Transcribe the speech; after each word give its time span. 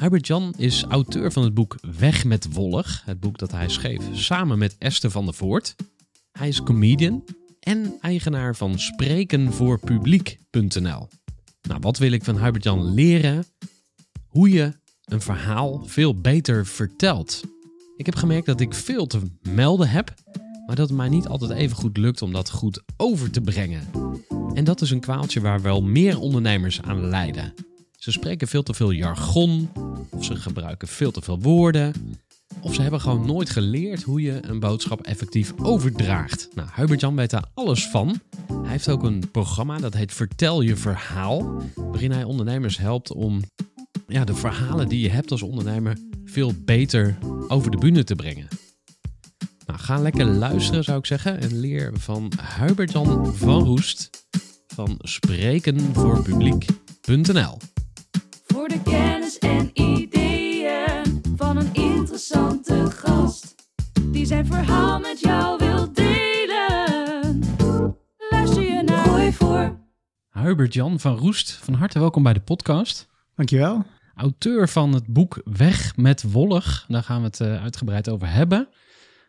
Hubert-Jan 0.00 0.54
is 0.56 0.82
auteur 0.82 1.32
van 1.32 1.42
het 1.42 1.54
boek 1.54 1.76
Weg 1.98 2.24
met 2.24 2.52
Wollig. 2.52 3.02
Het 3.04 3.20
boek 3.20 3.38
dat 3.38 3.52
hij 3.52 3.68
schreef 3.68 4.02
samen 4.12 4.58
met 4.58 4.76
Esther 4.78 5.10
van 5.10 5.24
der 5.24 5.34
Voort. 5.34 5.74
Hij 6.32 6.48
is 6.48 6.62
comedian 6.62 7.24
en 7.60 7.94
eigenaar 8.00 8.56
van 8.56 8.78
sprekenvoorpubliek.nl. 8.78 11.08
Nou, 11.62 11.80
wat 11.80 11.98
wil 11.98 12.12
ik 12.12 12.24
van 12.24 12.44
Hubert-Jan 12.44 12.94
leren? 12.94 13.44
Hoe 14.26 14.50
je 14.50 14.72
een 15.04 15.20
verhaal 15.20 15.82
veel 15.84 16.20
beter 16.20 16.66
vertelt. 16.66 17.42
Ik 17.96 18.06
heb 18.06 18.14
gemerkt 18.14 18.46
dat 18.46 18.60
ik 18.60 18.74
veel 18.74 19.06
te 19.06 19.20
melden 19.42 19.88
heb, 19.88 20.14
maar 20.66 20.76
dat 20.76 20.88
het 20.88 20.96
mij 20.96 21.08
niet 21.08 21.28
altijd 21.28 21.50
even 21.50 21.76
goed 21.76 21.96
lukt 21.96 22.22
om 22.22 22.32
dat 22.32 22.50
goed 22.50 22.82
over 22.96 23.30
te 23.30 23.40
brengen. 23.40 23.88
En 24.54 24.64
dat 24.64 24.80
is 24.80 24.90
een 24.90 25.00
kwaaltje 25.00 25.40
waar 25.40 25.62
wel 25.62 25.82
meer 25.82 26.18
ondernemers 26.18 26.82
aan 26.82 27.08
lijden. 27.08 27.54
Ze 27.96 28.12
spreken 28.12 28.48
veel 28.48 28.62
te 28.62 28.74
veel 28.74 28.90
jargon, 28.90 29.70
of 30.10 30.24
ze 30.24 30.36
gebruiken 30.36 30.88
veel 30.88 31.10
te 31.10 31.22
veel 31.22 31.40
woorden, 31.40 31.92
of 32.60 32.74
ze 32.74 32.82
hebben 32.82 33.00
gewoon 33.00 33.26
nooit 33.26 33.50
geleerd 33.50 34.02
hoe 34.02 34.22
je 34.22 34.38
een 34.40 34.60
boodschap 34.60 35.00
effectief 35.00 35.52
overdraagt. 35.62 36.48
Nou, 36.54 36.68
Hubert-Jan 36.74 37.16
weet 37.16 37.30
daar 37.30 37.50
alles 37.54 37.88
van. 37.88 38.20
Hij 38.46 38.70
heeft 38.70 38.88
ook 38.88 39.02
een 39.02 39.30
programma 39.30 39.78
dat 39.78 39.94
heet 39.94 40.12
Vertel 40.12 40.60
je 40.60 40.76
verhaal, 40.76 41.62
waarin 41.74 42.12
hij 42.12 42.24
ondernemers 42.24 42.78
helpt 42.78 43.12
om 43.12 43.42
ja, 44.08 44.24
de 44.24 44.34
verhalen 44.34 44.88
die 44.88 45.00
je 45.00 45.10
hebt 45.10 45.30
als 45.30 45.42
ondernemer 45.42 45.98
veel 46.24 46.52
beter 46.64 47.18
over 47.48 47.70
de 47.70 47.76
bühne 47.76 48.04
te 48.04 48.14
brengen. 48.14 48.48
Nou, 49.66 49.78
ga 49.78 49.98
lekker 49.98 50.24
luisteren 50.24 50.84
zou 50.84 50.98
ik 50.98 51.06
zeggen 51.06 51.40
en 51.40 51.58
leer 51.58 51.90
van 51.94 52.32
Hubert-Jan 52.58 53.36
van 53.36 53.64
Roest 53.64 54.24
van 54.66 54.94
sprekenvoorpubliek.nl. 54.98 57.58
Voor 58.66 58.84
de 58.84 58.90
kennis 58.90 59.38
en 59.38 59.70
ideeën 59.72 61.22
van 61.36 61.56
een 61.56 61.74
interessante 61.74 62.90
gast. 62.90 63.54
Die 64.02 64.26
zijn 64.26 64.46
verhaal 64.46 64.98
met 65.00 65.20
jou 65.20 65.58
wil 65.58 65.92
delen. 65.92 67.42
Luister 68.30 68.62
je 68.62 68.82
naar 68.82 69.06
Groeivoer. 69.06 69.78
Hubert-Jan 70.30 71.00
van 71.00 71.16
Roest, 71.16 71.52
van 71.52 71.74
harte 71.74 71.98
welkom 71.98 72.22
bij 72.22 72.32
de 72.32 72.40
podcast. 72.40 73.08
Dankjewel. 73.34 73.84
Auteur 74.14 74.68
van 74.68 74.92
het 74.92 75.06
boek 75.06 75.40
Weg 75.44 75.96
met 75.96 76.32
Wollig, 76.32 76.84
daar 76.88 77.02
gaan 77.02 77.20
we 77.20 77.26
het 77.26 77.40
eh, 77.40 77.62
uitgebreid 77.62 78.08
over 78.08 78.32
hebben. 78.32 78.68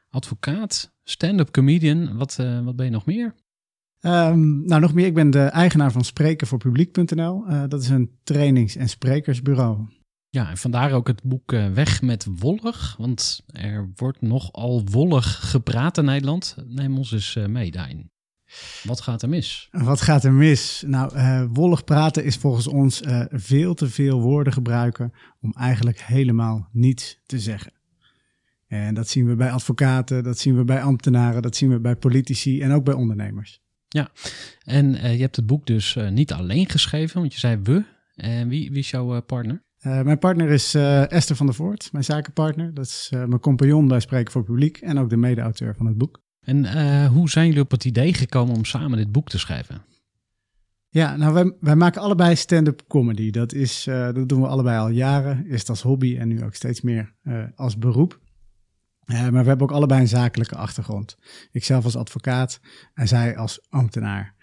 Advocaat, 0.10 0.94
stand-up 1.04 1.52
comedian, 1.52 2.18
wat, 2.18 2.38
eh, 2.40 2.64
wat 2.64 2.76
ben 2.76 2.86
je 2.86 2.92
nog 2.92 3.06
meer? 3.06 3.36
Ehm, 4.00 4.66
nou, 4.66 4.82
nog 4.82 4.94
meer. 4.94 5.06
Ik 5.06 5.14
ben 5.14 5.30
de 5.30 5.44
eigenaar 5.44 5.92
van 5.92 6.04
sprekenvoorpubliek.nl. 6.04 7.46
Eh 7.48 7.64
dat 7.68 7.82
is 7.82 7.90
een 7.90 8.12
trainings- 8.24 8.76
en 8.76 8.90
sprekersbureau. 8.90 9.88
Ja, 10.30 10.50
en 10.50 10.58
vandaar 10.58 10.92
ook 10.92 11.08
het 11.08 11.24
boek 11.24 11.54
eh, 11.54 11.72
Weg 11.72 12.02
met 12.02 12.28
Wollig, 12.40 12.96
want 12.98 13.44
er 13.46 13.90
wordt 13.96 14.22
nogal 14.22 14.84
wollig 14.92 15.50
gepraat 15.50 15.98
in 15.98 16.06
Nederland. 16.06 16.56
Neem 16.68 16.98
ons 16.98 17.12
eens 17.12 17.36
eh, 17.36 17.46
mee 17.46 17.72
daarin. 17.72 18.12
Wat 18.84 19.02
gaat 19.02 19.22
er 19.22 19.30
mis? 19.30 19.68
Wat 19.72 20.02
gaat 20.02 20.24
er 20.24 20.34
mis? 20.34 20.84
Nou, 20.88 21.48
wollig 21.54 21.84
praten 21.84 22.24
is 22.24 22.36
volgens 22.36 22.68
ons 22.68 23.02
veel 23.30 23.74
te 23.74 23.90
veel 23.90 24.22
woorden 24.22 24.54
gebruiken 24.54 25.14
om 25.42 25.54
eigenlijk 25.54 26.02
helemaal 26.02 26.70
niets 26.72 27.22
te 27.26 27.40
zeggen. 27.40 27.74
En 28.68 28.94
dat 28.94 29.08
zien 29.08 29.28
we 29.28 29.36
bij 29.36 29.52
advocaten, 29.52 30.24
dat 30.24 30.38
zien 30.38 30.56
we 30.56 30.64
bij 30.64 30.82
ambtenaren, 30.82 31.42
dat 31.42 31.56
zien 31.56 31.70
we 31.70 31.80
bij 31.80 31.96
politici 31.96 32.62
en 32.62 32.72
ook 32.72 32.84
bij 32.84 32.94
ondernemers. 32.94 33.62
En 34.64 34.96
eh, 34.96 35.16
je 35.16 35.22
hebt 35.22 35.36
het 35.36 35.46
boek 35.46 35.66
dus 35.66 35.96
eh, 35.96 36.10
niet 36.10 36.34
alleen 36.34 36.70
geschreven, 36.70 37.20
want 37.20 37.34
je 37.34 37.40
zei 37.40 37.60
we. 37.64 37.84
En 38.16 38.48
wie, 38.48 38.70
wie 38.70 38.80
is 38.80 38.90
jouw 38.90 39.16
eh, 39.16 39.22
partner? 39.26 39.66
Eh, 39.78 40.02
mijn 40.02 40.20
partner 40.20 40.50
is 40.50 40.74
eh, 40.74 41.12
Esther 41.12 41.36
van 41.36 41.46
der 41.46 41.56
Voort, 41.56 41.90
mijn 41.92 42.04
zakenpartner. 42.04 42.74
Dat 42.74 42.86
is 42.86 43.10
eh, 43.14 43.26
mijn 43.26 43.40
compagnon 43.40 43.88
bij 43.88 44.00
Spreken 44.00 44.32
voor 44.32 44.44
Publiek 44.44 44.78
en 44.78 45.00
ook 45.00 45.10
de 45.10 45.18
mede-auteur 45.18 45.76
van 45.76 45.86
het 45.86 45.98
boek. 45.98 46.22
En 46.42 46.66
eh, 46.66 47.08
hoe 47.08 47.30
zijn 47.30 47.48
jullie 47.48 47.62
op 47.62 47.72
het 47.72 47.86
idee 47.86 48.14
gekomen 48.14 48.56
om 48.56 48.66
samen 48.66 48.98
dit 48.98 49.12
boek 49.12 49.30
te 49.30 49.40
schrijven? 49.40 49.86
Ja, 50.90 51.16
nou, 51.16 51.34
wij, 51.34 51.54
wij 51.60 51.76
maken 51.76 52.02
allebei 52.02 52.36
stand-up 52.36 52.82
comedy. 52.88 53.32
Dat, 53.32 53.54
is, 53.54 53.88
eh, 53.88 54.14
dat 54.14 54.30
doen 54.30 54.42
we 54.42 54.48
allebei 54.48 54.80
al 54.80 54.90
jaren. 54.90 55.46
Eerst 55.46 55.70
als 55.70 55.82
hobby 55.82 56.18
en 56.18 56.28
nu 56.28 56.44
ook 56.44 56.56
steeds 56.56 56.82
meer 56.82 57.14
eh, 57.24 57.44
als 57.56 57.78
beroep. 57.78 58.20
Eh, 59.08 59.30
maar 59.30 59.42
we 59.42 59.48
hebben 59.48 59.68
ook 59.68 59.76
allebei 59.76 60.02
een 60.02 60.08
zakelijke 60.08 60.56
achtergrond. 60.56 61.18
Ikzelf 61.52 61.84
als 61.84 61.96
advocaat 61.96 62.60
en 62.94 63.08
zij 63.08 63.38
als 63.38 63.66
ambtenaar. 63.70 64.36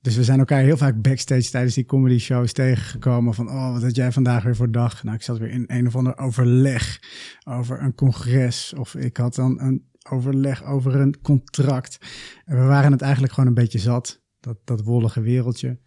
Dus 0.00 0.16
we 0.16 0.24
zijn 0.24 0.38
elkaar 0.38 0.62
heel 0.62 0.76
vaak 0.76 1.02
backstage 1.02 1.50
tijdens 1.50 1.74
die 1.74 1.84
comedy 1.84 2.18
shows 2.18 2.52
tegengekomen. 2.52 3.34
Van, 3.34 3.48
oh, 3.48 3.72
wat 3.72 3.82
had 3.82 3.96
jij 3.96 4.12
vandaag 4.12 4.42
weer 4.42 4.56
voor 4.56 4.70
dag? 4.70 5.02
Nou, 5.02 5.16
ik 5.16 5.22
zat 5.22 5.38
weer 5.38 5.50
in 5.50 5.64
een 5.66 5.86
of 5.86 5.96
ander 5.96 6.18
overleg 6.18 7.00
over 7.44 7.82
een 7.82 7.94
congres. 7.94 8.74
Of 8.76 8.94
ik 8.94 9.16
had 9.16 9.34
dan 9.34 9.60
een 9.60 9.90
overleg 10.10 10.64
over 10.64 10.94
een 10.94 11.20
contract. 11.22 11.98
En 12.44 12.56
we 12.56 12.64
waren 12.64 12.92
het 12.92 13.02
eigenlijk 13.02 13.32
gewoon 13.32 13.48
een 13.48 13.54
beetje 13.54 13.78
zat. 13.78 14.22
Dat, 14.40 14.56
dat 14.64 14.82
wollige 14.82 15.20
wereldje. 15.20 15.78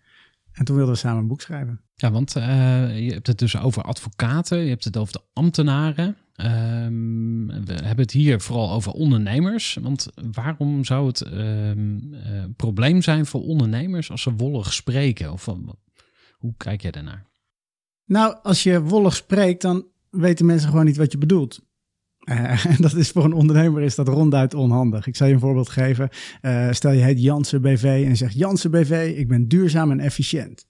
En 0.58 0.66
toen 0.66 0.76
wilden 0.76 0.94
we 0.94 1.00
samen 1.00 1.22
een 1.22 1.28
boek 1.28 1.42
schrijven. 1.42 1.82
Ja, 1.96 2.12
want 2.12 2.36
eh, 2.36 3.00
je 3.06 3.12
hebt 3.14 3.28
het 3.28 3.38
dus 3.40 3.58
over 3.58 3.82
advocaten, 3.84 4.58
je 4.58 4.70
hebt 4.70 4.84
het 4.84 4.98
over 4.98 5.14
de 5.14 5.22
ambtenaren. 5.34 6.18
Ehm, 6.36 7.46
we 7.66 7.74
hebben 7.74 8.04
het 8.04 8.12
hier 8.12 8.42
vooral 8.42 8.72
over 8.72 8.92
ondernemers. 8.92 9.78
Want 9.82 10.08
waarom 10.32 10.86
zou 10.86 11.08
het 11.08 11.22
eh, 11.22 11.68
een 11.70 12.54
probleem 12.56 13.02
zijn 13.02 13.26
voor 13.26 13.42
ondernemers 13.42 14.12
als 14.12 14.22
ze 14.22 14.34
wollig 14.34 14.74
spreken? 14.74 15.32
Of 15.32 15.46
wat- 15.46 15.78
hoe 16.38 16.54
kijk 16.58 16.82
jij 16.82 16.92
daarnaar? 16.92 17.26
Nou, 18.06 18.36
als 18.44 18.64
je 18.64 18.82
wollig 18.82 19.16
spreekt, 19.16 19.62
dan 19.62 19.86
weten 20.10 20.46
mensen 20.46 20.70
gewoon 20.70 20.86
niet 20.86 20.98
wat 20.98 21.12
je 21.12 21.18
bedoelt. 21.18 21.62
Eh, 22.28 22.66
En 22.76 22.78
dat 22.78 22.94
is 22.94 23.10
voor 23.10 23.24
een 23.24 23.34
ondernemer 23.34 23.82
is 23.82 23.96
dat 23.96 24.08
ronduit 24.08 24.54
onhandig. 24.54 25.08
Ik 25.08 25.16
zal 25.16 25.28
je 25.28 25.34
een 25.34 25.40
voorbeeld 25.40 25.70
geven. 25.70 26.10
Eh, 26.42 26.72
stel 26.72 26.92
je 26.92 27.04
heet 27.04 27.22
Jansen 27.22 27.62
BV 27.62 27.84
en 27.84 28.10
je 28.10 28.16
zegt 28.16 28.34
Jansen 28.34 28.72
BV, 28.72 29.14
ik 29.18 29.28
ben 29.28 29.48
duurzaam 29.48 29.92
en 29.92 30.00
efficiënt. 30.00 30.68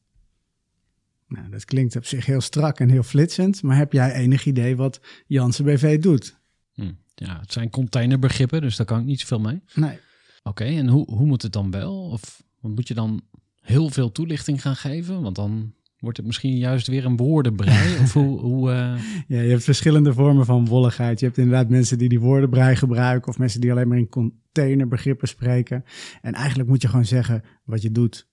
Nou, 1.28 1.50
dat 1.50 1.66
klinkt 1.66 1.96
op 1.96 2.06
zich 2.06 2.26
heel 2.26 2.42
strak 2.42 2.80
en 2.80 2.90
heel 2.90 3.04
flitsend, 3.04 3.64
maar 3.64 3.78
heb 3.78 3.94
jij 3.94 4.14
enig 4.14 4.46
idee 4.46 4.76
wat 4.76 5.00
Jansen 5.28 5.66
BV 5.66 6.00
doet? 6.00 6.40
Hm. 6.74 6.92
Ja, 7.16 7.40
het 7.40 7.52
zijn 7.52 7.70
containerbegrippen, 7.70 8.62
dus 8.62 8.76
daar 8.76 8.86
kan 8.86 9.00
ik 9.00 9.06
niet 9.06 9.20
zoveel 9.20 9.40
mee. 9.40 9.62
Nee. 9.74 10.00
Oké, 10.44 10.64
en 10.64 10.88
hoe, 10.88 11.12
hoe 11.12 11.26
moet 11.26 11.42
het 11.42 11.54
dan 11.54 11.72
wel? 11.72 12.10
Of 12.10 12.44
moet 12.62 12.88
je 12.88 12.94
dan 12.94 13.22
heel 13.62 13.90
veel 13.90 14.12
toelichting 14.12 14.62
gaan 14.62 14.76
geven? 14.76 15.22
Want 15.22 15.36
dan 15.36 15.74
Wordt 16.00 16.18
het 16.18 16.26
misschien 16.26 16.58
juist 16.58 16.88
weer 16.88 17.06
een 17.06 17.18
woordenbrei? 17.18 17.98
of 18.02 18.14
hoe... 18.14 18.40
hoe 18.50 18.72
eh, 18.72 19.02
Ja, 19.28 19.42
je 19.42 19.50
hebt 19.50 19.64
verschillende 19.64 20.14
vormen 20.14 20.46
van 20.46 20.66
wolligheid. 20.66 21.20
Je 21.20 21.26
hebt 21.26 21.38
inderdaad 21.38 21.70
mensen 21.70 21.98
die 21.98 22.10
die 22.10 22.20
woordenbrei 22.20 22.76
gebruiken... 22.76 23.30
of 23.30 23.38
mensen 23.38 23.62
die 23.62 23.72
alleen 23.72 23.88
maar 23.88 23.98
in 23.98 24.10
containerbegrippen 24.10 25.28
spreken. 25.28 25.84
En 26.22 26.34
eigenlijk 26.34 26.70
moet 26.70 26.82
je 26.82 26.88
gewoon 26.88 27.06
zeggen 27.06 27.44
wat 27.64 27.82
je 27.82 27.92
doet. 27.92 28.28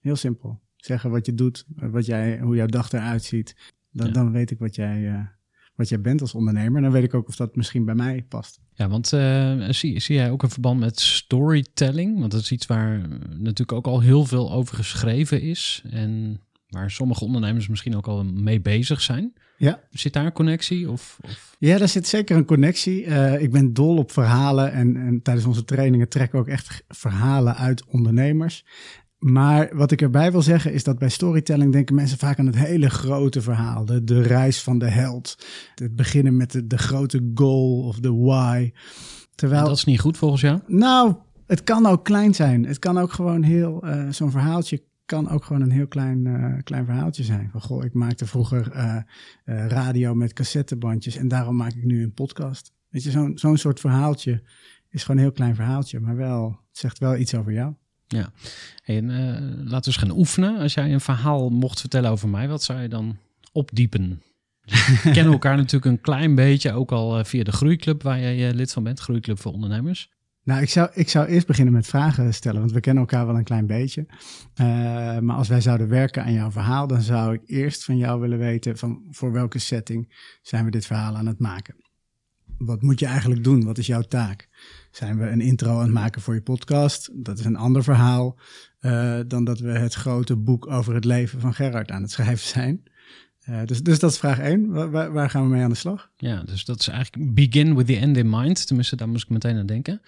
Heel 0.00 0.16
simpel. 0.16 0.60
Zeggen 0.76 1.10
wat 1.10 1.26
je 1.26 1.34
doet, 1.34 1.66
wat 1.74 2.06
jij, 2.06 2.38
hoe 2.40 2.56
jouw 2.56 2.66
dag 2.66 2.92
eruit 2.92 3.22
ziet. 3.24 3.56
Dan, 3.90 4.06
Ja. 4.06 4.12
dan 4.12 4.32
weet 4.32 4.50
ik 4.50 4.58
wat 4.58 4.74
jij, 4.74 5.08
eh, 5.08 5.20
wat 5.74 5.88
jij 5.88 6.00
bent 6.00 6.20
als 6.20 6.34
ondernemer. 6.34 6.76
En 6.76 6.82
dan 6.82 6.92
weet 6.92 7.04
ik 7.04 7.14
ook 7.14 7.28
of 7.28 7.36
dat 7.36 7.56
misschien 7.56 7.84
bij 7.84 7.94
mij 7.94 8.24
past. 8.28 8.60
Ja, 8.74 8.88
want 8.88 9.12
eh, 9.12 9.68
zie, 9.70 10.00
zie 10.00 10.14
jij 10.16 10.30
ook 10.30 10.42
een 10.42 10.50
verband 10.50 10.80
met 10.80 11.00
storytelling? 11.00 12.18
Want 12.18 12.32
dat 12.32 12.40
is 12.40 12.52
iets 12.52 12.66
waar 12.66 13.02
eh, 13.02 13.08
natuurlijk 13.28 13.72
ook 13.72 13.86
al 13.86 14.00
heel 14.00 14.24
veel 14.24 14.52
over 14.52 14.76
geschreven 14.76 15.42
is. 15.42 15.82
En 15.90 16.40
waar 16.68 16.90
sommige 16.90 17.24
ondernemers 17.24 17.68
misschien 17.68 17.96
ook 17.96 18.06
al 18.06 18.24
mee 18.24 18.60
bezig 18.60 19.00
zijn. 19.00 19.32
Ja. 19.56 19.80
Zit 19.90 20.12
daar 20.12 20.24
een 20.24 20.32
connectie? 20.32 20.90
Of, 20.90 21.18
of... 21.24 21.56
Ja, 21.58 21.78
daar 21.78 21.88
zit 21.88 22.06
zeker 22.06 22.36
een 22.36 22.44
connectie. 22.44 23.04
Eh, 23.04 23.42
ik 23.42 23.50
ben 23.50 23.72
dol 23.72 23.96
op 23.96 24.12
verhalen 24.12 24.72
en, 24.72 24.96
en 24.96 25.22
tijdens 25.22 25.46
onze 25.46 25.64
trainingen 25.64 26.08
trekken 26.08 26.38
we 26.38 26.44
ook 26.44 26.50
echt 26.50 26.84
verhalen 26.88 27.56
uit 27.56 27.84
ondernemers. 27.84 28.64
Maar 29.18 29.70
wat 29.72 29.90
ik 29.90 30.02
erbij 30.02 30.32
wil 30.32 30.42
zeggen 30.42 30.72
is 30.72 30.84
dat 30.84 30.98
bij 30.98 31.08
storytelling 31.08 31.72
denken 31.72 31.94
mensen 31.94 32.18
vaak 32.18 32.38
aan 32.38 32.46
het 32.46 32.56
hele 32.56 32.90
grote 32.90 33.40
verhaal. 33.40 33.84
De, 33.84 34.04
de 34.04 34.22
reis 34.22 34.62
van 34.62 34.78
de 34.78 34.88
held. 34.90 35.46
Het 35.74 35.96
beginnen 35.96 36.36
met 36.36 36.52
de, 36.52 36.66
de 36.66 36.78
grote 36.78 37.30
goal 37.34 37.82
of 37.82 38.00
de 38.00 38.12
why. 38.12 38.72
Terwijl, 39.34 39.64
Dat 39.64 39.76
is 39.76 39.84
niet 39.84 40.00
goed 40.00 40.16
volgens 40.16 40.40
jou? 40.40 40.60
nou, 40.66 41.14
het 41.46 41.64
kan 41.64 41.86
ook 41.86 42.04
klein 42.04 42.34
zijn. 42.34 42.66
Het 42.66 42.78
kan 42.78 42.98
ook 42.98 43.12
gewoon 43.12 43.42
heel, 43.42 43.82
eh, 43.82 44.08
zo'n 44.10 44.30
verhaaltje 44.30 44.82
kan 45.06 45.28
ook 45.28 45.44
gewoon 45.44 45.62
een 45.62 45.70
heel 45.70 45.86
klein, 45.86 46.26
eh, 46.26 46.62
klein 46.62 46.84
verhaaltje 46.84 47.24
zijn. 47.24 47.48
Van 47.52 47.60
goh, 47.60 47.84
ik 47.84 47.94
maakte 47.94 48.26
vroeger 48.26 48.70
eh, 48.70 48.96
eh, 48.96 49.02
radio 49.66 50.14
met 50.14 50.32
cassettebandjes 50.32 51.16
en 51.16 51.28
daarom 51.28 51.56
maak 51.56 51.72
ik 51.72 51.84
nu 51.84 52.02
een 52.02 52.12
podcast. 52.12 52.72
Weet 52.88 53.02
je, 53.02 53.10
zo'n 53.10 53.38
zo'n 53.38 53.56
soort 53.56 53.80
verhaaltje 53.80 54.42
is 54.88 55.02
gewoon 55.02 55.16
een 55.16 55.22
heel 55.22 55.32
klein 55.32 55.54
verhaaltje, 55.54 56.00
maar 56.00 56.16
wel, 56.16 56.48
het 56.48 56.78
zegt 56.78 56.98
wel 56.98 57.16
iets 57.16 57.34
over 57.34 57.52
jou. 57.52 57.74
Ja. 58.06 58.32
En, 58.84 59.06
laten 59.56 59.68
we 59.68 59.86
eens 59.86 59.96
gaan 59.96 60.18
oefenen. 60.18 60.58
Als 60.58 60.74
jij 60.74 60.92
een 60.92 61.00
verhaal 61.00 61.48
mocht 61.50 61.80
vertellen 61.80 62.10
over 62.10 62.28
mij, 62.28 62.48
wat 62.48 62.62
zou 62.62 62.80
je 62.80 62.88
dan 62.88 63.16
opdiepen? 63.52 64.22
We 64.62 65.10
kennen 65.12 65.32
elkaar 65.32 65.56
natuurlijk 65.66 65.84
een 65.84 66.00
klein 66.00 66.34
beetje, 66.34 66.72
ook 66.72 66.92
al 66.92 67.24
via 67.24 67.44
de 67.44 67.52
Groeiclub 67.52 68.02
waar 68.02 68.20
jij 68.20 68.54
lid 68.54 68.72
van 68.72 68.82
bent. 68.82 69.00
Groeiclub 69.00 69.40
voor 69.40 69.52
ondernemers. 69.52 70.10
Nou, 70.46 70.62
ik 70.62 70.70
zou, 70.70 70.90
ik 70.92 71.08
zou 71.08 71.26
eerst 71.26 71.46
beginnen 71.46 71.74
met 71.74 71.86
vragen 71.86 72.34
stellen, 72.34 72.60
want 72.60 72.72
we 72.72 72.80
kennen 72.80 73.02
elkaar 73.02 73.26
wel 73.26 73.36
een 73.36 73.44
klein 73.44 73.66
beetje. 73.66 74.06
Eh, 74.54 74.66
maar 75.18 75.36
als 75.36 75.48
wij 75.48 75.60
zouden 75.60 75.88
werken 75.88 76.24
aan 76.24 76.32
jouw 76.32 76.50
verhaal, 76.50 76.86
dan 76.86 77.00
zou 77.00 77.34
ik 77.34 77.42
eerst 77.46 77.84
van 77.84 77.96
jou 77.96 78.20
willen 78.20 78.38
weten 78.38 78.78
van 78.78 79.06
voor 79.10 79.32
welke 79.32 79.58
setting 79.58 80.14
zijn 80.42 80.64
we 80.64 80.70
dit 80.70 80.86
verhaal 80.86 81.16
aan 81.16 81.26
het 81.26 81.38
maken. 81.38 81.76
Wat 82.58 82.82
moet 82.82 83.00
je 83.00 83.06
eigenlijk 83.06 83.44
doen? 83.44 83.64
Wat 83.64 83.78
is 83.78 83.86
jouw 83.86 84.02
taak? 84.02 84.48
Zijn 84.90 85.18
we 85.18 85.26
een 85.26 85.40
intro 85.40 85.70
aan 85.70 85.80
het 85.80 85.92
maken 85.92 86.22
voor 86.22 86.34
je 86.34 86.42
podcast? 86.42 87.10
Dat 87.12 87.38
is 87.38 87.44
een 87.44 87.56
ander 87.56 87.82
verhaal 87.84 88.38
eh, 88.78 89.18
dan 89.26 89.44
dat 89.44 89.58
we 89.58 89.70
het 89.70 89.94
grote 89.94 90.36
boek 90.36 90.66
over 90.66 90.94
het 90.94 91.04
leven 91.04 91.40
van 91.40 91.54
Gerard 91.54 91.90
aan 91.90 92.02
het 92.02 92.10
schrijven 92.10 92.46
zijn. 92.46 92.82
Eh, 93.46 93.64
dus, 93.64 93.82
dus 93.82 93.98
dat 93.98 94.10
is 94.10 94.18
vraag 94.18 94.38
één. 94.38 94.68
Waar, 94.72 94.90
waar- 94.90 95.12
waar 95.12 95.30
gaan 95.30 95.42
we 95.42 95.48
mee 95.48 95.62
aan 95.62 95.70
de 95.70 95.76
slag? 95.76 96.10
Ja, 96.16 96.42
dus 96.42 96.64
dat 96.64 96.80
is 96.80 96.88
eigenlijk 96.88 97.34
begin 97.34 97.74
with 97.76 97.86
the 97.86 97.96
end 97.96 98.16
in 98.16 98.30
mind. 98.30 98.66
Tenminste, 98.66 98.96
daar 98.96 99.08
moest 99.08 99.24
ik 99.24 99.30
meteen 99.30 99.56
aan 99.58 99.66
denken. 99.66 100.00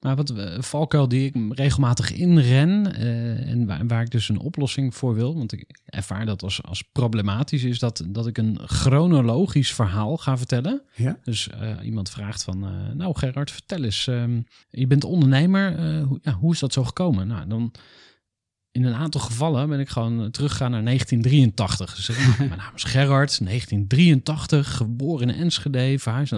Maar 0.00 0.16
wat 0.16 0.30
eh, 0.30 0.60
valkuil 0.60 1.08
die 1.08 1.26
ik 1.26 1.58
regelmatig 1.58 2.12
inren 2.12 2.94
eh, 2.94 3.50
en 3.50 3.66
waar, 3.66 3.86
waar 3.86 4.02
ik 4.02 4.10
dus 4.10 4.28
een 4.28 4.38
oplossing 4.38 4.94
voor 4.94 5.14
wil, 5.14 5.36
want 5.36 5.52
ik 5.52 5.64
ervaar 5.84 6.26
dat 6.26 6.42
als, 6.42 6.62
als 6.62 6.82
problematisch, 6.92 7.64
is 7.64 7.78
dat, 7.78 8.04
dat 8.08 8.26
ik 8.26 8.38
een 8.38 8.58
chronologisch 8.64 9.72
verhaal 9.74 10.16
ga 10.16 10.36
vertellen. 10.38 10.82
Ja? 10.94 11.18
Dus 11.24 11.48
iemand 11.82 12.10
vraagt 12.10 12.42
van, 12.44 12.58
nou 12.96 13.18
Gerard, 13.18 13.50
vertel 13.50 13.84
eens, 13.84 14.06
ehm, 14.06 14.40
je 14.70 14.86
bent 14.86 15.04
ondernemer, 15.04 15.76
hoe, 16.02 16.18
ja, 16.22 16.32
hoe 16.32 16.52
is 16.52 16.58
dat 16.58 16.72
zo 16.72 16.84
gekomen? 16.84 17.26
Nou, 17.26 17.48
dan 17.48 17.72
in 18.78 18.84
een 18.84 18.94
aantal 18.94 19.20
gevallen 19.20 19.68
ben 19.68 19.80
ik 19.80 19.88
gewoon 19.88 20.30
teruggegaan 20.30 20.70
naar 20.70 20.84
1983. 20.84 21.94
Dus 21.94 22.08
ik, 22.08 22.38
mijn 22.38 22.60
naam 22.60 22.74
is 22.74 22.84
Gerard, 22.84 23.38
1983, 23.44 24.76
geboren 24.76 25.28
in 25.28 25.34
Enschede, 25.34 25.98
verhuisd. 25.98 26.30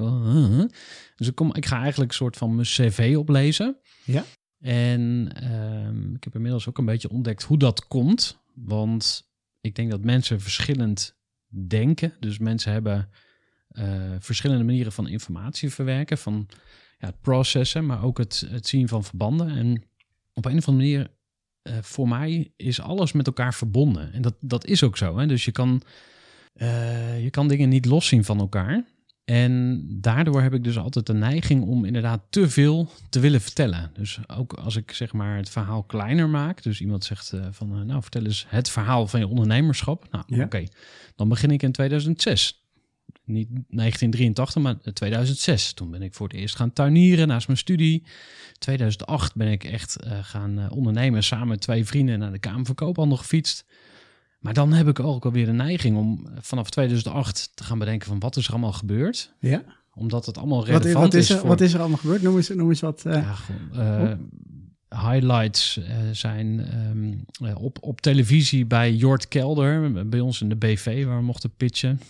Dus 1.17 1.27
ik, 1.27 1.35
kom, 1.35 1.55
ik 1.55 1.67
ga 1.67 1.81
eigenlijk 1.81 2.11
een 2.11 2.17
soort 2.17 2.37
van 2.37 2.55
mijn 2.55 2.67
cv 2.67 3.15
oplezen. 3.19 3.77
Ja. 4.05 4.25
En 4.61 5.31
ehm, 5.35 6.15
ik 6.15 6.25
heb 6.25 6.35
inmiddels 6.35 6.69
ook 6.69 6.79
een 6.79 6.85
beetje 6.85 7.11
ontdekt 7.11 7.43
hoe 7.43 7.59
dat 7.59 7.87
komt. 7.87 8.39
Want 8.55 9.31
ik 9.61 9.75
denk 9.75 9.91
dat 9.91 10.05
mensen 10.05 10.41
verschillend 10.41 11.17
denken. 11.49 12.13
Dus 12.21 12.39
mensen 12.39 12.73
hebben 12.73 13.09
eh, 13.69 14.15
verschillende 14.19 14.65
manieren 14.65 14.93
van 14.93 15.09
informatie 15.09 15.71
verwerken. 15.71 16.19
Van 16.19 16.49
ja, 16.99 17.07
het 17.07 17.21
processen, 17.21 17.87
maar 17.87 18.05
ook 18.05 18.19
het, 18.19 18.47
het 18.49 18.67
zien 18.67 18.89
van 18.89 19.05
verbanden. 19.05 19.49
En 19.49 19.83
op 20.33 20.45
een 20.45 20.59
of 20.59 20.69
andere 20.69 20.89
manier, 20.89 21.11
eh, 21.63 21.75
voor 21.81 22.09
mij 22.09 22.53
is 22.57 22.81
alles 22.81 23.13
met 23.13 23.27
elkaar 23.27 23.55
verbonden. 23.55 24.13
En 24.13 24.23
dat, 24.23 24.35
dat 24.41 24.67
is 24.67 24.83
ook 24.83 24.97
zo. 24.97 25.19
Hè? 25.19 25.27
Dus 25.27 25.45
je 25.45 25.53
kan, 25.53 25.83
eh, 26.53 27.23
je 27.23 27.31
kan 27.31 27.49
dingen 27.49 27.69
niet 27.69 27.85
loszien 27.87 28.25
van 28.25 28.39
elkaar. 28.39 28.85
En 29.25 29.85
daardoor 30.01 30.43
heb 30.43 30.55
ik 30.55 30.65
dus 30.65 30.79
altijd 30.79 31.07
de 31.07 31.15
neiging 31.15 31.63
om 31.65 31.85
inderdaad 31.85 32.23
te 32.31 32.49
veel 32.49 32.91
te 33.11 33.21
willen 33.21 33.41
vertellen. 33.41 33.91
Dus 33.95 34.19
ook 34.27 34.53
als 34.53 34.77
ik 34.77 34.91
zeg 34.93 35.13
maar 35.13 35.37
het 35.37 35.51
verhaal 35.51 35.83
kleiner 35.83 36.29
maak. 36.29 36.63
Dus 36.63 36.81
iemand 36.81 37.05
zegt 37.05 37.33
eh, 37.33 37.47
van 37.51 37.87
nou 37.87 38.03
vertel 38.03 38.25
eens 38.25 38.47
het 38.49 38.71
verhaal 38.71 39.07
van 39.07 39.21
je 39.21 39.27
ondernemerschap. 39.29 40.07
Nou 40.11 40.25
Ja. 40.27 40.45
oké, 40.45 40.65
dan 41.17 41.29
begin 41.29 41.51
ik 41.51 41.63
in 41.63 41.73
2006. 41.73 42.65
Niet 43.33 43.49
1983, 43.51 44.63
maar 44.63 44.93
2006. 44.93 45.73
Toen 45.73 45.91
ben 45.91 46.03
ik 46.03 46.15
voor 46.15 46.29
het 46.29 46.37
eerst 46.37 46.57
gaan 46.57 46.73
tuinieren 46.73 47.29
naast 47.29 47.47
mijn 47.47 47.59
studie. 47.59 48.03
2008 48.59 49.35
ben 49.35 49.49
ik 49.49 49.65
echt 49.65 49.97
eh, 49.97 50.19
gaan 50.23 50.59
eh, 50.59 50.73
ondernemen 50.73 51.23
samen 51.23 51.49
met 51.49 51.61
twee 51.61 51.85
vrienden 51.85 52.19
naar 52.19 52.33
de 52.33 52.39
Kamer 52.39 52.67
van 52.67 52.75
Koophandel 52.75 53.17
gefietst. 53.17 53.65
Maar 54.39 54.55
dan 54.55 54.73
heb 54.73 54.89
ik 54.89 55.01
ook 55.01 55.25
alweer 55.25 55.47
de 55.47 55.53
neiging 55.53 55.97
om 55.97 56.27
eh, 56.27 56.33
vanaf 56.41 56.71
2008 56.71 57.51
te 57.55 57.65
gaan 57.65 57.79
bedenken 57.79 58.09
van 58.09 58.19
wat 58.19 58.37
is 58.37 58.47
er 58.47 58.53
allemaal 58.53 58.73
gebeurd. 58.73 59.35
Ja? 59.39 59.63
Omdat 59.95 60.27
het 60.27 60.39
allemaal 60.39 60.65
relevant 60.65 60.95
wat, 60.95 61.15
is 61.15 61.31
er, 61.31 61.39
voor... 61.39 61.49
wat 61.49 61.61
is 61.61 61.73
er 61.73 61.81
allemaal 61.81 61.99
gebeurd? 61.99 62.23
Noem 62.23 62.37
eens, 62.37 62.49
noem 62.49 62.69
eens 62.69 62.81
wat. 62.81 63.01
Ja, 63.05 63.35
gewoon, 63.35 64.31
highlights 64.97 65.81
zijn 66.13 66.61
ehm, 66.61 67.49
eh, 67.51 67.63
op, 67.63 67.79
op 67.81 68.01
televisie 68.01 68.67
bij 68.67 68.95
Jort 68.95 69.29
Kelder, 69.29 70.09
bij 70.09 70.21
ons 70.21 70.41
in 70.41 70.49
de 70.49 70.57
BV, 70.57 71.05
waar 71.05 71.17
we 71.17 71.23
mochten 71.23 71.51
pitchen. 71.57 72.01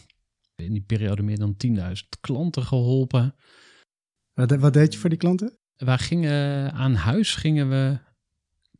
In 0.64 0.72
die 0.72 0.82
periode 0.82 1.22
meer 1.22 1.38
dan 1.38 1.56
10.000 1.66 2.08
klanten 2.20 2.62
geholpen. 2.62 3.34
wat, 4.32 4.56
wat 4.56 4.72
deed 4.72 4.92
je 4.92 4.98
voor 4.98 5.08
die 5.08 5.18
klanten? 5.18 5.58
Wij 5.76 5.98
gingen 5.98 6.72
aan 6.72 6.94
huis 6.94 7.34
gingen 7.34 7.68
we 7.68 7.98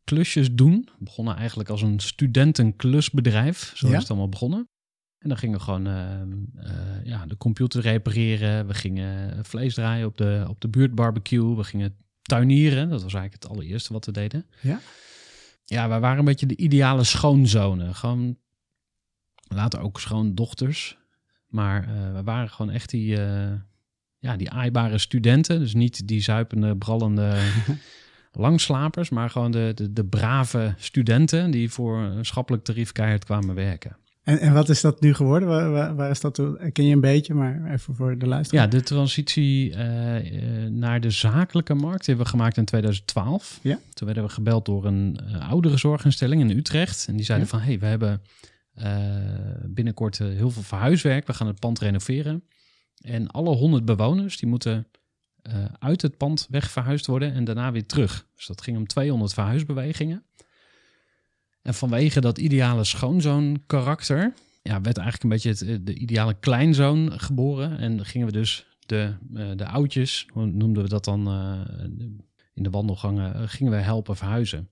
klusjes 0.03 0.53
doen. 0.53 0.89
We 0.97 1.03
begonnen 1.03 1.35
eigenlijk 1.35 1.69
als 1.69 1.81
een 1.81 1.99
studentenklusbedrijf. 1.99 3.71
Zo 3.75 3.87
Ja? 3.87 3.93
is 3.93 3.99
het 3.99 4.09
allemaal 4.09 4.29
begonnen. 4.29 4.69
En 5.17 5.29
dan 5.29 5.37
gingen 5.37 5.57
we 5.57 5.63
gewoon 5.63 5.87
ehm, 5.87 6.31
eh, 6.55 7.05
ja, 7.05 7.25
de 7.25 7.37
computer 7.37 7.81
repareren. 7.81 8.67
We 8.67 8.73
gingen 8.73 9.45
vlees 9.45 9.73
draaien 9.73 10.07
op 10.07 10.17
de, 10.17 10.45
op 10.47 10.61
de 10.61 10.67
buurtbarbecue. 10.67 11.55
We 11.55 11.63
gingen 11.63 11.95
tuinieren. 12.21 12.89
Dat 12.89 13.03
was 13.03 13.13
eigenlijk 13.13 13.43
het 13.43 13.51
allereerste 13.51 13.93
wat 13.93 14.05
we 14.05 14.11
deden. 14.11 14.45
Ja? 14.61 14.79
Ja, 15.65 15.87
wij 15.87 15.99
waren 15.99 16.19
een 16.19 16.25
beetje 16.25 16.45
de 16.45 16.57
ideale 16.57 17.03
schoonzonen. 17.03 17.95
Gewoon 17.95 18.37
later 19.47 19.79
ook 19.79 19.99
schoondochters. 19.99 20.97
Maar 21.51 21.83
eh, 21.83 22.13
we 22.13 22.23
waren 22.23 22.49
gewoon 22.49 22.71
echt 22.71 22.89
die, 22.89 23.17
eh, 23.17 23.51
ja, 24.19 24.35
die 24.35 24.51
aaibare 24.51 24.97
studenten. 24.97 25.59
Dus 25.59 25.73
niet 25.73 26.07
die 26.07 26.21
zuipende, 26.21 26.75
brallende 26.77 27.35
langslapers. 28.31 29.09
Maar 29.09 29.29
gewoon 29.29 29.51
de, 29.51 29.71
de, 29.75 29.93
de 29.93 30.05
brave 30.05 30.73
studenten 30.77 31.51
die 31.51 31.71
voor 31.71 31.97
een 31.99 32.25
schappelijk 32.25 32.63
tarief 32.63 32.91
keihard 32.91 33.25
kwamen 33.25 33.55
werken. 33.55 33.95
En, 34.23 34.39
en 34.39 34.53
wat 34.53 34.69
is 34.69 34.81
dat 34.81 35.01
nu 35.01 35.13
geworden? 35.13 35.47
Waar, 35.49 35.71
waar, 35.71 35.95
waar 35.95 36.09
is 36.09 36.19
dat 36.21 36.33
toe? 36.33 36.69
Ken 36.71 36.85
je 36.85 36.93
een 36.93 37.01
beetje, 37.01 37.33
maar 37.33 37.71
even 37.71 37.95
voor 37.95 38.17
de 38.17 38.27
luisteraar. 38.27 38.63
Ja, 38.63 38.69
de 38.69 38.81
transitie 38.83 39.73
eh, 39.75 40.69
naar 40.69 41.01
de 41.01 41.09
zakelijke 41.09 41.73
markt 41.73 42.05
hebben 42.05 42.25
we 42.25 42.31
gemaakt 42.31 42.57
in 42.57 42.65
2012. 42.65 43.59
Ja. 43.61 43.79
Toen 43.93 44.05
werden 44.07 44.23
we 44.25 44.29
gebeld 44.29 44.65
door 44.65 44.85
een 44.85 45.17
uh, 45.29 45.49
oudere 45.49 45.77
zorginstelling 45.77 46.41
in 46.41 46.57
Utrecht. 46.57 47.05
En 47.07 47.15
die 47.15 47.25
zeiden 47.25 47.47
Ja. 47.51 47.57
van, 47.57 47.67
hey, 47.67 47.79
we 47.79 47.85
hebben 47.85 48.11
uh, 48.11 48.49
binnenkort 49.65 50.19
uh, 50.19 50.27
heel 50.27 50.49
veel 50.49 50.61
verhuiswerk. 50.61 51.27
We 51.27 51.33
gaan 51.33 51.47
het 51.47 51.59
pand 51.59 51.79
renoveren. 51.79 52.43
En 53.01 53.27
alle 53.27 53.55
100 53.55 53.85
bewoners, 53.85 54.37
die 54.37 54.49
moeten 54.49 54.87
uh, 55.43 55.65
uit 55.79 56.01
het 56.01 56.17
pand 56.17 56.47
weg 56.49 56.71
verhuisd 56.71 57.05
worden 57.05 57.33
en 57.33 57.43
daarna 57.43 57.71
weer 57.71 57.85
terug. 57.85 58.27
Dus 58.35 58.45
dat 58.45 58.61
ging 58.61 58.77
om 58.77 58.87
200 58.87 59.33
verhuisbewegingen. 59.33 60.23
En 61.61 61.73
vanwege 61.73 62.21
dat 62.21 62.37
ideale 62.37 62.83
schoonzoon 62.83 63.63
karakter, 63.65 64.33
ja, 64.61 64.81
werd 64.81 64.97
eigenlijk 64.97 65.23
een 65.23 65.29
beetje 65.29 65.71
het, 65.71 65.85
de 65.85 65.93
ideale 65.93 66.33
kleinzoon 66.39 67.19
geboren. 67.19 67.77
En 67.77 68.05
gingen 68.05 68.27
we 68.27 68.33
dus 68.33 68.65
de, 68.85 69.15
de 69.55 69.65
oudjes, 69.65 70.27
hoe 70.33 70.45
noemden 70.45 70.83
we 70.83 70.89
dat 70.89 71.05
dan 71.05 71.27
in 72.53 72.63
de 72.63 72.69
wandelgangen, 72.69 73.49
gingen 73.49 73.71
we 73.71 73.77
helpen 73.77 74.15
verhuizen. 74.15 74.69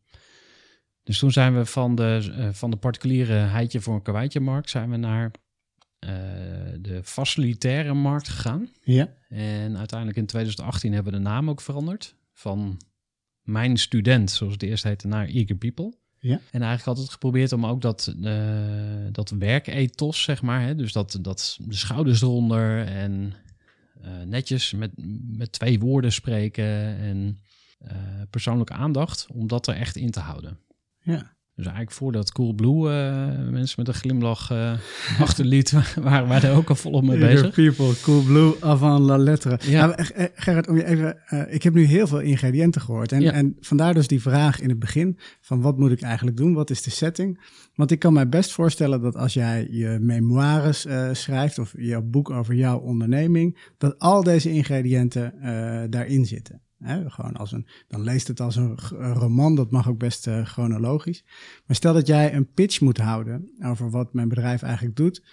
Dus 1.09 1.19
toen 1.19 1.31
zijn 1.31 1.55
we 1.55 1.65
van 1.65 1.95
de, 1.95 2.33
eh, 2.37 2.49
van 2.51 2.71
de 2.71 2.77
particuliere 2.77 3.33
heitje 3.33 3.81
voor 3.81 3.95
een 3.95 4.01
karweitje 4.01 4.39
markt 4.39 4.69
zijn 4.69 4.89
we 4.89 4.97
naar 4.97 5.31
eh, 5.99 6.11
de 6.79 7.03
facilitaire 7.03 7.93
markt 7.93 8.27
gegaan. 8.27 8.69
Ja. 8.83 9.13
En 9.29 9.77
uiteindelijk 9.77 10.19
in 10.19 10.25
2018 10.25 10.93
hebben 10.93 11.11
we 11.11 11.17
de 11.17 11.23
naam 11.23 11.49
ook 11.49 11.61
veranderd. 11.61 12.15
Van 12.33 12.77
mijn 13.41 13.77
student, 13.77 14.31
zoals 14.31 14.53
het 14.53 14.63
eerst 14.63 14.83
heette, 14.83 15.07
naar 15.07 15.27
Eager 15.27 15.55
People. 15.55 15.93
Ja. 16.19 16.39
En 16.51 16.61
eigenlijk 16.61 16.87
altijd 16.87 17.09
geprobeerd 17.09 17.51
om 17.51 17.65
ook 17.65 17.81
dat, 17.81 18.15
eh 18.23 19.07
dat 19.11 19.29
werkethos, 19.29 20.23
zeg 20.23 20.41
maar. 20.41 20.61
Hè, 20.61 20.75
dus 20.75 20.93
dat, 20.93 21.17
dat 21.21 21.57
de 21.61 21.75
schouders 21.75 22.21
eronder 22.21 22.85
en 22.87 23.33
netjes 24.25 24.73
met, 24.73 24.91
met 25.37 25.51
twee 25.51 25.79
woorden 25.79 26.11
spreken 26.11 26.97
en 26.97 27.39
persoonlijke 28.29 28.73
aandacht, 28.73 29.27
om 29.33 29.47
dat 29.47 29.67
er 29.67 29.75
echt 29.75 29.95
in 29.95 30.11
te 30.11 30.19
houden. 30.19 30.57
Ja. 31.11 31.37
Dus 31.55 31.67
eigenlijk 31.67 31.97
voordat 31.97 32.31
Cool 32.31 32.53
Blue 32.53 32.89
eh, 32.91 33.49
mensen 33.51 33.75
met 33.77 33.87
een 33.87 33.93
glimlach 33.93 34.51
eh 34.51 34.73
achterliet, 35.25 35.73
waren 35.95 36.27
wij 36.27 36.41
er 36.41 36.55
ook 36.55 36.69
al 36.69 36.75
volop 36.75 37.03
mee 37.03 37.19
bezig. 37.19 37.53
People, 37.53 37.93
Cool 38.01 38.23
Blue, 38.23 38.53
avant 38.59 38.99
la 38.99 39.17
lettre. 39.17 39.59
Ja. 39.61 39.85
Nou, 39.85 40.03
eh, 40.13 40.25
Gerrit, 40.35 40.67
om 40.67 40.75
je 40.75 40.85
even, 40.85 41.17
ik 41.53 41.63
heb 41.63 41.73
nu 41.73 41.83
heel 41.83 42.07
veel 42.07 42.19
ingrediënten 42.19 42.81
gehoord. 42.81 43.11
En, 43.11 43.21
Ja. 43.21 43.31
en 43.31 43.57
vandaar 43.59 43.93
dus 43.93 44.07
die 44.07 44.21
vraag 44.21 44.59
in 44.59 44.69
het 44.69 44.79
begin 44.79 45.17
van 45.41 45.61
wat 45.61 45.77
moet 45.77 45.91
ik 45.91 46.01
eigenlijk 46.01 46.37
doen? 46.37 46.53
Wat 46.53 46.69
is 46.69 46.81
de 46.81 46.89
setting? 46.89 47.39
Want 47.75 47.91
ik 47.91 47.99
kan 47.99 48.13
mij 48.13 48.29
best 48.29 48.51
voorstellen 48.51 49.01
dat 49.01 49.15
als 49.15 49.33
jij 49.33 49.67
je 49.71 49.97
memoires 50.01 50.85
schrijft 51.11 51.59
of 51.59 51.73
je 51.77 52.01
boek 52.01 52.29
over 52.29 52.55
jouw 52.55 52.77
onderneming, 52.77 53.57
dat 53.77 53.99
al 53.99 54.23
deze 54.23 54.51
ingrediënten 54.51 55.33
daarin 55.89 56.25
zitten. 56.25 56.61
Gewoon 56.85 57.35
als 57.35 57.51
een, 57.51 57.67
dan 57.87 58.01
leest 58.01 58.27
het 58.27 58.39
als 58.39 58.55
een 58.55 58.77
roman, 59.13 59.55
dat 59.55 59.71
mag 59.71 59.89
ook 59.89 59.97
best 59.97 60.27
eh, 60.27 60.45
chronologisch. 60.45 61.23
Maar 61.65 61.75
stel 61.75 61.93
dat 61.93 62.07
jij 62.07 62.33
een 62.33 62.53
pitch 62.53 62.81
moet 62.81 62.97
houden 62.97 63.51
over 63.63 63.89
wat 63.89 64.13
mijn 64.13 64.29
bedrijf 64.29 64.61
eigenlijk 64.61 64.95
doet, 64.95 65.23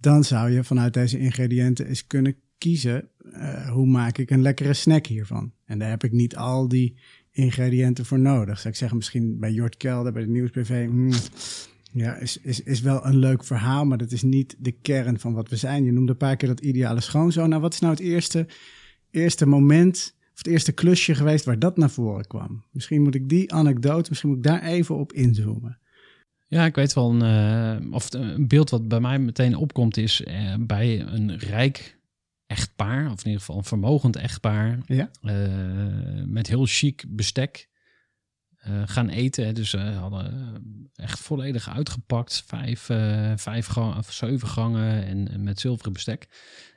dan 0.00 0.24
zou 0.24 0.50
je 0.50 0.64
vanuit 0.64 0.94
deze 0.94 1.18
ingrediënten 1.18 1.86
eens 1.86 2.06
kunnen 2.06 2.36
kiezen 2.58 3.08
eh, 3.32 3.70
hoe 3.70 3.86
maak 3.86 4.18
ik 4.18 4.30
een 4.30 4.42
lekkere 4.42 4.74
snack 4.74 5.06
hiervan. 5.06 5.52
En 5.64 5.78
daar 5.78 5.90
heb 5.90 6.04
ik 6.04 6.12
niet 6.12 6.36
al 6.36 6.68
die 6.68 6.96
ingrediënten 7.30 8.04
voor 8.04 8.18
nodig. 8.18 8.56
Zou 8.56 8.68
ik 8.68 8.78
zeggen, 8.78 8.96
misschien 8.96 9.38
bij 9.38 9.52
Jort 9.52 9.76
Kelder, 9.76 10.12
bij 10.12 10.22
de 10.22 10.28
Nieuwsbv, 10.28 10.86
hmm, 10.86 11.12
ja, 11.92 12.16
is, 12.16 12.40
is, 12.40 12.62
is 12.62 12.80
wel 12.80 13.06
een 13.06 13.16
leuk 13.16 13.44
verhaal, 13.44 13.84
maar 13.84 13.98
dat 13.98 14.12
is 14.12 14.22
niet 14.22 14.56
de 14.58 14.72
kern 14.72 15.18
van 15.18 15.32
wat 15.34 15.48
we 15.48 15.56
zijn. 15.56 15.84
Je 15.84 15.92
noemde 15.92 16.12
een 16.12 16.16
paar 16.16 16.36
keer 16.36 16.48
dat 16.48 16.60
ideale 16.60 17.00
schoonzoon. 17.00 17.48
Nou, 17.48 17.60
wat 17.60 17.72
is 17.72 17.80
nou 17.80 17.92
het 17.92 18.02
eerste, 18.02 18.46
eerste 19.10 19.46
moment 19.46 20.14
of 20.34 20.38
het 20.38 20.46
eerste 20.46 20.72
klusje 20.72 21.14
geweest 21.14 21.44
waar 21.44 21.58
dat 21.58 21.76
naar 21.76 21.90
voren 21.90 22.26
kwam? 22.26 22.64
Misschien 22.70 23.02
moet 23.02 23.14
ik 23.14 23.28
die 23.28 23.52
anekdote, 23.52 24.06
misschien 24.08 24.28
moet 24.30 24.38
ik 24.38 24.44
daar 24.44 24.62
even 24.62 24.96
op 24.96 25.12
inzoomen. 25.12 25.78
Ja, 26.46 26.64
ik 26.64 26.74
weet 26.74 26.92
wel, 26.92 27.10
een, 27.10 27.22
eh, 27.82 27.92
of 27.92 28.04
het- 28.04 28.14
een 28.14 28.48
beeld 28.48 28.70
wat 28.70 28.88
bij 28.88 29.00
mij 29.00 29.18
meteen 29.18 29.56
opkomt 29.56 29.96
is 29.96 30.22
eh, 30.22 30.54
bij 30.60 31.00
een 31.00 31.38
rijk 31.38 31.98
echtpaar, 32.46 33.04
of 33.10 33.18
in 33.18 33.24
ieder 33.24 33.40
geval 33.40 33.56
een 33.56 33.64
vermogend 33.64 34.16
echtpaar, 34.16 34.78
Ja. 34.86 35.10
eh, 35.22 36.24
met 36.24 36.46
heel 36.46 36.64
chic 36.66 37.04
bestek 37.08 37.68
eh, 38.56 38.82
gaan 38.86 39.08
eten. 39.08 39.54
Dus 39.54 39.70
ze 39.70 39.78
hadden 39.78 40.24
eh, 40.94 41.04
echt 41.04 41.20
volledig 41.20 41.68
uitgepakt, 41.70 42.42
vijf, 42.46 42.88
eh, 42.88 43.32
vijf 43.36 43.66
gang, 43.66 43.96
of 43.96 44.12
zeven 44.12 44.48
gangen 44.48 45.04
en, 45.04 45.30
en 45.30 45.42
met 45.42 45.60
zilveren 45.60 45.92
bestek. 45.92 46.28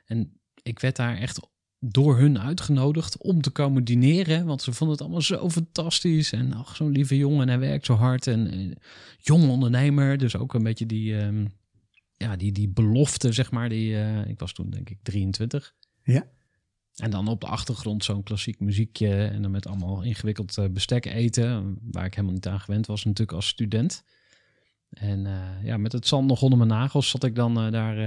En 0.06 0.40
ik 0.62 0.78
werd 0.78 0.96
daar 0.96 1.16
echt 1.16 1.40
door 1.80 2.18
hun 2.18 2.38
uitgenodigd 2.38 3.18
om 3.18 3.40
te 3.40 3.50
komen 3.50 3.84
dineren, 3.84 4.46
want 4.46 4.62
ze 4.62 4.72
vonden 4.72 4.96
het 4.96 5.04
allemaal 5.04 5.22
zo 5.22 5.50
fantastisch 5.50 6.32
en 6.32 6.52
ach, 6.52 6.76
zo'n 6.76 6.90
lieve 6.90 7.16
jongen 7.16 7.40
en 7.40 7.48
hij 7.48 7.58
werkt 7.58 7.86
zo 7.86 7.94
hard 7.94 8.26
en 8.26 8.74
jong 9.18 9.48
ondernemer, 9.48 10.18
dus 10.18 10.36
ook 10.36 10.54
een 10.54 10.62
beetje 10.62 10.86
die, 10.86 11.18
ehm, 11.18 11.46
ja, 12.16 12.36
die, 12.36 12.52
die 12.52 12.68
belofte, 12.68 13.32
zeg 13.32 13.50
maar. 13.50 13.68
Die, 13.68 13.96
eh, 13.96 14.28
ik 14.28 14.38
was 14.38 14.52
toen 14.52 14.70
denk 14.70 14.90
ik 14.90 14.98
23. 15.02 15.74
Ja. 16.02 16.26
En 16.98 17.10
dan 17.10 17.28
op 17.28 17.40
de 17.40 17.46
achtergrond 17.46 18.04
zo'n 18.04 18.22
klassiek 18.22 18.60
muziekje 18.60 19.24
en 19.24 19.42
dan 19.42 19.50
met 19.50 19.66
allemaal 19.66 20.02
ingewikkeld 20.02 20.58
eh, 20.58 20.64
bestek 20.70 21.04
eten, 21.04 21.78
waar 21.90 22.04
ik 22.04 22.14
helemaal 22.14 22.34
niet 22.34 22.46
aan 22.46 22.60
gewend 22.60 22.86
was 22.86 23.04
natuurlijk 23.04 23.36
als 23.36 23.48
student. 23.48 24.04
En 24.90 25.26
eh, 25.26 25.64
ja, 25.64 25.76
met 25.76 25.92
het 25.92 26.06
zand 26.06 26.26
nog 26.26 26.42
onder 26.42 26.58
mijn 26.58 26.70
nagels 26.70 27.08
zat 27.10 27.24
ik 27.24 27.34
dan 27.34 27.54
daar 27.54 27.98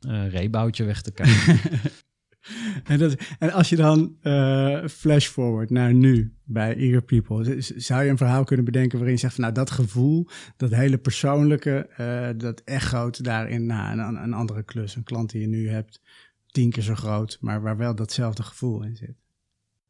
eh, 0.00 0.28
reeboutje 0.28 0.84
weg 0.84 1.02
te 1.02 1.12
kijken. 1.12 1.60
En, 2.84 2.98
dat, 2.98 3.16
en 3.38 3.52
als 3.52 3.68
je 3.68 3.76
dan 3.76 4.16
eh, 4.20 4.86
flash 4.86 5.26
forward 5.26 5.70
naar 5.70 5.94
nu 5.94 6.34
bij 6.44 6.76
Eager 6.76 7.02
People, 7.02 7.60
zou 7.60 8.04
je 8.04 8.10
een 8.10 8.16
verhaal 8.16 8.44
kunnen 8.44 8.64
bedenken 8.64 8.98
waarin 8.98 9.14
je 9.14 9.20
zegt 9.20 9.34
van 9.34 9.42
nou 9.42 9.54
dat 9.54 9.70
gevoel, 9.70 10.28
dat 10.56 10.70
hele 10.70 10.98
persoonlijke, 10.98 11.88
eh, 11.96 12.28
dat 12.36 12.60
echoot 12.64 13.24
daarin 13.24 13.66
na 13.66 13.92
een, 13.92 14.22
een 14.22 14.32
andere 14.32 14.62
klus, 14.62 14.96
een 14.96 15.02
klant 15.02 15.30
die 15.30 15.40
je 15.40 15.46
nu 15.46 15.68
hebt, 15.68 16.00
tien 16.46 16.70
keer 16.70 16.82
zo 16.82 16.94
groot, 16.94 17.38
maar 17.40 17.62
waar 17.62 17.76
wel 17.76 17.94
datzelfde 17.94 18.42
gevoel 18.42 18.82
in 18.82 18.96
zit. 18.96 19.14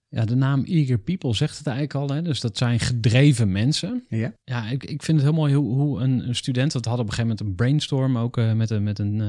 ja, 0.08 0.24
de 0.24 0.34
naam 0.34 0.64
Eager 0.64 0.98
People 0.98 1.34
zegt 1.34 1.58
het 1.58 1.66
eigenlijk 1.66 1.96
al, 1.96 2.16
hè? 2.16 2.22
dus 2.22 2.40
dat 2.40 2.58
zijn 2.58 2.80
gedreven 2.80 3.52
mensen. 3.52 4.04
Ja, 4.08 4.32
Ja, 4.44 4.68
ik, 4.70 4.84
ik 4.84 5.02
vind 5.02 5.18
het 5.18 5.26
heel 5.26 5.38
mooi 5.38 5.54
hoe, 5.54 5.74
hoe 5.74 6.00
een, 6.00 6.28
een 6.28 6.34
student, 6.34 6.72
dat 6.72 6.84
had 6.84 6.98
op 6.98 7.06
een 7.06 7.12
gegeven 7.12 7.28
moment 7.28 7.40
een 7.48 7.54
brainstorm 7.54 8.18
ook 8.18 8.36
eh, 8.36 8.52
met 8.52 8.70
een, 8.70 8.82
met 8.82 8.98
een 8.98 9.22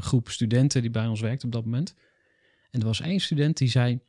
groep 0.00 0.28
studenten 0.28 0.82
die 0.82 0.90
bij 0.90 1.06
ons 1.06 1.20
werkte 1.20 1.46
op 1.46 1.52
dat 1.52 1.64
moment. 1.64 1.94
En 2.74 2.80
er 2.80 2.86
was 2.86 3.00
één 3.00 3.20
student 3.20 3.56
die 3.56 3.68
zei, 3.68 4.00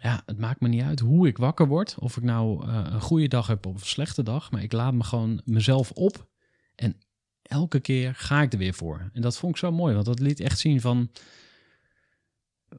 ja, 0.00 0.22
het 0.26 0.38
maakt 0.38 0.60
me 0.60 0.68
niet 0.68 0.82
uit 0.82 1.00
hoe 1.00 1.26
ik 1.26 1.36
wakker 1.36 1.66
word, 1.66 1.96
of 1.98 2.16
ik 2.16 2.22
nou 2.22 2.66
eh, 2.66 2.86
een 2.90 3.00
goede 3.00 3.28
dag 3.28 3.46
heb 3.46 3.66
of 3.66 3.74
een 3.74 3.86
slechte 3.86 4.22
dag, 4.22 4.50
maar 4.50 4.62
ik 4.62 4.72
laat 4.72 4.94
me 4.94 5.04
gewoon 5.04 5.40
mezelf 5.44 5.90
op 5.90 6.28
en 6.74 6.96
elke 7.42 7.80
keer 7.80 8.14
ga 8.14 8.42
ik 8.42 8.52
er 8.52 8.58
weer 8.58 8.74
voor. 8.74 9.10
En 9.12 9.22
dat 9.22 9.38
vond 9.38 9.52
ik 9.52 9.58
zo 9.58 9.72
mooi, 9.72 9.94
want 9.94 10.06
dat 10.06 10.18
liet 10.18 10.40
echt 10.40 10.58
zien 10.58 10.80
van, 10.80 11.10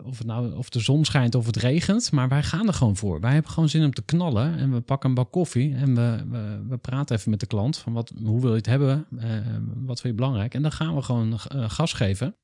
of, 0.03 0.17
het 0.17 0.27
nou, 0.27 0.55
of 0.55 0.69
de 0.69 0.79
zon 0.79 1.05
schijnt 1.05 1.35
of 1.35 1.45
het 1.45 1.57
regent, 1.57 2.11
maar 2.11 2.29
wij 2.29 2.43
gaan 2.43 2.67
er 2.67 2.73
gewoon 2.73 2.95
voor. 2.95 3.19
Wij 3.19 3.33
hebben 3.33 3.51
gewoon 3.51 3.69
zin 3.69 3.83
om 3.83 3.93
te 3.93 4.05
knallen 4.05 4.57
en 4.57 4.73
we 4.73 4.81
pakken 4.81 5.09
een 5.09 5.15
bak 5.15 5.31
koffie 5.31 5.75
en 5.75 5.95
we, 5.95 6.25
we, 6.29 6.65
we 6.67 6.77
praten 6.77 7.15
even 7.15 7.29
met 7.29 7.39
de 7.39 7.45
klant 7.45 7.77
van 7.77 7.93
wat, 7.93 8.13
hoe 8.23 8.41
wil 8.41 8.51
je 8.51 8.57
het 8.57 8.65
hebben, 8.65 9.07
eh, 9.17 9.29
wat 9.75 10.01
vind 10.01 10.13
je 10.13 10.21
belangrijk. 10.21 10.53
En 10.53 10.61
dan 10.61 10.71
gaan 10.71 10.95
we 10.95 11.01
gewoon 11.01 11.33
eh, 11.33 11.69
gas 11.69 11.93
geven. 11.93 12.35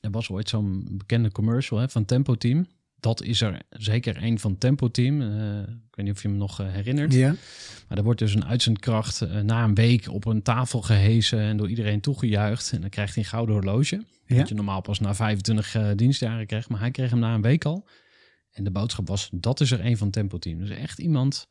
Er 0.00 0.10
was 0.10 0.30
ooit 0.30 0.48
zo'n 0.48 0.88
bekende 0.90 1.32
commercial 1.32 1.80
hè, 1.80 1.88
van 1.88 2.04
Tempo 2.04 2.34
Team. 2.34 2.66
Dat 3.00 3.22
is 3.22 3.40
er 3.40 3.62
zeker 3.70 4.22
een 4.22 4.38
van 4.38 4.58
Tempo 4.58 4.90
Team. 4.90 5.22
Eh, 5.22 5.58
ik 5.60 5.94
weet 5.94 6.06
niet 6.06 6.14
of 6.14 6.22
je 6.22 6.28
hem 6.28 6.36
nog 6.36 6.60
eh, 6.60 6.66
herinnert. 6.70 7.12
ja, 7.12 7.34
Maar 7.88 7.98
er 7.98 8.04
wordt 8.04 8.18
dus 8.18 8.34
een 8.34 8.44
uitzendkracht 8.44 9.20
eh, 9.20 9.40
na 9.40 9.64
een 9.64 9.74
week 9.74 10.08
op 10.08 10.26
een 10.26 10.42
tafel 10.42 10.82
gehesen 10.82 11.38
en 11.38 11.56
door 11.56 11.68
iedereen 11.68 12.00
toegejuicht. 12.00 12.72
En 12.72 12.80
dan 12.80 12.90
krijgt 12.90 13.14
hij 13.14 13.22
een 13.22 13.28
gouden 13.28 13.54
horloge. 13.54 14.04
Ja. 14.26 14.36
Dat 14.36 14.48
je 14.48 14.54
normaal 14.54 14.80
pas 14.80 15.00
na 15.00 15.14
25 15.14 15.74
eh, 15.74 15.90
dienstjaren 15.96 16.46
krijgt. 16.46 16.68
Maar 16.68 16.80
hij 16.80 16.90
kreeg 16.90 17.10
hem 17.10 17.18
na 17.18 17.34
een 17.34 17.42
week 17.42 17.64
al. 17.64 17.88
En 18.50 18.64
de 18.64 18.70
boodschap 18.70 19.08
was, 19.08 19.28
dat 19.32 19.60
is 19.60 19.70
er 19.70 19.84
een 19.84 19.96
van 19.96 20.10
Tempo 20.10 20.38
Team. 20.38 20.58
Dus 20.58 20.70
echt 20.70 20.98
iemand... 20.98 21.48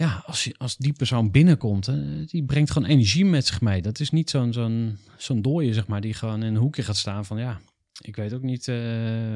Ja, 0.00 0.22
als, 0.26 0.50
als 0.56 0.76
die 0.76 0.92
persoon 0.92 1.30
binnenkomt, 1.30 1.86
hè, 1.86 2.24
die 2.24 2.44
brengt 2.44 2.70
gewoon 2.70 2.88
energie 2.88 3.24
met 3.24 3.46
zich 3.46 3.60
mee. 3.60 3.82
Dat 3.82 4.00
is 4.00 4.10
niet 4.10 4.30
zo'n 4.30 4.52
zo'n 4.52 4.98
zo'n 5.16 5.42
dooie, 5.42 5.74
zeg 5.74 5.86
maar, 5.86 6.00
die 6.00 6.14
gewoon 6.14 6.42
in 6.42 6.54
een 6.54 6.60
hoekje 6.60 6.82
gaat 6.82 6.96
staan 6.96 7.24
van... 7.24 7.38
Ja, 7.38 7.60
ik 8.00 8.16
weet 8.16 8.34
ook 8.34 8.42
niet 8.42 8.68
eh 8.68 8.76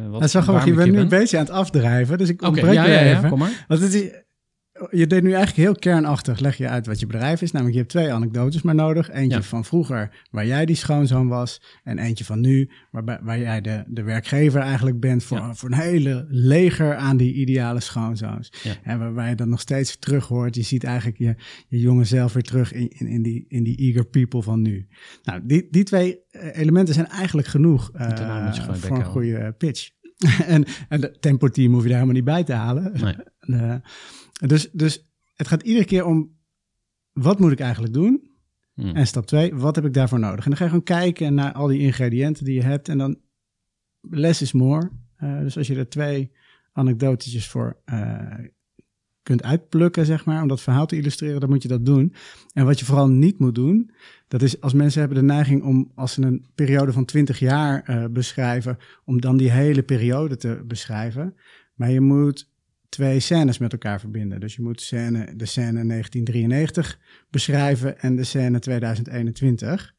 wat... 0.09 0.13
dat 0.13 0.25
is 0.25 0.33
wel 0.33 0.43
grappig. 0.43 0.65
Je 0.65 0.75
bent 0.75 0.93
nu 0.93 0.99
een 0.99 1.09
beetje 1.09 1.39
aan 1.39 1.45
het 1.45 1.53
afdrijven, 1.53 2.19
dus 2.19 2.29
ik 2.29 2.43
Oké, 2.43 2.47
ontbreek 2.51 2.75
ja, 2.75 2.85
je 2.85 2.93
ja, 2.93 3.01
ja, 3.01 3.17
even. 3.17 3.29
kom 3.29 3.39
maar. 3.39 3.65
Want 3.69 3.81
het 3.81 3.95
is, 3.95 4.11
je 4.91 5.07
deed 5.07 5.23
nu 5.23 5.29
eigenlijk 5.33 5.57
heel 5.57 5.75
kernachtig, 5.75 6.39
leg 6.39 6.57
je 6.57 6.69
uit 6.69 6.87
wat 6.87 7.01
je 7.01 7.07
bedrijf 7.07 7.43
is. 7.43 7.51
Namelijk, 7.51 7.75
je 7.77 7.81
hebt 7.83 7.93
twee 7.93 8.13
anekdotes 8.13 8.63
maar 8.63 8.75
nodig. 8.75 9.11
Eentje 9.11 9.37
Ja. 9.37 9.43
van 9.43 9.65
vroeger, 9.65 10.25
waar 10.31 10.47
jij 10.47 10.67
die 10.67 10.77
schoonzoon 10.77 11.29
was. 11.29 11.63
En 11.85 11.99
eentje 11.99 12.25
van 12.25 12.41
nu, 12.41 12.71
waarbij, 12.91 13.19
waar 13.23 13.39
jij 13.39 13.61
de, 13.61 13.85
de 13.87 14.03
werkgever 14.03 14.61
eigenlijk 14.61 15.01
bent 15.01 15.25
voor, 15.25 15.37
Ja. 15.37 15.55
voor 15.55 15.69
een 15.69 15.79
hele 15.79 16.27
leger 16.29 16.97
aan 16.97 17.17
die 17.17 17.35
ideale 17.35 17.81
schoonzoons. 17.81 18.53
Ja. 18.63 18.73
En 18.83 18.99
waarbij 18.99 19.29
je 19.29 19.35
dan 19.35 19.49
nog 19.49 19.61
steeds 19.61 19.99
terug 19.99 20.27
hoort. 20.27 20.55
Je 20.55 20.63
ziet 20.63 20.85
eigenlijk 20.85 21.19
je, 21.19 21.35
je 21.69 21.81
jonge 21.81 22.05
zelf 22.05 22.33
weer 22.33 22.43
terug 22.43 22.73
in, 22.73 22.89
in, 22.89 23.07
in, 23.07 23.23
die, 23.23 23.45
in 23.49 23.63
die 23.63 23.77
eager 23.77 24.05
people 24.07 24.43
van 24.43 24.63
nu. 24.63 24.87
Nou, 25.23 25.41
die, 25.45 25.69
die 25.71 25.85
twee 25.85 26.19
eh, 26.31 26.59
elementen 26.59 26.95
zijn 26.95 27.09
eigenlijk 27.09 27.49
genoeg 27.49 27.91
eh, 27.93 28.55
voor 28.73 28.97
een 28.97 29.05
goede 29.05 29.53
pitch. 29.59 29.91
en, 30.47 30.65
en 30.89 31.01
de 31.01 31.17
tempo 31.21 31.49
team 31.49 31.73
hoef 31.73 31.83
je 31.83 31.89
daar 31.89 31.99
helemaal 31.99 32.17
niet 32.17 32.25
bij 32.25 32.45
te 32.45 32.53
halen. 32.53 32.93
Nee. 33.01 33.15
Dus, 34.47 34.71
dus 34.73 35.05
het 35.35 35.49
gaat 35.49 35.63
iedere 35.63 35.85
keer 35.85 36.05
om 36.05 36.37
wat 37.13 37.39
moet 37.39 37.53
ik 37.53 37.61
eigenlijk 37.61 37.95
doen? 37.95 38.31
Hm. 38.75 38.97
En 38.97 39.07
stap 39.07 39.27
twee, 39.27 39.55
wat 39.55 39.75
heb 39.75 39.85
ik 39.85 39.95
daarvoor 39.95 40.19
nodig? 40.19 40.45
En 40.45 40.51
dan 40.51 40.57
ga 40.57 40.65
je 40.65 40.71
gewoon 40.71 40.85
kijken 40.85 41.35
naar 41.35 41.53
al 41.53 41.67
die 41.67 41.81
ingrediënten 41.81 42.45
die 42.45 42.55
je 42.55 42.63
hebt. 42.63 42.89
En 42.89 42.99
dan 42.99 43.19
less 44.01 44.43
is 44.43 44.53
more. 44.53 44.91
Eh, 45.17 45.39
dus 45.39 45.57
als 45.57 45.67
je 45.67 45.77
er 45.77 45.89
twee 45.89 46.33
anekdotetjes 46.73 47.49
voor 47.49 47.77
eh, 47.85 48.39
kunt 49.23 49.43
uitplukken, 49.43 50.07
zeg 50.07 50.25
maar, 50.25 50.43
om 50.43 50.49
dat 50.49 50.61
verhaal 50.61 50.87
te 50.87 50.97
illustreren, 50.97 51.41
dan 51.41 51.49
moet 51.49 51.63
je 51.63 51.69
dat 51.69 51.87
doen. 51.87 52.15
En 52.53 52.65
wat 52.65 52.79
je 52.79 52.85
vooral 52.85 53.09
niet 53.09 53.39
moet 53.39 53.55
doen, 53.55 53.91
dat 54.29 54.43
is 54.43 54.61
als 54.61 54.73
mensen 54.73 55.01
hebben 55.01 55.19
de 55.19 55.25
neiging 55.25 55.63
om, 55.63 55.93
als 55.95 56.13
ze 56.13 56.23
een 56.23 56.47
periode 56.55 56.93
van 56.93 57.05
20 57.05 57.39
jaar 57.39 57.83
eh, 57.83 58.05
beschrijven, 58.11 58.79
om 59.05 59.21
dan 59.21 59.37
die 59.37 59.51
hele 59.51 59.83
periode 59.83 60.37
te 60.37 60.63
beschrijven. 60.67 61.35
Maar 61.75 61.91
je 61.91 62.01
moet 62.01 62.53
twee 62.95 63.21
scènes 63.21 63.59
met 63.59 63.73
elkaar 63.73 64.01
verbinden. 64.01 64.41
Dus 64.41 64.55
je 64.55 64.63
moet 64.63 64.81
scène, 64.81 65.37
de 65.37 65.47
scène 65.47 65.87
1993 65.87 66.99
beschrijven 67.31 67.99
en 68.01 68.17
de 68.17 68.25
scène 68.25 68.59
2021. 68.59 69.95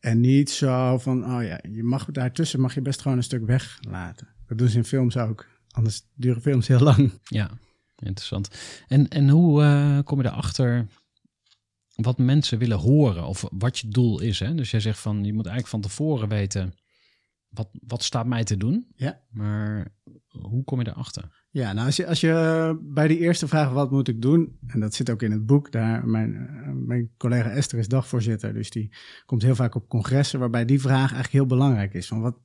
En 0.00 0.20
niet 0.20 0.50
zo 0.50 0.98
van, 0.98 1.24
oh 1.24 1.42
ja, 1.42 1.60
je 1.72 1.82
mag 1.82 2.04
daartussen 2.04 2.60
mag 2.60 2.74
je 2.74 2.82
best 2.82 3.00
gewoon 3.00 3.16
een 3.16 3.22
stuk 3.22 3.46
weglaten. 3.46 4.28
Dat 4.46 4.58
doen 4.58 4.68
ze 4.68 4.76
in 4.76 4.84
films 4.84 5.16
ook. 5.16 5.46
Anders 5.70 6.02
duren 6.14 6.42
films 6.42 6.68
heel 6.68 6.80
lang. 6.80 7.12
Ja, 7.22 7.50
interessant. 7.96 8.50
En, 8.88 9.08
en 9.08 9.28
hoe 9.28 9.62
eh, 9.62 9.98
kom 10.04 10.22
je 10.22 10.28
erachter 10.28 10.86
wat 11.94 12.18
mensen 12.18 12.58
willen 12.58 12.78
horen 12.78 13.26
of 13.26 13.44
wat 13.50 13.78
je 13.78 13.88
doel 13.88 14.20
is? 14.20 14.38
Hè? 14.38 14.54
Dus 14.54 14.70
jij 14.70 14.80
zegt 14.80 14.98
van, 14.98 15.24
je 15.24 15.32
moet 15.32 15.46
eigenlijk 15.46 15.68
van 15.68 15.80
tevoren 15.80 16.28
weten, 16.28 16.74
wat, 17.48 17.68
wat 17.72 18.02
staat 18.02 18.26
mij 18.26 18.44
te 18.44 18.56
doen? 18.56 18.86
Ja. 18.94 19.20
Maar 19.30 19.92
hoe 20.28 20.64
kom 20.64 20.80
je 20.80 20.88
erachter? 20.88 21.39
Ja, 21.52 21.72
nou 21.72 21.86
als 21.86 21.96
je, 21.96 22.06
als 22.06 22.20
je 22.20 22.78
bij 22.80 23.08
die 23.08 23.18
eerste 23.18 23.48
vraag, 23.48 23.70
wat 23.70 23.90
moet 23.90 24.08
ik 24.08 24.22
doen? 24.22 24.58
En 24.66 24.80
dat 24.80 24.94
zit 24.94 25.10
ook 25.10 25.22
in 25.22 25.30
het 25.30 25.46
boek. 25.46 25.72
Daar, 25.72 26.08
mijn, 26.08 26.34
eh, 26.34 26.72
mijn 26.72 27.10
collega 27.16 27.50
Esther 27.50 27.78
is 27.78 27.88
dagvoorzitter, 27.88 28.54
dus 28.54 28.70
die 28.70 28.90
komt 29.26 29.42
heel 29.42 29.54
vaak 29.54 29.74
op 29.74 29.88
congressen 29.88 30.38
waarbij 30.40 30.64
die 30.64 30.80
vraag 30.80 30.98
eigenlijk 30.98 31.32
heel 31.32 31.46
belangrijk 31.46 31.94
is. 31.94 32.06
Van 32.06 32.20
wat, 32.20 32.36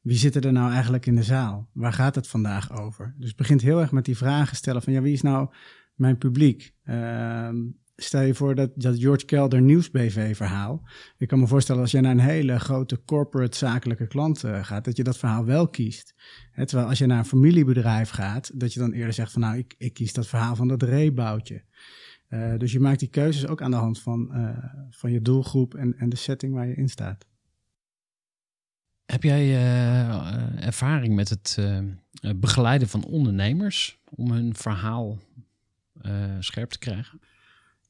wie 0.00 0.16
zitten 0.16 0.42
er 0.42 0.52
nou 0.52 0.72
eigenlijk 0.72 1.06
in 1.06 1.14
de 1.14 1.22
zaal? 1.22 1.68
Waar 1.72 1.92
gaat 1.92 2.14
het 2.14 2.28
vandaag 2.28 2.80
over? 2.80 3.14
Dus 3.16 3.34
begint 3.34 3.60
heel 3.60 3.80
erg 3.80 3.92
met 3.92 4.04
die 4.04 4.16
vragen 4.16 4.56
stellen 4.56 4.82
van 4.82 4.92
ja, 4.92 5.00
wie 5.00 5.12
is 5.12 5.22
nou 5.22 5.48
mijn 5.94 6.18
publiek? 6.18 6.74
Ehm, 6.84 7.56
stel 8.02 8.20
je 8.22 8.34
voor 8.34 8.54
dat, 8.54 8.70
dat 8.74 8.98
George 8.98 9.24
Kelder 9.24 9.62
Nieuws 9.62 9.90
BV 9.90 10.36
verhaal. 10.36 10.88
Ik 11.18 11.28
kan 11.28 11.38
me 11.38 11.46
voorstellen 11.46 11.82
als 11.82 11.90
je 11.90 12.00
naar 12.00 12.12
een 12.12 12.18
hele 12.18 12.58
grote 12.58 13.04
corporate 13.04 13.56
zakelijke 13.56 14.06
klant 14.06 14.44
uh, 14.44 14.64
gaat, 14.64 14.84
dat 14.84 14.96
je 14.96 15.04
dat 15.04 15.18
verhaal 15.18 15.44
wel 15.44 15.68
kiest. 15.68 16.14
Terwijl 16.54 16.88
als 16.88 16.98
je 16.98 17.06
naar 17.06 17.18
een 17.18 17.24
familiebedrijf 17.24 18.10
gaat, 18.10 18.60
dat 18.60 18.72
je 18.72 18.80
dan 18.80 18.92
eerder 18.92 19.12
zegt 19.12 19.32
van 19.32 19.40
nou, 19.40 19.58
ik, 19.58 19.74
ik 19.78 19.92
kies 19.92 20.12
dat 20.12 20.26
verhaal 20.26 20.56
van 20.56 20.68
dat 20.68 20.82
reeboutje. 20.82 21.64
Uh, 22.28 22.56
dus 22.56 22.72
je 22.72 22.80
maakt 22.80 22.98
die 22.98 23.08
keuzes 23.08 23.46
ook 23.46 23.62
aan 23.62 23.70
de 23.70 23.76
hand 23.76 24.00
van, 24.00 24.30
uh, 24.32 24.56
van 24.90 25.12
je 25.12 25.22
doelgroep 25.22 25.74
en, 25.74 25.94
en 25.98 26.08
de 26.08 26.16
setting 26.16 26.54
waar 26.54 26.66
je 26.66 26.74
in 26.74 26.88
staat. 26.88 27.26
Heb 29.06 29.22
jij 29.22 29.54
ervaring 30.60 31.14
met 31.14 31.28
het 31.28 31.58
begeleiden 32.36 32.88
van 32.88 33.04
ondernemers 33.04 33.98
om 34.14 34.30
hun 34.30 34.54
verhaal 34.54 35.18
scherp 36.40 36.70
te 36.70 36.78
krijgen? 36.78 37.20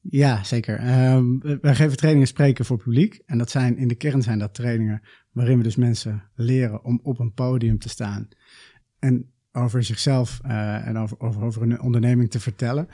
Ja, 0.01 0.43
zeker. 0.43 1.05
Um, 1.13 1.39
wij 1.61 1.75
geven 1.75 1.97
trainingen 1.97 2.27
spreken 2.27 2.65
voor 2.65 2.77
publiek. 2.77 3.21
En 3.25 3.37
dat 3.37 3.49
zijn 3.49 3.77
in 3.77 3.87
de 3.87 3.95
kern 3.95 4.21
zijn 4.21 4.39
dat 4.39 4.53
trainingen 4.53 5.01
waarin 5.31 5.57
we 5.57 5.63
dus 5.63 5.75
mensen 5.75 6.23
leren 6.35 6.83
om 6.83 6.99
op 7.03 7.19
een 7.19 7.33
podium 7.33 7.79
te 7.79 7.89
staan. 7.89 8.27
En 8.99 9.31
over 9.51 9.83
zichzelf 9.83 10.39
en 10.43 10.97
over, 10.97 11.19
over, 11.19 11.43
over 11.43 11.61
een 11.61 11.81
onderneming 11.81 12.29
te 12.29 12.39
vertellen. 12.39 12.87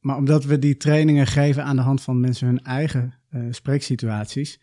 Maar 0.00 0.16
omdat 0.16 0.44
we 0.44 0.58
die 0.58 0.76
trainingen 0.76 1.26
geven 1.26 1.64
aan 1.64 1.76
de 1.76 1.82
hand 1.82 2.02
van 2.02 2.20
mensen 2.20 2.46
hun 2.46 2.62
eigen 2.62 3.14
spreeksituaties, 3.50 4.60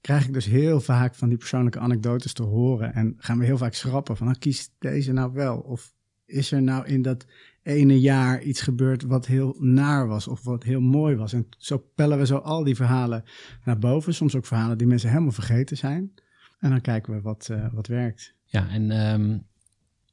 krijg 0.00 0.26
ik 0.26 0.32
dus 0.32 0.46
heel 0.46 0.80
vaak 0.80 1.14
van 1.14 1.28
die 1.28 1.38
persoonlijke 1.38 1.78
anekdotes 1.78 2.32
te 2.32 2.42
horen. 2.42 2.94
En 2.94 3.14
gaan 3.18 3.38
we 3.38 3.44
heel 3.44 3.58
vaak 3.58 3.74
schrappen 3.74 4.16
van, 4.16 4.26
nou, 4.26 4.38
kies 4.38 4.70
deze 4.78 5.12
nou 5.12 5.32
wel. 5.32 5.58
Of 5.58 5.94
is 6.26 6.52
er 6.52 6.62
nou 6.62 6.86
in 6.86 7.02
dat 7.02 7.26
ene 7.62 8.00
jaar 8.00 8.42
iets 8.42 8.60
gebeurd 8.60 9.02
wat 9.02 9.26
heel 9.26 9.56
naar 9.58 10.06
was 10.06 10.28
of 10.28 10.44
wat 10.44 10.62
heel 10.62 10.80
mooi 10.80 11.16
was. 11.16 11.32
En 11.32 11.46
zo 11.58 11.84
pellen 11.94 12.18
we 12.18 12.26
zo 12.26 12.36
al 12.36 12.64
die 12.64 12.76
verhalen 12.76 13.24
naar 13.64 13.78
boven. 13.78 14.14
Soms 14.14 14.36
ook 14.36 14.46
verhalen 14.46 14.78
die 14.78 14.86
mensen 14.86 15.08
helemaal 15.08 15.32
vergeten 15.32 15.76
zijn. 15.76 16.12
En 16.58 16.70
dan 16.70 16.80
kijken 16.80 17.14
we 17.14 17.20
wat, 17.20 17.48
uh, 17.50 17.66
wat 17.72 17.86
werkt. 17.86 18.34
Ja, 18.44 18.68
en 18.68 19.12
um, 19.12 19.46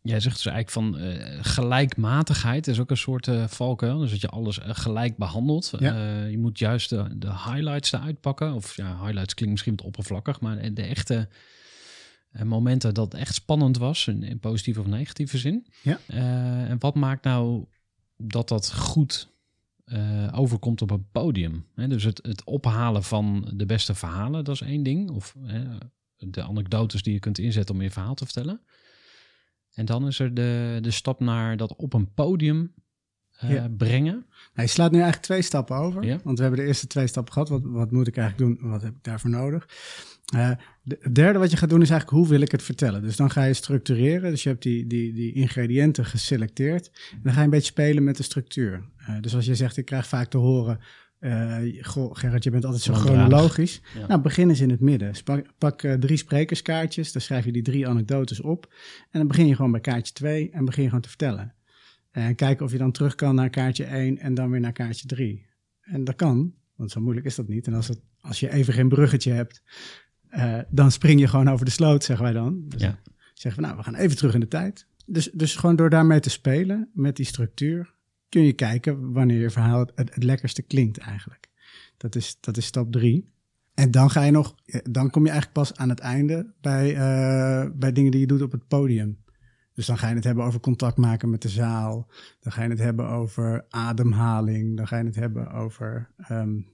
jij 0.01 0.19
zegt 0.19 0.43
dus 0.43 0.45
eigenlijk 0.45 0.93
van 0.93 1.03
uh, 1.03 1.37
gelijkmatigheid 1.41 2.67
is 2.67 2.79
ook 2.79 2.89
een 2.89 2.97
soort 2.97 3.27
uh, 3.27 3.47
valkuil. 3.47 3.97
Dus 3.97 4.11
dat 4.11 4.21
je 4.21 4.29
alles 4.29 4.59
gelijk 4.61 5.17
behandelt. 5.17 5.73
Ja. 5.79 6.23
je 6.23 6.37
moet 6.37 6.59
juist 6.59 6.89
de, 6.89 7.17
de 7.17 7.31
highlights 7.31 7.91
eruit 7.91 8.21
pakken. 8.21 8.53
Of 8.53 8.75
ja, 8.75 8.97
highlights 9.03 9.33
klinkt 9.33 9.53
misschien 9.53 9.75
wat 9.75 9.85
oppervlakkig, 9.85 10.41
maar 10.41 10.73
de 10.73 10.83
echte 10.83 11.27
momenten 12.43 12.93
dat 12.93 13.13
echt 13.13 13.33
spannend 13.33 13.77
was, 13.77 14.07
in, 14.07 14.23
in 14.23 14.39
positieve 14.39 14.79
of 14.79 14.85
negatieve 14.85 15.37
zin. 15.37 15.67
Ja. 15.81 15.99
Uh, 16.07 16.69
en 16.69 16.79
wat 16.79 16.95
maakt 16.95 17.23
nou 17.23 17.65
dat 18.17 18.47
dat 18.47 18.73
goed 18.73 19.29
uh, 19.85 20.27
overkomt 20.31 20.81
op 20.81 20.91
een 20.91 21.09
podium? 21.11 21.65
He, 21.75 21.87
dus 21.87 22.03
het, 22.03 22.19
het 22.21 22.43
ophalen 22.43 23.03
van 23.03 23.51
de 23.55 23.65
beste 23.65 23.95
verhalen, 23.95 24.43
dat 24.43 24.55
is 24.55 24.61
één 24.61 24.83
ding. 24.83 25.09
Of 25.09 25.35
he, 25.41 25.77
de 26.17 26.43
anekdotes 26.43 27.03
die 27.03 27.13
je 27.13 27.19
kunt 27.19 27.37
inzetten 27.37 27.75
om 27.75 27.81
je 27.81 27.91
verhaal 27.91 28.15
te 28.15 28.25
vertellen. 28.25 28.61
En 29.73 29.85
dan 29.85 30.07
is 30.07 30.19
er 30.19 30.33
de, 30.33 30.77
de 30.81 30.91
stap 30.91 31.19
naar 31.19 31.57
dat 31.57 31.75
op 31.75 31.93
een 31.93 32.13
podium 32.13 32.73
uh, 33.43 33.51
ja. 33.51 33.69
brengen. 33.77 34.25
Hij 34.53 34.67
slaat 34.67 34.91
nu 34.91 34.97
eigenlijk 34.97 35.25
twee 35.25 35.41
stappen 35.41 35.75
over. 35.75 36.03
Ja. 36.03 36.19
Want 36.23 36.37
we 36.37 36.43
hebben 36.43 36.61
de 36.61 36.67
eerste 36.67 36.87
twee 36.87 37.07
stappen 37.07 37.33
gehad. 37.33 37.49
Wat, 37.49 37.61
wat 37.63 37.91
moet 37.91 38.07
ik 38.07 38.17
eigenlijk 38.17 38.59
doen? 38.59 38.69
Wat 38.69 38.81
heb 38.81 38.95
ik 38.95 39.03
daarvoor 39.03 39.29
nodig? 39.29 39.67
Uh, 40.35 40.51
de, 40.83 40.97
het 41.01 41.15
derde 41.15 41.39
wat 41.39 41.51
je 41.51 41.57
gaat 41.57 41.69
doen 41.69 41.81
is 41.81 41.89
eigenlijk 41.89 42.19
hoe 42.19 42.29
wil 42.29 42.41
ik 42.41 42.51
het 42.51 42.63
vertellen. 42.63 43.01
Dus 43.01 43.15
dan 43.15 43.31
ga 43.31 43.43
je 43.43 43.53
structureren. 43.53 44.31
Dus 44.31 44.43
je 44.43 44.49
hebt 44.49 44.63
die, 44.63 44.87
die, 44.87 45.13
die 45.13 45.33
ingrediënten 45.33 46.05
geselecteerd. 46.05 46.91
En 47.11 47.19
dan 47.23 47.31
ga 47.33 47.39
je 47.39 47.45
een 47.45 47.51
beetje 47.51 47.71
spelen 47.71 48.03
met 48.03 48.17
de 48.17 48.23
structuur. 48.23 48.83
Uh, 48.99 49.15
dus 49.21 49.35
als 49.35 49.45
je 49.45 49.55
zegt, 49.55 49.77
ik 49.77 49.85
krijg 49.85 50.07
vaak 50.07 50.29
te 50.29 50.37
horen... 50.37 50.79
Uh, 51.19 51.57
goh, 51.81 52.15
Gerrit, 52.15 52.43
je 52.43 52.49
bent 52.49 52.65
altijd 52.65 52.83
zo 52.83 52.93
chronologisch. 52.93 53.81
Ja. 53.97 54.07
Nou, 54.07 54.21
begin 54.21 54.49
eens 54.49 54.59
in 54.59 54.69
het 54.69 54.79
midden. 54.79 55.13
Pak, 55.23 55.45
pak 55.57 55.81
drie 55.99 56.17
sprekerskaartjes, 56.17 57.11
dan 57.11 57.21
schrijf 57.21 57.45
je 57.45 57.51
die 57.51 57.61
drie 57.61 57.87
anekdotes 57.87 58.41
op. 58.41 58.73
En 59.11 59.19
dan 59.19 59.27
begin 59.27 59.47
je 59.47 59.55
gewoon 59.55 59.71
bij 59.71 59.81
kaartje 59.81 60.13
2 60.13 60.49
en 60.51 60.65
begin 60.65 60.81
je 60.81 60.87
gewoon 60.87 61.03
te 61.03 61.09
vertellen. 61.09 61.53
En 62.11 62.35
kijken 62.35 62.65
of 62.65 62.71
je 62.71 62.77
dan 62.77 62.91
terug 62.91 63.15
kan 63.15 63.35
naar 63.35 63.49
kaartje 63.49 63.83
1 63.83 64.17
en 64.17 64.33
dan 64.33 64.49
weer 64.49 64.59
naar 64.59 64.71
kaartje 64.71 65.07
3. 65.07 65.45
En 65.81 66.03
dat 66.03 66.15
kan, 66.15 66.53
want 66.75 66.91
zo 66.91 67.01
moeilijk 67.01 67.25
is 67.25 67.35
dat 67.35 67.47
niet. 67.47 67.67
En 67.67 67.73
als, 67.73 67.87
het, 67.87 68.01
als 68.21 68.39
je 68.39 68.51
even 68.51 68.73
geen 68.73 68.89
bruggetje 68.89 69.31
hebt, 69.31 69.63
uh, 70.31 70.59
dan 70.69 70.91
spring 70.91 71.19
je 71.19 71.27
gewoon 71.27 71.49
over 71.49 71.65
de 71.65 71.71
sloot, 71.71 72.03
zeggen 72.03 72.25
wij 72.25 72.33
dan. 72.33 72.63
Dus 72.67 72.81
ja. 72.81 72.99
zeggen 73.33 73.61
we, 73.61 73.67
nou, 73.67 73.77
we 73.79 73.83
gaan 73.83 73.95
even 73.95 74.17
terug 74.17 74.33
in 74.33 74.39
de 74.39 74.47
tijd. 74.47 74.87
Dus, 75.05 75.31
dus 75.33 75.55
gewoon 75.55 75.75
door 75.75 75.89
daarmee 75.89 76.19
te 76.19 76.29
spelen, 76.29 76.89
met 76.93 77.15
die 77.15 77.25
structuur, 77.25 77.93
kun 78.29 78.43
je 78.43 78.53
kijken 78.53 79.11
wanneer 79.11 79.39
je 79.39 79.49
verhaal 79.49 79.79
het, 79.79 79.91
het, 79.95 80.13
het 80.13 80.23
lekkerste 80.23 80.61
klinkt 80.61 80.97
eigenlijk. 80.97 81.49
Dat 81.97 82.15
is, 82.15 82.37
dat 82.39 82.57
is 82.57 82.65
stap 82.65 82.91
3. 82.91 83.33
En 83.73 83.91
dan 83.91 84.09
ga 84.09 84.23
je 84.23 84.31
nog, 84.31 84.55
dan 84.89 85.09
kom 85.09 85.23
je 85.23 85.29
eigenlijk 85.29 85.59
pas 85.59 85.75
aan 85.75 85.89
het 85.89 85.99
einde 85.99 86.53
bij, 86.61 86.91
uh, 86.93 87.71
bij 87.75 87.91
dingen 87.91 88.11
die 88.11 88.19
je 88.19 88.27
doet 88.27 88.41
op 88.41 88.51
het 88.51 88.67
podium. 88.67 89.17
Dus 89.73 89.85
dan 89.85 89.97
ga 89.97 90.09
je 90.09 90.15
het 90.15 90.23
hebben 90.23 90.43
over 90.43 90.59
contact 90.59 90.97
maken 90.97 91.29
met 91.29 91.41
de 91.41 91.49
zaal. 91.49 92.07
Dan 92.39 92.51
ga 92.51 92.63
je 92.63 92.69
het 92.69 92.79
hebben 92.79 93.09
over 93.09 93.65
ademhaling. 93.69 94.77
Dan 94.77 94.87
ga 94.87 94.97
je 94.97 95.05
het 95.05 95.15
hebben 95.15 95.51
over 95.51 96.09
um, 96.31 96.67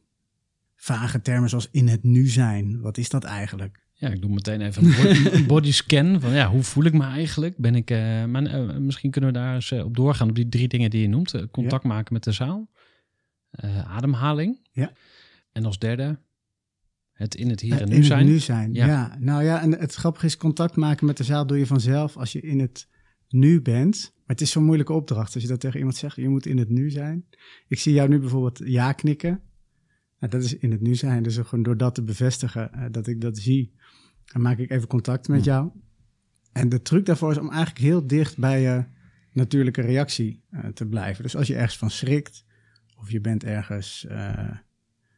vage 0.85 1.21
termen 1.21 1.49
zoals 1.49 1.67
in 1.71 1.87
het 1.87 2.03
nu 2.03 2.27
zijn. 2.27 2.81
Wat 2.81 2.97
is 2.97 3.09
dat 3.09 3.23
eigenlijk? 3.23 3.83
Ja, 3.93 4.09
ik 4.09 4.21
doe 4.21 4.31
meteen 4.31 4.61
even 4.61 4.85
een 4.85 4.95
body, 4.95 5.45
body 5.53 5.71
scan. 5.71 6.21
Van 6.21 6.33
ja, 6.33 6.49
hoe 6.49 6.63
voel 6.63 6.83
ik 6.83 6.93
me 6.93 7.03
eigenlijk? 7.03 7.57
Ben 7.57 7.75
ik, 7.75 7.91
uh, 7.91 8.25
maar, 8.25 8.43
uh, 8.43 8.77
misschien 8.77 9.11
kunnen 9.11 9.33
we 9.33 9.39
daar 9.39 9.55
eens 9.55 9.71
uh, 9.71 9.85
op 9.85 9.95
doorgaan 9.95 10.29
op 10.29 10.35
die 10.35 10.49
drie 10.49 10.67
dingen 10.67 10.89
die 10.89 11.01
je 11.01 11.07
noemt. 11.07 11.49
contact 11.51 11.83
ja. 11.83 11.89
maken 11.89 12.13
met 12.13 12.23
de 12.23 12.31
zaal. 12.31 12.69
ademhaling. 13.87 14.59
Ja. 14.71 14.91
En 15.51 15.65
als 15.65 15.79
derde, 15.79 16.19
het 17.11 17.35
in 17.35 17.49
het 17.49 17.59
hier 17.59 17.81
en 17.81 17.89
nu 17.89 17.95
in 17.95 18.03
zijn. 18.03 18.19
Het 18.19 18.27
nu 18.27 18.39
zijn, 18.39 18.73
ja. 18.73 18.85
ja. 18.85 19.17
Nou 19.19 19.43
ja, 19.43 19.61
en 19.61 19.71
het 19.71 19.93
grappige 19.93 20.25
is, 20.25 20.37
contact 20.37 20.75
maken 20.75 21.05
met 21.05 21.17
de 21.17 21.23
zaal 21.23 21.47
doe 21.47 21.57
je 21.57 21.65
vanzelf 21.65 22.17
als 22.17 22.31
je 22.31 22.41
in 22.41 22.59
het 22.59 22.87
nu 23.29 23.61
bent. 23.61 24.11
Maar 24.13 24.35
het 24.35 24.41
is 24.41 24.51
zo'n 24.51 24.63
moeilijke 24.63 24.93
opdracht 24.93 25.33
als 25.33 25.43
je 25.43 25.49
dat 25.49 25.59
tegen 25.59 25.77
iemand 25.77 25.95
zegt. 25.95 26.15
Je 26.15 26.29
moet 26.29 26.45
in 26.45 26.57
het 26.57 26.69
nu 26.69 26.89
zijn. 26.89 27.25
Ik 27.67 27.79
zie 27.79 27.93
jou 27.93 28.09
nu 28.09 28.19
bijvoorbeeld 28.19 28.61
ja 28.63 28.91
knikken. 28.91 29.41
Dat 30.29 30.43
is 30.43 30.57
in 30.57 30.71
het 30.71 30.81
nu 30.81 30.95
zijn. 30.95 31.23
Dus 31.23 31.37
gewoon 31.37 31.63
door 31.63 31.77
dat 31.77 31.95
te 31.95 32.03
bevestigen 32.03 32.71
uh, 32.75 32.85
dat 32.91 33.07
ik 33.07 33.21
dat 33.21 33.37
zie, 33.37 33.73
dan 34.25 34.41
maak 34.41 34.57
ik 34.57 34.71
even 34.71 34.87
contact 34.87 35.27
met 35.27 35.43
jou. 35.43 35.69
En 36.51 36.69
de 36.69 36.81
truc 36.81 37.05
daarvoor 37.05 37.31
is 37.31 37.37
om 37.37 37.49
eigenlijk 37.49 37.79
heel 37.79 38.07
dicht 38.07 38.37
bij 38.37 38.61
je 38.61 38.85
natuurlijke 39.31 39.81
reactie 39.81 40.43
uh, 40.51 40.65
te 40.65 40.85
blijven. 40.85 41.23
Dus 41.23 41.35
als 41.35 41.47
je 41.47 41.55
ergens 41.55 41.77
van 41.77 41.89
schrikt, 41.89 42.45
of 42.97 43.11
je 43.11 43.21
bent 43.21 43.43
ergens 43.43 44.05
uh, 44.09 44.51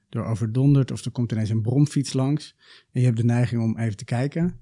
door 0.10 0.26
overdonderd, 0.26 0.92
of 0.92 1.06
er 1.06 1.12
komt 1.12 1.32
ineens 1.32 1.50
een 1.50 1.62
bromfiets 1.62 2.14
langs, 2.14 2.56
en 2.92 3.00
je 3.00 3.06
hebt 3.06 3.18
de 3.18 3.26
neiging 3.26 3.62
om 3.62 3.78
even 3.78 3.98
te 3.98 4.06
kijken, 4.06 4.60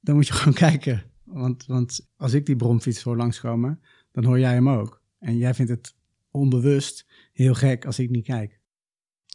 dan 0.00 0.14
moet 0.14 0.26
je 0.26 0.32
gewoon 0.40 0.54
kijken 0.54 1.02
want, 1.26 1.66
want 1.66 2.08
als 2.16 2.32
ik 2.32 2.46
die 2.46 2.56
bromfiets 2.56 3.02
hoor 3.02 3.16
langskomen, 3.16 3.80
dan 4.12 4.24
hoor 4.24 4.38
jij 4.38 4.52
hem 4.52 4.68
ook. 4.68 5.02
En 5.18 5.36
jij 5.36 5.54
vindt 5.54 5.70
het 5.70 5.94
onbewust 6.30 7.06
heel 7.32 7.54
gek 7.54 7.84
als 7.84 7.98
ik 7.98 8.10
niet 8.10 8.24
kijk. 8.24 8.55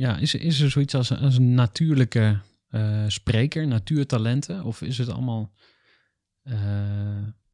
Ja, 0.00 0.16
is, 0.16 0.34
is 0.34 0.60
er 0.60 0.70
zoiets 0.70 0.94
als, 0.94 1.10
een 1.10 1.54
natuurlijke 1.54 2.38
uh, 2.70 3.04
spreker, 3.06 3.66
natuurtalenten? 3.66 4.64
Of 4.64 4.82
is 4.82 4.98
het 4.98 5.08
allemaal... 5.08 5.52
Uh... 6.44 6.54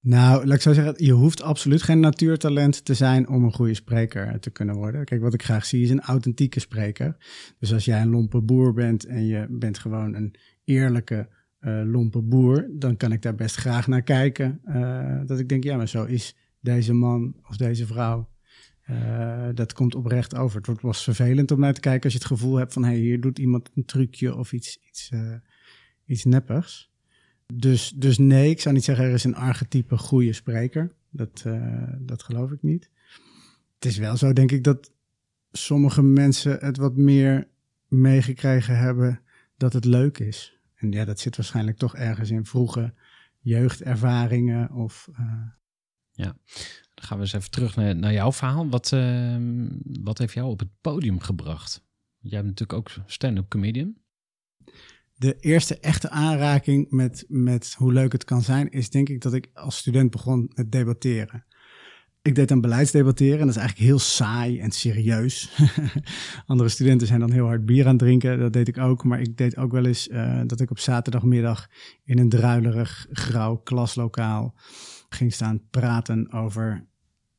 Nou, 0.01 0.47
laat 0.47 0.57
ik 0.57 0.63
zo 0.63 0.73
zeggen, 0.73 0.95
je 0.97 1.13
hoeft 1.13 1.43
absoluut 1.43 1.83
geen 1.83 2.01
natuurtalent 2.01 2.85
te 2.85 2.95
zijn 2.95 3.29
om 3.29 3.45
een 3.45 3.53
goede 3.53 3.75
spreker 3.75 4.41
te 4.41 4.51
kunnen 4.51 4.75
worden. 4.75 5.05
Kijk, 5.05 5.21
wat 5.21 5.35
ik 5.35 5.43
graag 5.43 5.65
zie 5.65 5.83
is 5.83 5.91
een 5.91 6.01
authentieke 6.01 6.61
spreker. 6.61 7.17
Dus 7.59 7.73
als 7.73 7.85
jij 7.85 8.01
een 8.01 8.11
lompe 8.11 8.41
boer 8.41 8.73
bent 8.73 9.05
en 9.07 9.27
je 9.27 9.47
bent 9.51 9.79
gewoon 9.79 10.15
een 10.15 10.35
eerlijke, 10.65 11.29
uh, 11.61 11.83
lompe 11.85 12.23
boer, 12.23 12.71
dan 12.73 12.97
kan 12.97 13.13
ik 13.13 13.23
daar 13.23 13.35
best 13.35 13.57
graag 13.57 13.87
naar 13.87 14.03
kijken. 14.03 14.61
Dat 15.27 15.39
ik 15.39 15.49
denk, 15.49 15.65
ja, 15.65 15.77
maar 15.77 15.89
zo 15.89 16.05
is 16.05 16.37
deze 16.61 16.93
man 16.93 17.35
of 17.49 17.57
deze 17.57 17.87
vrouw. 17.87 18.29
Uh, 18.91 19.49
dat 19.55 19.73
komt 19.73 19.95
oprecht 19.95 20.35
over. 20.35 20.57
Het 20.57 20.67
wordt 20.67 20.83
wel 20.83 20.93
vervelend 20.93 21.51
om 21.51 21.61
naar 21.61 21.75
te 21.75 21.81
kijken 21.81 22.03
als 22.03 22.13
je 22.13 22.19
het 22.19 22.29
gevoel 22.29 22.57
hebt 22.57 22.73
van... 22.73 22.85
hey, 22.85 22.97
hier 22.97 23.21
doet 23.21 23.39
iemand 23.39 23.71
een 23.75 23.85
trucje 23.85 24.35
of 24.37 24.53
iets, 24.53 24.79
iets, 24.89 25.11
iets 26.05 26.25
neppigs. 26.25 26.93
Dus, 27.55 27.93
dus 27.97 28.19
nee, 28.19 28.51
ik 28.51 28.61
zou 28.61 28.75
niet 28.75 28.85
zeggen 28.85 29.05
er 29.05 29.13
is 29.13 29.25
een 29.25 29.37
archetype 29.37 29.99
goede 29.99 30.33
spreker. 30.33 30.93
Dat, 31.11 31.45
dat 31.99 32.23
geloof 32.23 32.51
ik 32.51 32.63
niet. 32.63 32.91
Het 33.75 33.85
is 33.85 33.99
wel 33.99 34.17
zo, 34.17 34.33
denk 34.33 34.53
ik, 34.53 34.65
dat 34.65 34.93
sommige 35.53 36.03
mensen 36.03 36.59
het 36.61 36.77
wat 36.77 36.97
meer 36.97 37.49
meegekregen 37.89 38.79
hebben 38.79 39.21
dat 39.57 39.73
het 39.73 39.85
leuk 39.85 40.19
is. 40.19 40.59
En 40.75 40.93
ja, 40.93 41.05
dat 41.05 41.21
zit 41.21 41.37
waarschijnlijk 41.37 41.79
toch 41.79 41.97
ergens 41.97 42.31
in 42.31 42.45
vroege 42.45 42.95
jeugdervaringen 43.39 44.71
of... 44.73 45.09
Ja, 46.13 46.37
gaan 47.05 47.17
we 47.17 47.23
eens 47.23 47.33
even 47.33 47.51
terug 47.51 47.77
naar, 47.77 47.97
naar 47.97 48.13
jouw 48.13 48.33
verhaal. 48.33 48.69
Wat, 48.69 48.91
uh, 48.95 49.37
wat 50.03 50.19
heeft 50.19 50.35
jou 50.35 50.49
op 50.49 50.59
het 50.59 50.69
podium 50.81 51.21
gebracht? 51.21 51.85
Jij 52.19 52.43
bent 52.43 52.61
natuurlijk 52.61 52.79
ook 52.79 53.05
stand-up 53.07 53.49
comedian. 53.49 53.97
De 55.15 55.37
eerste 55.41 55.79
echte 55.79 56.11
aanraking 56.11 56.91
met, 56.91 57.25
met 57.29 57.75
hoe 57.79 57.93
leuk 57.93 58.13
het 58.13 58.25
kan 58.25 58.43
zijn, 58.43 58.71
is 58.71 58.91
denk 58.91 59.09
ik 59.09 59.21
dat 59.21 59.35
ik 59.35 59.51
als 59.55 59.77
student 59.77 60.11
begon 60.11 60.51
met 60.55 60.73
debatteren. 60.73 61.45
Ik 62.23 62.35
deed 62.35 62.49
dan 62.49 62.61
beleidsdebatteren 62.61 63.39
en 63.39 63.47
dat 63.47 63.57
is 63.57 63.61
eigenlijk 63.63 63.89
heel 63.89 63.99
saai 63.99 64.61
en 64.61 64.71
serieus. 64.71 65.51
Andere 66.47 66.69
studenten 66.69 67.07
zijn 67.07 67.21
dan 67.21 67.33
heel 67.33 67.47
hard 67.47 67.67
bier 67.67 67.85
aan 67.85 67.91
het 67.91 67.99
drinken, 67.99 68.39
dat 68.39 68.53
deed 68.53 68.69
ik 68.69 68.79
ook. 68.79 69.05
Maar 69.05 69.21
ik 69.21 69.37
deed 69.37 69.57
ook 69.57 69.73
wel 69.73 69.85
eens 69.85 70.09
uh, 70.09 70.41
dat 70.47 70.61
ik 70.61 70.71
op 70.71 70.79
zaterdagmiddag 70.79 71.69
in 72.05 72.19
een 72.19 72.29
druilerig 72.29 73.07
grauw 73.11 73.57
klaslokaal 73.57 74.55
ging 75.09 75.33
staan 75.33 75.69
praten 75.71 76.33
over 76.33 76.87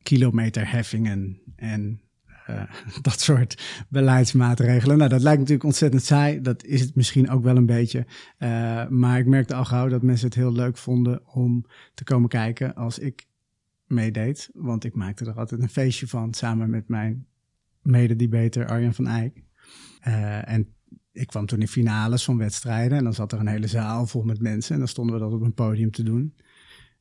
kilometerheffingen 0.05 1.41
en 1.55 2.01
uh, 2.49 2.63
dat 3.01 3.19
soort 3.19 3.85
beleidsmaatregelen. 3.89 4.97
Nou, 4.97 5.09
dat 5.09 5.21
lijkt 5.21 5.39
natuurlijk 5.39 5.65
ontzettend 5.65 6.03
saai. 6.03 6.41
Dat 6.41 6.63
is 6.63 6.81
het 6.81 6.95
misschien 6.95 7.29
ook 7.29 7.43
wel 7.43 7.57
een 7.57 7.65
beetje. 7.65 8.05
Uh, 8.39 8.87
maar 8.87 9.19
ik 9.19 9.25
merkte 9.25 9.55
al 9.55 9.65
gauw 9.65 9.87
dat 9.87 10.01
mensen 10.01 10.27
het 10.27 10.35
heel 10.35 10.51
leuk 10.51 10.77
vonden 10.77 11.27
om 11.33 11.65
te 11.93 12.03
komen 12.03 12.29
kijken 12.29 12.75
als 12.75 12.99
ik 12.99 13.27
meedeed. 13.85 14.49
Want 14.53 14.83
ik 14.83 14.95
maakte 14.95 15.25
er 15.25 15.39
altijd 15.39 15.61
een 15.61 15.69
feestje 15.69 16.07
van 16.07 16.33
samen 16.33 16.69
met 16.69 16.87
mijn 16.87 17.27
mededebater 17.81 18.67
Arjan 18.67 18.93
van 18.93 19.07
Eyck. 19.07 19.43
Uh, 20.07 20.49
en 20.49 20.67
ik 21.11 21.27
kwam 21.27 21.45
toen 21.45 21.61
in 21.61 21.67
finales 21.67 22.23
van 22.23 22.37
wedstrijden 22.37 22.97
en 22.97 23.03
dan 23.03 23.13
zat 23.13 23.31
er 23.31 23.39
een 23.39 23.47
hele 23.47 23.67
zaal 23.67 24.07
vol 24.07 24.23
met 24.23 24.41
mensen. 24.41 24.73
En 24.73 24.79
dan 24.79 24.87
stonden 24.87 25.15
we 25.15 25.21
dat 25.21 25.33
op 25.33 25.41
een 25.41 25.53
podium 25.53 25.91
te 25.91 26.03
doen. 26.03 26.35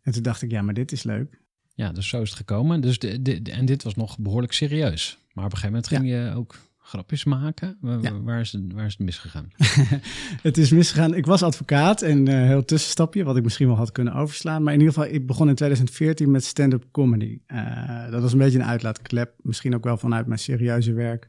En 0.02 0.12
toen 0.12 0.22
dacht 0.22 0.42
ik, 0.42 0.50
ja, 0.50 0.62
maar 0.62 0.74
dit 0.74 0.92
is 0.92 1.02
leuk. 1.02 1.42
Ja, 1.74 1.92
dus 1.92 2.08
zo 2.08 2.22
is 2.22 2.28
het 2.28 2.38
gekomen. 2.38 2.80
Dus 2.80 2.98
de, 2.98 3.22
de, 3.22 3.42
en 3.50 3.64
dit 3.64 3.82
was 3.82 3.94
nog 3.94 4.18
behoorlijk 4.18 4.52
serieus. 4.52 5.18
Maar 5.32 5.44
op 5.44 5.52
een 5.52 5.58
gegeven 5.58 5.82
moment 5.82 5.88
ging 5.88 6.08
ja. 6.08 6.28
je 6.28 6.34
ook 6.34 6.58
grapjes 6.78 7.24
maken. 7.24 7.76
Waar, 7.80 8.00
ja. 8.00 8.20
waar, 8.20 8.40
is, 8.40 8.52
het, 8.52 8.72
waar 8.72 8.86
is 8.86 8.92
het 8.92 9.00
misgegaan? 9.02 9.50
het 10.48 10.58
is 10.58 10.70
misgegaan. 10.70 11.14
Ik 11.14 11.26
was 11.26 11.42
advocaat 11.42 12.02
en 12.02 12.28
uh, 12.28 12.34
heel 12.34 12.64
tussenstapje, 12.64 13.24
wat 13.24 13.36
ik 13.36 13.42
misschien 13.42 13.66
wel 13.66 13.76
had 13.76 13.92
kunnen 13.92 14.14
overslaan. 14.14 14.62
Maar 14.62 14.72
in 14.72 14.78
ieder 14.78 14.94
geval, 14.94 15.10
ik 15.10 15.26
begon 15.26 15.48
in 15.48 15.54
2014 15.54 16.30
met 16.30 16.44
stand-up 16.44 16.84
comedy. 16.90 17.40
Uh, 17.46 18.10
dat 18.10 18.22
was 18.22 18.32
een 18.32 18.38
beetje 18.38 18.58
een 18.58 18.64
uitlaatklep. 18.64 19.34
Misschien 19.42 19.74
ook 19.74 19.84
wel 19.84 19.96
vanuit 19.96 20.26
mijn 20.26 20.38
serieuze 20.38 20.92
werk. 20.92 21.28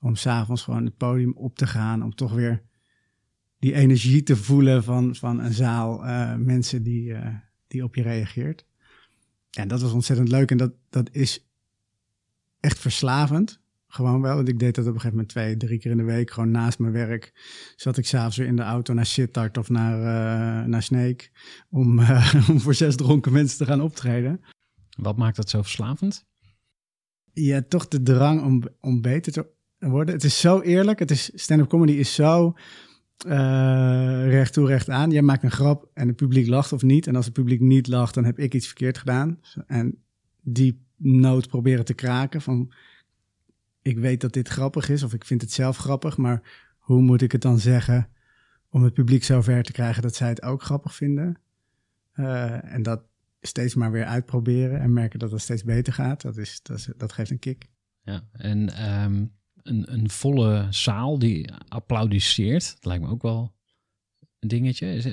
Om 0.00 0.16
s'avonds 0.16 0.62
gewoon 0.62 0.84
het 0.84 0.96
podium 0.96 1.32
op 1.36 1.56
te 1.56 1.66
gaan. 1.66 2.02
Om 2.02 2.14
toch 2.14 2.32
weer 2.32 2.62
die 3.58 3.74
energie 3.74 4.22
te 4.22 4.36
voelen 4.36 4.84
van, 4.84 5.14
van 5.14 5.40
een 5.40 5.52
zaal 5.52 6.04
uh, 6.04 6.34
mensen 6.34 6.82
die, 6.82 7.14
die 7.66 7.84
op 7.84 7.94
je 7.94 8.02
reageert. 8.02 8.64
En 9.50 9.68
dat 9.68 9.80
was 9.80 9.92
ontzettend 9.92 10.28
leuk. 10.28 10.50
En 10.50 10.56
dat, 10.56 10.72
dat 10.90 11.08
is 11.12 11.50
echt 12.60 12.78
verslavend. 12.78 13.60
Gewoon 13.86 14.20
wel, 14.20 14.36
want 14.36 14.48
ik 14.48 14.58
deed 14.58 14.74
dat 14.74 14.86
op 14.86 14.94
een 14.94 15.00
gegeven 15.00 15.16
moment 15.16 15.28
twee, 15.28 15.56
drie 15.56 15.78
keer 15.78 15.90
in 15.90 15.96
de 15.96 16.02
week. 16.02 16.30
Gewoon 16.30 16.50
naast 16.50 16.78
mijn 16.78 16.92
werk 16.92 17.32
zat 17.76 17.96
ik 17.96 18.06
s'avonds 18.06 18.36
weer 18.36 18.46
in 18.46 18.56
de 18.56 18.62
auto 18.62 18.94
naar 18.94 19.06
Sittard 19.06 19.58
of 19.58 19.68
naar, 19.68 19.98
uh, 19.98 20.66
naar 20.66 20.82
Snake. 20.82 21.28
Om, 21.70 21.98
uh, 21.98 22.34
om 22.50 22.60
voor 22.60 22.74
zes 22.74 22.96
dronken 22.96 23.32
mensen 23.32 23.58
te 23.58 23.64
gaan 23.64 23.80
optreden. 23.80 24.40
Wat 24.96 25.16
maakt 25.16 25.36
dat 25.36 25.50
zo 25.50 25.62
verslavend? 25.62 26.26
Ja, 27.32 27.62
toch 27.68 27.88
de 27.88 28.02
drang 28.02 28.42
om, 28.42 28.62
om 28.80 29.00
beter 29.00 29.32
te 29.32 29.46
worden. 29.78 30.14
Het 30.14 30.24
is 30.24 30.40
zo 30.40 30.60
eerlijk. 30.60 30.98
Het 30.98 31.10
is, 31.10 31.30
stand-up 31.34 31.68
comedy 31.68 31.92
is 31.92 32.14
zo 32.14 32.54
uh, 33.26 34.28
recht 34.28 34.52
toe, 34.52 34.66
recht 34.66 34.90
aan. 34.90 35.10
Jij 35.10 35.22
maakt 35.22 35.42
een 35.42 35.50
grap 35.50 35.90
en 35.94 36.06
het 36.06 36.16
publiek 36.16 36.46
lacht 36.46 36.72
of 36.72 36.82
niet. 36.82 37.06
En 37.06 37.16
als 37.16 37.24
het 37.24 37.34
publiek 37.34 37.60
niet 37.60 37.86
lacht, 37.86 38.14
dan 38.14 38.24
heb 38.24 38.38
ik 38.38 38.54
iets 38.54 38.66
verkeerd 38.66 38.98
gedaan. 38.98 39.40
En 39.66 40.02
die 40.40 40.84
nood 40.96 41.48
proberen 41.48 41.84
te 41.84 41.94
kraken 41.94 42.40
van 42.40 42.72
ik 43.82 43.98
weet 43.98 44.20
dat 44.20 44.32
dit 44.32 44.48
grappig 44.48 44.88
is 44.88 45.02
of 45.02 45.14
ik 45.14 45.24
vind 45.24 45.40
het 45.40 45.52
zelf 45.52 45.76
grappig, 45.76 46.16
maar 46.16 46.68
hoe 46.78 47.00
moet 47.00 47.22
ik 47.22 47.32
het 47.32 47.42
dan 47.42 47.58
zeggen 47.58 48.08
om 48.70 48.82
het 48.82 48.94
publiek 48.94 49.24
zover 49.24 49.62
te 49.62 49.72
krijgen 49.72 50.02
dat 50.02 50.14
zij 50.14 50.28
het 50.28 50.42
ook 50.42 50.62
grappig 50.62 50.94
vinden? 50.94 51.38
Uh, 52.14 52.74
en 52.74 52.82
dat 52.82 53.02
steeds 53.40 53.74
maar 53.74 53.90
weer 53.90 54.04
uitproberen 54.04 54.80
en 54.80 54.92
merken 54.92 55.18
dat 55.18 55.30
het 55.30 55.40
steeds 55.40 55.64
beter 55.64 55.92
gaat, 55.92 56.20
dat, 56.20 56.36
is, 56.36 56.62
dat, 56.62 56.88
dat 56.96 57.12
geeft 57.12 57.30
een 57.30 57.38
kick. 57.38 57.68
Ja, 58.02 58.22
en 58.32 58.90
um, 59.02 59.32
een, 59.62 59.92
een 59.92 60.10
volle 60.10 60.66
zaal 60.70 61.18
die 61.18 61.52
applaudisseert, 61.68 62.74
dat 62.74 62.84
lijkt 62.84 63.02
me 63.02 63.10
ook 63.10 63.22
wel 63.22 63.52
een 64.38 64.48
dingetje. 64.48 64.94
Is, 64.94 65.06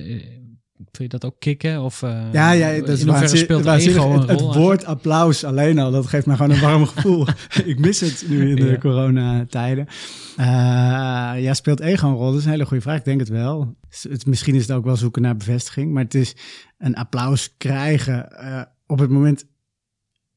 Vind 0.78 1.12
je 1.12 1.18
dat 1.18 1.24
ook 1.24 1.40
kicken? 1.40 1.82
Of, 1.82 2.02
uh, 2.02 2.32
ja, 2.32 2.50
ja, 2.50 2.78
dat 2.78 2.88
is 2.88 3.04
waar 3.04 3.28
speelt 3.28 3.66
ego 3.66 4.12
het, 4.12 4.28
het 4.28 4.40
woord 4.40 4.84
applaus 4.84 5.44
alleen 5.44 5.78
al, 5.78 5.90
dat 5.90 6.06
geeft 6.06 6.26
me 6.26 6.36
gewoon 6.36 6.50
een 6.50 6.60
warm 6.60 6.86
gevoel. 6.86 7.26
ik 7.64 7.78
mis 7.78 8.00
het 8.00 8.24
nu 8.28 8.50
in 8.50 8.56
de 8.56 8.70
ja. 8.70 8.78
coronatijden. 8.78 9.86
Uh, 10.38 10.44
ja, 11.36 11.54
speelt 11.54 11.80
ego 11.80 12.08
een 12.08 12.14
rol? 12.14 12.30
Dat 12.30 12.38
is 12.38 12.44
een 12.44 12.50
hele 12.50 12.66
goede 12.66 12.82
vraag. 12.82 12.98
Ik 12.98 13.04
denk 13.04 13.20
het 13.20 13.28
wel. 13.28 13.76
Het, 13.88 14.26
misschien 14.26 14.54
is 14.54 14.62
het 14.66 14.76
ook 14.76 14.84
wel 14.84 14.96
zoeken 14.96 15.22
naar 15.22 15.36
bevestiging, 15.36 15.92
maar 15.92 16.02
het 16.02 16.14
is 16.14 16.36
een 16.78 16.94
applaus 16.94 17.54
krijgen 17.56 18.28
uh, 18.32 18.62
op 18.86 18.98
het 18.98 19.10
moment 19.10 19.46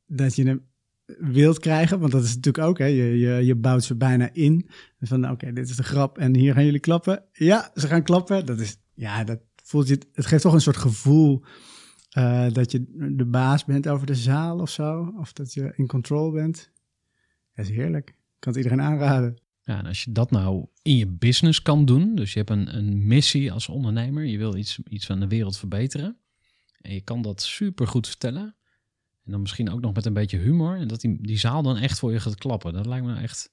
dat 0.05 0.35
je 0.35 0.43
hem 0.43 0.70
wilt 1.19 1.59
krijgen, 1.59 1.99
want 1.99 2.11
dat 2.11 2.23
is 2.23 2.35
natuurlijk 2.35 2.65
ook, 2.65 2.77
hè, 2.77 2.85
je, 2.85 3.19
je, 3.19 3.45
je 3.45 3.55
bouwt 3.55 3.83
ze 3.83 3.95
bijna 3.95 4.29
in. 4.33 4.69
Van 4.99 5.29
oké, 5.29 5.53
dit 5.53 5.69
is 5.69 5.75
de 5.75 5.83
grap 5.83 6.17
en 6.17 6.35
hier 6.35 6.53
gaan 6.53 6.65
jullie 6.65 6.79
klappen. 6.79 7.23
Ja, 7.31 7.71
ze 7.75 7.87
gaan 7.87 8.03
klappen. 8.03 8.45
Dat 8.45 8.59
is, 8.59 8.77
ja, 8.93 9.23
dat, 9.23 9.39
voelt 9.63 9.87
je, 9.87 9.99
het 10.13 10.25
geeft 10.25 10.41
toch 10.41 10.53
een 10.53 10.61
soort 10.61 10.77
gevoel 10.77 11.43
uh, 12.17 12.51
dat 12.51 12.71
je 12.71 12.85
de 13.15 13.25
baas 13.25 13.65
bent 13.65 13.87
over 13.87 14.07
de 14.07 14.15
zaal 14.15 14.59
of 14.59 14.69
zo. 14.69 15.13
Of 15.17 15.33
dat 15.33 15.53
je 15.53 15.73
in 15.75 15.87
control 15.87 16.31
bent. 16.31 16.71
Dat 17.53 17.65
is 17.65 17.71
heerlijk. 17.71 18.09
Ik 18.09 18.15
kan 18.39 18.53
het 18.53 18.63
iedereen 18.63 18.85
aanraden. 18.85 19.37
Ja, 19.63 19.77
en 19.77 19.85
als 19.85 20.03
je 20.03 20.11
dat 20.11 20.31
nou 20.31 20.65
in 20.81 20.97
je 20.97 21.07
business 21.07 21.61
kan 21.61 21.85
doen, 21.85 22.15
dus 22.15 22.33
je 22.33 22.37
hebt 22.37 22.49
een, 22.49 22.75
een 22.77 23.07
missie 23.07 23.51
als 23.51 23.69
ondernemer, 23.69 24.25
je 24.25 24.37
wil 24.37 24.55
iets, 24.55 24.79
iets 24.89 25.05
van 25.05 25.19
de 25.19 25.27
wereld 25.27 25.57
verbeteren. 25.57 26.17
En 26.81 26.93
je 26.93 27.01
kan 27.01 27.21
dat 27.21 27.41
super 27.41 27.87
goed 27.87 28.07
vertellen. 28.07 28.55
En 29.25 29.31
dan 29.31 29.41
misschien 29.41 29.69
ook 29.69 29.81
nog 29.81 29.93
met 29.93 30.05
een 30.05 30.13
beetje 30.13 30.37
humor. 30.37 30.75
En 30.75 30.87
dat 30.87 31.01
die, 31.01 31.17
die 31.21 31.37
zaal 31.37 31.61
dan 31.61 31.77
echt 31.77 31.99
voor 31.99 32.11
je 32.11 32.19
gaat 32.19 32.35
klappen. 32.35 32.73
Dat 32.73 32.85
lijkt 32.85 33.05
me 33.05 33.11
nou 33.11 33.23
echt. 33.23 33.51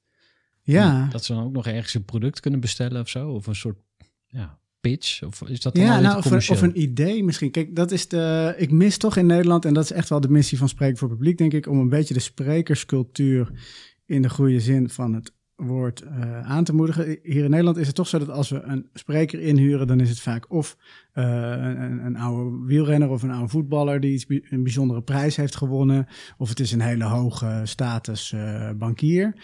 Ja. 0.62 1.08
Dat 1.10 1.24
ze 1.24 1.34
dan 1.34 1.44
ook 1.44 1.52
nog 1.52 1.66
ergens 1.66 1.94
een 1.94 2.04
product 2.04 2.40
kunnen 2.40 2.60
bestellen 2.60 3.00
of 3.00 3.08
zo. 3.08 3.30
Of 3.30 3.46
een 3.46 3.54
soort 3.54 3.78
ja, 4.26 4.58
pitch? 4.80 5.22
Of 5.22 5.42
is 5.42 5.60
dat 5.60 5.74
dan 5.74 5.84
Ja, 5.84 6.00
nou, 6.00 6.16
of, 6.16 6.24
een, 6.24 6.36
of 6.36 6.62
een 6.62 6.80
idee 6.80 7.24
misschien. 7.24 7.50
Kijk, 7.50 7.76
dat 7.76 7.90
is 7.90 8.08
de. 8.08 8.54
Ik 8.56 8.70
mis 8.70 8.96
toch 8.96 9.16
in 9.16 9.26
Nederland, 9.26 9.64
en 9.64 9.74
dat 9.74 9.84
is 9.84 9.92
echt 9.92 10.08
wel 10.08 10.20
de 10.20 10.30
missie 10.30 10.58
van 10.58 10.68
Spreken 10.68 10.98
voor 10.98 11.08
Publiek, 11.08 11.38
denk 11.38 11.52
ik, 11.52 11.66
om 11.66 11.78
een 11.78 11.88
beetje 11.88 12.14
de 12.14 12.20
sprekerscultuur 12.20 13.50
in 14.04 14.22
de 14.22 14.30
goede 14.30 14.60
zin 14.60 14.88
van 14.88 15.14
het 15.14 15.32
woord 15.58 16.00
eh, 16.00 16.40
aan 16.40 16.64
te 16.64 16.74
moedigen. 16.74 17.18
Hier 17.22 17.44
in 17.44 17.50
Nederland 17.50 17.76
is 17.76 17.86
het 17.86 17.96
toch 17.96 18.08
zo 18.08 18.18
dat 18.18 18.30
als 18.30 18.48
we 18.48 18.60
een 18.60 18.88
spreker 18.94 19.40
inhuren, 19.40 19.86
dan 19.86 20.00
is 20.00 20.08
het 20.08 20.20
vaak 20.20 20.52
of 20.52 20.76
eh, 21.12 21.24
een, 21.24 22.04
een 22.04 22.16
oude 22.16 22.64
wielrenner 22.66 23.08
of 23.08 23.22
een 23.22 23.30
oude 23.30 23.48
voetballer 23.48 24.00
die 24.00 24.12
iets, 24.12 24.26
een 24.28 24.62
bijzondere 24.62 25.02
prijs 25.02 25.36
heeft 25.36 25.56
gewonnen, 25.56 26.06
of 26.36 26.48
het 26.48 26.60
is 26.60 26.72
een 26.72 26.80
hele 26.80 27.04
hoge 27.04 27.60
status 27.64 28.32
eh, 28.32 28.70
bankier. 28.72 29.34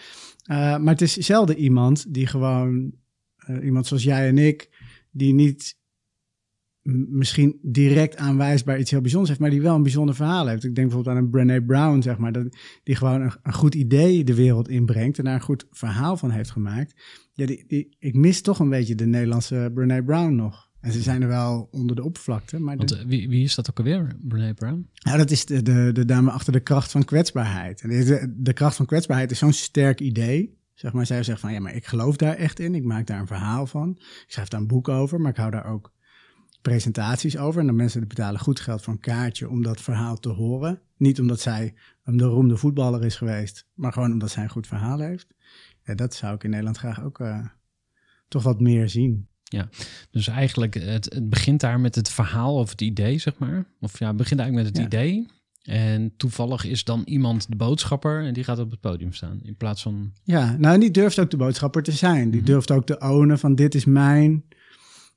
Maar 0.47 0.85
het 0.85 1.01
is 1.01 1.13
zelden 1.13 1.57
iemand 1.57 2.13
die 2.13 2.27
gewoon, 2.27 2.93
iemand 3.61 3.87
zoals 3.87 4.03
jij 4.03 4.27
en 4.27 4.37
ik, 4.37 4.69
die 5.11 5.33
niet 5.33 5.77
misschien 6.93 7.59
direct 7.61 8.17
aanwijsbaar 8.17 8.79
iets 8.79 8.91
heel 8.91 9.01
bijzonders 9.01 9.29
heeft, 9.29 9.41
maar 9.41 9.51
die 9.51 9.61
wel 9.61 9.75
een 9.75 9.83
bijzonder 9.83 10.15
verhaal 10.15 10.47
heeft. 10.47 10.63
Ik 10.63 10.75
denk 10.75 10.87
bijvoorbeeld 10.87 11.17
aan 11.17 11.23
een 11.23 11.29
Brené 11.29 11.61
Brown, 11.61 12.01
zeg 12.01 12.17
maar, 12.17 12.31
dat, 12.31 12.57
die 12.83 12.95
gewoon 12.95 13.21
een, 13.21 13.31
een 13.43 13.53
goed 13.53 13.75
idee 13.75 14.23
de 14.23 14.35
wereld 14.35 14.69
inbrengt 14.69 15.17
en 15.17 15.23
daar 15.23 15.33
een 15.33 15.41
goed 15.41 15.67
verhaal 15.71 16.17
van 16.17 16.31
heeft 16.31 16.51
gemaakt. 16.51 16.93
Ja, 17.33 17.45
die, 17.45 17.63
die, 17.67 17.95
ik 17.99 18.15
mis 18.15 18.41
toch 18.41 18.59
een 18.59 18.69
beetje 18.69 18.95
de 18.95 19.05
Nederlandse 19.05 19.71
Brené 19.73 20.03
Brown 20.03 20.35
nog. 20.35 20.69
En 20.79 20.91
ze 20.91 21.01
zijn 21.01 21.21
er 21.21 21.27
wel 21.27 21.67
onder 21.71 21.95
de 21.95 22.03
oppervlakte, 22.03 22.59
maar 22.59 22.77
Want 22.77 22.89
de, 22.89 22.97
eh, 22.97 23.05
wie, 23.05 23.29
wie 23.29 23.43
is 23.43 23.55
dat 23.55 23.69
ook 23.69 23.77
alweer, 23.77 24.17
Brené 24.21 24.53
Brown? 24.53 24.89
ja, 24.93 25.17
dat 25.17 25.31
is 25.31 25.45
de, 25.45 25.61
de, 25.61 25.89
de 25.93 26.05
dame 26.05 26.31
achter 26.31 26.53
de 26.53 26.59
kracht 26.59 26.91
van 26.91 27.05
kwetsbaarheid. 27.05 27.81
En 27.81 27.89
de, 27.89 28.33
de 28.37 28.53
kracht 28.53 28.75
van 28.75 28.85
kwetsbaarheid 28.85 29.31
is 29.31 29.39
zo'n 29.39 29.53
sterk 29.53 29.99
idee. 29.99 30.57
Zeg 30.73 30.93
maar, 30.93 31.05
zij 31.05 31.23
zegt 31.23 31.39
van 31.39 31.53
ja, 31.53 31.59
maar 31.59 31.75
ik 31.75 31.85
geloof 31.85 32.15
daar 32.15 32.35
echt 32.35 32.59
in. 32.59 32.75
Ik 32.75 32.83
maak 32.83 33.07
daar 33.07 33.19
een 33.19 33.27
verhaal 33.27 33.67
van. 33.67 33.89
Ik 33.99 34.25
schrijf 34.27 34.47
daar 34.47 34.59
een 34.59 34.67
boek 34.67 34.89
over, 34.89 35.21
maar 35.21 35.31
ik 35.31 35.37
hou 35.37 35.51
daar 35.51 35.65
ook 35.65 35.94
presentaties 36.69 37.37
over. 37.37 37.59
En 37.59 37.65
dan 37.65 37.75
mensen 37.75 38.07
betalen 38.07 38.39
goed 38.39 38.59
geld 38.59 38.81
voor 38.81 38.93
een 38.93 38.99
kaartje 38.99 39.49
om 39.49 39.63
dat 39.63 39.81
verhaal 39.81 40.17
te 40.19 40.29
horen. 40.29 40.79
Niet 40.97 41.19
omdat 41.19 41.39
zij 41.39 41.73
een 42.03 42.17
beroemde 42.17 42.57
voetballer 42.57 43.05
is 43.05 43.15
geweest, 43.15 43.65
maar 43.73 43.93
gewoon 43.93 44.11
omdat 44.11 44.31
zij 44.31 44.43
een 44.43 44.49
goed 44.49 44.67
verhaal 44.67 44.99
heeft. 44.99 45.27
Ja, 45.83 45.95
dat 45.95 46.13
zou 46.13 46.35
ik 46.35 46.43
in 46.43 46.49
Nederland 46.49 46.77
graag 46.77 47.03
ook 47.03 47.19
eh, 47.19 47.45
toch 48.27 48.43
wat 48.43 48.59
meer 48.59 48.89
zien. 48.89 49.27
Dus 50.11 50.27
eigenlijk, 50.27 50.73
het, 50.73 51.13
het 51.13 51.29
begint 51.29 51.59
daar 51.59 51.79
met 51.79 51.95
het 51.95 52.09
verhaal 52.09 52.55
of 52.55 52.69
het 52.69 52.81
idee, 52.81 53.17
zeg 53.17 53.37
maar. 53.37 53.65
Of 53.79 53.99
ja, 53.99 54.07
het 54.07 54.17
begint 54.17 54.39
eigenlijk 54.39 54.73
met 54.73 54.77
het 54.83 54.91
Ja. 54.91 54.99
idee. 54.99 55.27
En 55.63 56.13
toevallig 56.17 56.65
is 56.65 56.83
dan 56.83 57.01
iemand 57.05 57.49
de 57.49 57.55
boodschapper 57.55 58.25
en 58.25 58.33
die 58.33 58.43
gaat 58.43 58.59
op 58.59 58.71
het 58.71 58.79
podium 58.79 59.13
staan. 59.13 59.39
In 59.43 59.55
plaats 59.55 59.81
van, 59.81 60.11
Ja, 60.23 60.55
nou, 60.57 60.73
en 60.73 60.79
die 60.79 60.91
durft 60.91 61.19
ook 61.19 61.29
de 61.31 61.37
boodschapper 61.37 61.83
te 61.83 61.91
zijn. 61.91 62.29
Die 62.31 62.41
Mhm. 62.41 62.49
durft 62.49 62.71
ook 62.71 62.85
te 62.85 62.99
ownen 62.99 63.39
van 63.39 63.55
dit 63.55 63.75
is 63.75 63.85
mijn... 63.85 64.43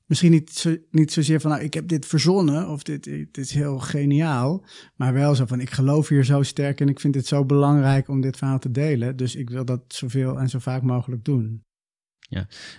Misschien 0.09 0.31
niet, 0.31 0.49
zo, 0.49 0.75
niet 0.91 1.11
zozeer 1.11 1.41
van, 1.41 1.51
nou, 1.51 1.63
ik 1.63 1.73
heb 1.73 1.87
dit 1.87 2.05
verzonnen 2.05 2.69
of 2.69 2.83
dit, 2.83 3.03
dit 3.03 3.37
is 3.37 3.53
heel 3.53 3.79
geniaal. 3.79 4.65
Maar 4.95 5.13
wel 5.13 5.35
zo 5.35 5.45
van, 5.45 5.59
ik 5.59 5.69
geloof 5.69 6.07
hier 6.07 6.25
zo 6.25 6.43
sterk 6.43 6.81
en 6.81 6.89
ik 6.89 6.99
vind 6.99 7.15
het 7.15 7.27
zo 7.27 7.45
belangrijk 7.45 8.07
om 8.07 8.21
dit 8.21 8.37
verhaal 8.37 8.59
te 8.59 8.71
delen. 8.71 9.15
Dus 9.15 9.35
ik 9.35 9.49
wil 9.49 9.65
dat 9.65 9.81
zoveel 9.87 10.39
en 10.39 10.49
zo 10.49 10.59
vaak 10.59 10.81
mogelijk 10.81 11.25
doen. 11.25 11.63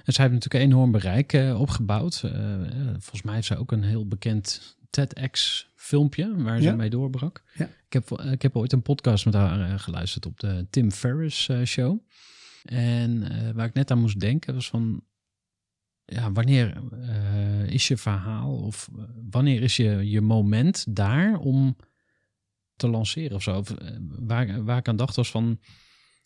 En 0.04 0.12
zij 0.12 0.24
heeft 0.24 0.34
natuurlijk 0.34 0.54
een 0.54 0.70
enorm 0.70 0.90
bereik 0.90 1.32
eh, 1.32 1.60
opgebouwd. 1.60 2.20
Eh, 2.24 2.54
eh, 2.54 2.86
volgens 2.90 3.22
mij 3.22 3.34
heeft 3.34 3.46
zij 3.46 3.56
ook 3.56 3.72
een 3.72 3.82
heel 3.82 4.08
bekend 4.08 4.76
TEDx-filmpje 4.90 6.42
waar 6.42 6.58
ze 6.58 6.64
Ja. 6.64 6.74
mee 6.74 6.90
doorbrak. 6.90 7.42
Ja. 7.54 7.64
Ik, 7.64 7.92
heb, 7.92 8.10
ik 8.10 8.42
heb 8.42 8.56
ooit 8.56 8.72
een 8.72 8.82
podcast 8.82 9.24
met 9.24 9.34
haar 9.34 9.78
geluisterd 9.78 10.26
op 10.26 10.40
de 10.40 10.66
Tim 10.70 10.90
Ferriss 10.90 11.50
show. 11.64 11.98
En 12.64 13.24
waar 13.54 13.66
ik 13.66 13.74
net 13.74 13.90
aan 13.90 14.00
moest 14.00 14.20
denken 14.20 14.54
was 14.54 14.68
van... 14.68 15.02
Ja, 16.10 16.32
wanneer 16.32 16.82
eh, 17.02 17.66
is 17.66 17.88
je 17.88 17.96
verhaal 17.96 18.56
of 18.56 18.88
eh, 18.96 19.02
wanneer 19.30 19.62
is 19.62 19.76
je, 19.76 20.10
je 20.10 20.20
moment 20.20 20.84
daar 20.88 21.38
om 21.38 21.76
te 22.76 22.88
lanceren 22.88 23.36
of 23.36 23.42
zo? 23.42 23.58
Of, 23.58 23.70
eh, 23.70 23.96
waar, 24.18 24.64
waar 24.64 24.78
ik 24.78 24.88
aan 24.88 24.96
dacht 24.96 25.16
was 25.16 25.30
van 25.30 25.60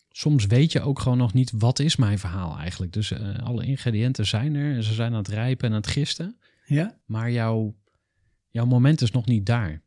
soms 0.09 0.45
weet 0.45 0.71
je 0.71 0.81
ook 0.81 0.99
gewoon 0.99 1.17
nog 1.17 1.33
niet 1.33 1.51
wat 1.57 1.79
is 1.79 1.95
mijn 1.95 2.19
verhaal 2.19 2.57
eigenlijk. 2.57 2.93
Dus 2.93 3.13
alle 3.43 3.65
ingrediënten 3.65 4.25
zijn 4.25 4.55
er 4.55 4.75
en 4.75 4.83
ze 4.83 4.93
zijn 4.93 5.11
aan 5.11 5.17
het 5.17 5.27
rijpen 5.27 5.67
en 5.67 5.75
aan 5.75 5.81
het 5.81 5.91
gisten. 5.91 6.37
Ja? 6.65 6.97
Maar 7.05 7.31
jouw, 7.31 7.75
jouw 8.49 8.65
moment 8.65 9.01
is 9.01 9.11
nog 9.11 9.25
niet 9.25 9.45
daar. 9.45 9.81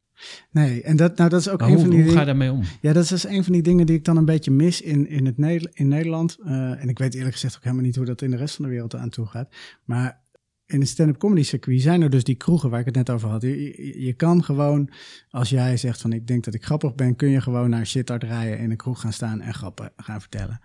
Nee, 0.50 0.82
en 0.82 0.96
dat, 0.96 1.16
nou, 1.16 1.30
dat 1.30 1.40
is 1.40 1.48
ook 1.48 1.60
een 1.60 1.68
hoe, 1.68 1.78
van 1.78 1.90
die 1.90 2.02
hoe 2.02 2.12
ga 2.12 2.20
je 2.20 2.26
daarmee 2.26 2.52
om? 2.52 2.62
Ja, 2.80 2.92
dat 2.92 3.02
is 3.02 3.08
dus 3.08 3.26
een 3.26 3.44
van 3.44 3.52
die 3.52 3.62
dingen 3.62 3.86
die 3.86 3.96
ik 3.96 4.04
dan 4.04 4.16
een 4.16 4.24
beetje 4.24 4.50
mis 4.50 4.80
in, 4.80 5.08
in, 5.08 5.26
het 5.26 5.68
in 5.72 5.88
Nederland. 5.88 6.38
Eh, 6.44 6.82
en 6.82 6.88
ik 6.88 6.98
weet 6.98 7.14
eerlijk 7.14 7.32
gezegd 7.32 7.56
ook 7.56 7.62
helemaal 7.62 7.84
niet 7.84 7.96
hoe 7.96 8.04
dat 8.04 8.22
in 8.22 8.30
de 8.30 8.36
rest 8.36 8.54
van 8.54 8.64
de 8.64 8.70
wereld 8.70 8.94
aan 8.94 9.08
toe 9.08 9.26
gaat. 9.26 9.54
Maar 9.84 10.20
in 10.66 10.80
het 10.80 10.88
stand-up 10.88 11.18
comedy 11.18 11.42
circuit 11.42 11.80
zijn 11.80 12.02
er 12.02 12.10
dus 12.10 12.24
die 12.24 12.34
kroegen 12.34 12.70
waar 12.70 12.80
ik 12.80 12.86
het 12.86 12.94
net 12.94 13.10
over 13.10 13.28
had. 13.28 13.42
Je, 13.42 13.60
je, 13.60 14.04
je 14.04 14.12
kan 14.12 14.44
gewoon, 14.44 14.90
als 15.30 15.48
jij 15.48 15.76
zegt 15.76 16.00
van 16.00 16.12
ik 16.12 16.26
denk 16.26 16.44
dat 16.44 16.54
ik 16.54 16.64
grappig 16.64 16.94
ben, 16.94 17.16
kun 17.16 17.28
je 17.28 17.40
gewoon 17.40 17.70
naar 17.70 17.86
shitart 17.86 18.22
rijden 18.22 18.58
in 18.58 18.70
een 18.70 18.76
kroeg 18.76 19.00
gaan 19.00 19.12
staan 19.12 19.40
en 19.40 19.54
grappen 19.54 19.92
gaan 19.96 20.20
vertellen. 20.20 20.60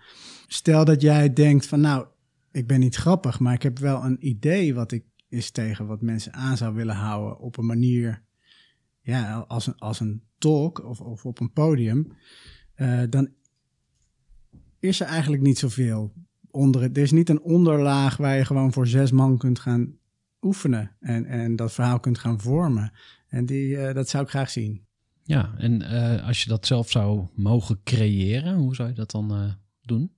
Stel 0.46 0.84
dat 0.84 1.00
jij 1.00 1.32
denkt 1.32 1.66
van 1.66 1.80
nou, 1.80 2.06
ik 2.52 2.66
ben 2.66 2.80
niet 2.80 2.96
grappig, 2.96 3.40
maar 3.40 3.54
ik 3.54 3.62
heb 3.62 3.78
wel 3.78 4.04
een 4.04 4.28
idee 4.28 4.74
wat 4.74 4.92
ik 4.92 5.04
is 5.28 5.50
tegen 5.50 5.86
wat 5.86 6.02
mensen 6.02 6.32
aan 6.32 6.56
zou 6.56 6.74
willen 6.74 6.94
houden 6.94 7.38
op 7.38 7.58
een 7.58 7.66
manier, 7.66 8.22
ja, 9.04 9.44
als 9.48 9.66
een, 9.66 9.78
als 9.78 10.00
een 10.00 10.22
talk 10.38 10.84
of, 10.84 11.00
of 11.00 11.26
op 11.26 11.40
een 11.40 11.52
podium, 11.52 12.12
eh, 12.74 13.02
dan 13.08 13.28
is 14.78 15.00
er 15.00 15.06
eigenlijk 15.06 15.42
niet 15.42 15.58
zoveel 15.58 16.12
onder 16.50 16.82
het. 16.82 16.96
Er 16.96 17.02
is 17.02 17.12
niet 17.12 17.28
een 17.28 17.42
onderlaag 17.42 18.16
waar 18.16 18.36
je 18.36 18.44
gewoon 18.44 18.72
voor 18.72 18.86
zes 18.86 19.10
man 19.10 19.38
kunt 19.38 19.58
gaan 19.58 19.98
oefenen 20.40 20.96
en, 21.00 21.26
en 21.26 21.56
dat 21.56 21.72
verhaal 21.72 22.00
kunt 22.00 22.18
gaan 22.18 22.40
vormen. 22.40 22.92
En 23.28 23.46
die, 23.46 23.76
eh, 23.76 23.94
dat 23.94 24.08
zou 24.08 24.24
ik 24.24 24.30
graag 24.30 24.50
zien. 24.50 24.86
Ja, 25.22 25.54
en 25.58 25.82
eh, 25.82 26.26
als 26.26 26.42
je 26.42 26.48
dat 26.48 26.66
zelf 26.66 26.90
zou 26.90 27.26
mogen 27.34 27.80
creëren, 27.82 28.56
hoe 28.56 28.74
zou 28.74 28.88
je 28.88 28.94
dat 28.94 29.10
dan 29.10 29.56
doen? 29.80 30.12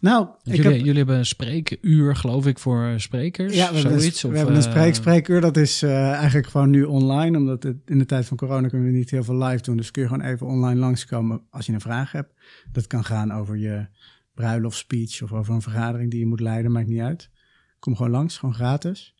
Nou, 0.00 0.28
jullie, 0.42 0.62
heb, 0.62 0.72
jullie 0.72 0.96
hebben 0.96 1.16
een 1.16 1.26
spreekuur, 1.26 2.16
geloof 2.16 2.46
ik, 2.46 2.58
voor 2.58 2.94
sprekers. 2.96 3.54
ja, 3.54 3.68
we 3.68 3.74
hebben, 3.74 4.00
zoiets, 4.00 4.22
een, 4.22 4.28
of, 4.28 4.32
we 4.32 4.38
hebben 4.38 4.56
een 4.56 4.62
eh, 4.62 4.70
spreek, 4.70 4.94
spreekuur. 4.94 5.40
Dat 5.40 5.56
is 5.56 5.82
eh, 5.82 6.12
eigenlijk 6.12 6.46
gewoon 6.46 6.70
nu 6.70 6.82
online, 6.82 7.38
omdat 7.38 7.62
het, 7.62 7.76
in 7.86 7.98
de 7.98 8.06
tijd 8.06 8.26
van 8.26 8.36
corona 8.36 8.68
kunnen 8.68 8.90
we 8.90 8.96
niet 8.96 9.10
heel 9.10 9.24
veel 9.24 9.44
live 9.44 9.62
doen. 9.62 9.76
Dus 9.76 9.90
kun 9.90 10.02
je 10.02 10.08
gewoon 10.08 10.24
even 10.24 10.46
online 10.46 10.80
langskomen 10.80 11.42
als 11.50 11.66
je 11.66 11.72
een 11.72 11.80
vraag 11.80 12.12
hebt. 12.12 12.34
Dat 12.72 12.86
kan 12.86 13.04
gaan 13.04 13.32
over 13.32 13.56
je 13.56 13.86
bruiloftspeech 14.34 15.22
of 15.22 15.32
over 15.32 15.54
een 15.54 15.62
vergadering 15.62 16.10
die 16.10 16.20
je 16.20 16.26
moet 16.26 16.40
leiden, 16.40 16.72
maakt 16.72 16.88
niet 16.88 17.00
uit. 17.00 17.30
Kom 17.78 17.96
gewoon 17.96 18.12
langs, 18.12 18.38
gewoon 18.38 18.54
gratis. 18.54 19.14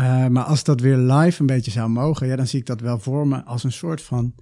Uh, 0.00 0.26
maar 0.26 0.44
als 0.44 0.64
dat 0.64 0.80
weer 0.80 0.96
live 0.96 1.40
een 1.40 1.46
beetje 1.46 1.70
zou 1.70 1.88
mogen, 1.88 2.26
ja, 2.26 2.36
dan 2.36 2.46
zie 2.46 2.58
ik 2.58 2.66
dat 2.66 2.80
wel 2.80 2.98
voor 2.98 3.28
me 3.28 3.44
als 3.44 3.64
een 3.64 3.72
soort 3.72 4.02
van 4.02 4.34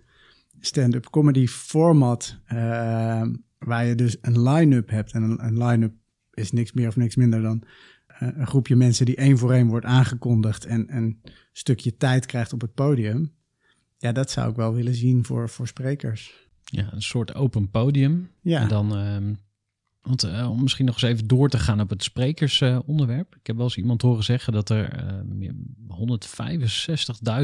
stand-up 0.60 1.10
comedy 1.10 1.46
format. 1.46 2.36
Uh, 2.52 3.22
waar 3.64 3.84
je 3.84 3.94
dus 3.94 4.16
een 4.20 4.42
line-up 4.42 4.90
hebt. 4.90 5.12
En 5.12 5.22
een, 5.22 5.44
een 5.44 5.64
line-up 5.64 5.92
is 6.32 6.52
niks 6.52 6.72
meer 6.72 6.88
of 6.88 6.96
niks 6.96 7.16
minder 7.16 7.42
dan 7.42 7.64
uh, 8.22 8.28
een 8.36 8.46
groepje 8.46 8.76
mensen 8.76 9.06
die 9.06 9.16
één 9.16 9.38
voor 9.38 9.52
één 9.52 9.66
wordt 9.66 9.86
aangekondigd 9.86 10.64
en 10.64 10.96
een 10.96 11.20
stukje 11.52 11.96
tijd 11.96 12.26
krijgt 12.26 12.52
op 12.52 12.60
het 12.60 12.74
podium. 12.74 13.34
Ja, 13.98 14.12
dat 14.12 14.30
zou 14.30 14.50
ik 14.50 14.56
wel 14.56 14.74
willen 14.74 14.94
zien 14.94 15.24
voor, 15.24 15.48
voor 15.48 15.66
sprekers. 15.66 16.34
Ja, 16.64 16.92
een 16.92 17.02
soort 17.02 17.34
open 17.34 17.70
podium. 17.70 18.30
Ja. 18.40 18.60
En 18.60 18.68
dan, 18.68 18.98
uh, 18.98 19.34
want 20.02 20.24
uh, 20.24 20.50
om 20.50 20.62
misschien 20.62 20.84
nog 20.84 20.94
eens 20.94 21.12
even 21.12 21.26
door 21.26 21.48
te 21.48 21.58
gaan 21.58 21.80
op 21.80 21.90
het 21.90 22.02
sprekersonderwerp. 22.02 23.34
ik 23.34 23.46
heb 23.46 23.56
wel 23.56 23.64
eens 23.64 23.76
iemand 23.76 24.02
horen 24.02 24.24
zeggen 24.24 24.52
dat 24.52 24.70
er 24.70 25.04
uh, 25.40 25.50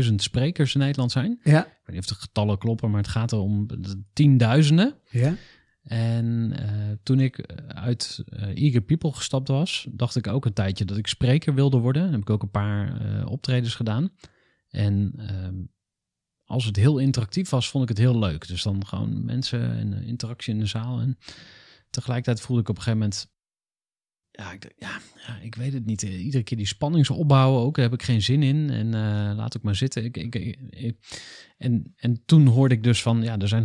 165.000 0.09 0.15
sprekers 0.15 0.75
in 0.75 0.81
Nederland 0.81 1.13
zijn. 1.13 1.41
Ja. 1.43 1.67
Ik 1.67 1.73
weet 1.85 1.95
niet 1.97 1.99
of 1.99 2.07
de 2.07 2.15
getallen 2.15 2.59
kloppen, 2.59 2.91
maar 2.91 3.01
het 3.01 3.11
gaat 3.11 3.33
er 3.33 3.39
om 3.39 3.67
tienduizenden. 4.13 4.95
Ja. 5.11 5.35
En 5.89 6.53
uh, 6.61 6.97
toen 7.03 7.21
ik 7.21 7.53
uit 7.67 8.25
uh, 8.29 8.43
Eager 8.43 8.81
People 8.81 9.13
gestapt 9.13 9.49
was, 9.49 9.87
dacht 9.91 10.17
ik 10.17 10.27
ook 10.27 10.45
een 10.45 10.53
tijdje 10.53 10.85
dat 10.85 10.97
ik 10.97 11.07
spreker 11.07 11.55
wilde 11.55 11.79
worden. 11.79 12.03
Dan 12.03 12.13
heb 12.13 12.21
ik 12.21 12.31
ook 12.31 12.43
een 12.43 12.51
paar 12.51 13.27
optredens 13.27 13.75
gedaan. 13.75 14.11
En 14.69 15.13
ehm, 15.17 15.55
als 16.45 16.65
het 16.65 16.77
heel 16.77 16.99
interactief 16.99 17.49
was, 17.49 17.69
vond 17.69 17.83
ik 17.83 17.89
het 17.89 17.99
heel 17.99 18.19
leuk. 18.19 18.49
Dus 18.49 18.63
dan 18.63 18.87
gewoon 18.87 19.25
mensen 19.25 19.77
en 19.77 20.03
interactie 20.03 20.53
in 20.55 20.61
de 20.61 20.67
zaal. 20.67 21.01
En 21.01 21.19
tegelijkertijd 21.91 22.41
voelde 22.41 22.63
ik 22.63 22.69
op 22.69 22.77
een 22.77 22.83
gegeven 22.83 23.01
moment... 23.01 23.37
Ja, 24.39 24.53
ik, 24.53 24.73
ja, 24.79 25.01
ja, 25.27 25.39
ik 25.43 25.55
weet 25.55 25.73
het 25.73 25.85
niet. 25.87 26.03
Iedere 26.03 26.43
keer 26.43 26.57
die 26.57 26.67
spanningsopbouwen 26.67 27.63
ook, 27.63 27.75
daar 27.75 27.85
heb 27.85 27.95
ik 27.95 28.03
geen 28.03 28.23
zin 28.23 28.43
in. 28.43 28.71
En 28.71 28.87
uh, 28.87 29.37
laat 29.37 29.55
ik 29.55 29.63
maar 29.63 29.77
zitten. 29.77 30.05
Ik, 30.05 30.17
ik, 30.17 30.35
ik, 30.35 30.97
en, 31.57 31.95
en 31.97 32.23
toen 32.27 32.47
hoorde 32.47 32.75
ik 32.75 32.83
dus 32.83 33.03
van, 33.03 33.23
ja, 33.23 33.39
er 33.39 33.49
zijn 33.49 33.65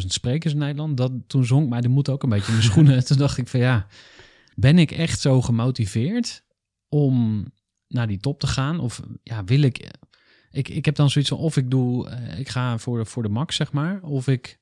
165.000 0.00 0.06
sprekers 0.06 0.52
in 0.52 0.58
Nederland. 0.58 0.96
Dat, 0.96 1.12
toen 1.26 1.44
zonk 1.44 1.68
mij 1.68 1.80
de 1.80 1.88
moed 1.88 2.08
ook 2.08 2.22
een 2.22 2.28
beetje 2.28 2.52
in 2.52 2.58
de 2.58 2.64
schoenen. 2.70 3.04
toen 3.04 3.16
dacht 3.16 3.38
ik 3.38 3.48
van, 3.48 3.60
ja, 3.60 3.86
ben 4.54 4.78
ik 4.78 4.90
echt 4.90 5.20
zo 5.20 5.42
gemotiveerd 5.42 6.44
om 6.88 7.46
naar 7.88 8.06
die 8.06 8.18
top 8.18 8.40
te 8.40 8.46
gaan? 8.46 8.80
Of 8.80 9.02
ja, 9.22 9.44
wil 9.44 9.62
ik... 9.62 9.90
Ik, 10.50 10.68
ik 10.68 10.84
heb 10.84 10.94
dan 10.94 11.10
zoiets 11.10 11.30
van, 11.30 11.38
of 11.38 11.56
ik 11.56 11.70
doe, 11.70 12.08
uh, 12.08 12.38
ik 12.38 12.48
ga 12.48 12.78
voor 12.78 12.98
de, 12.98 13.04
voor 13.04 13.22
de 13.22 13.28
max, 13.28 13.56
zeg 13.56 13.72
maar. 13.72 14.02
Of 14.02 14.28
ik... 14.28 14.58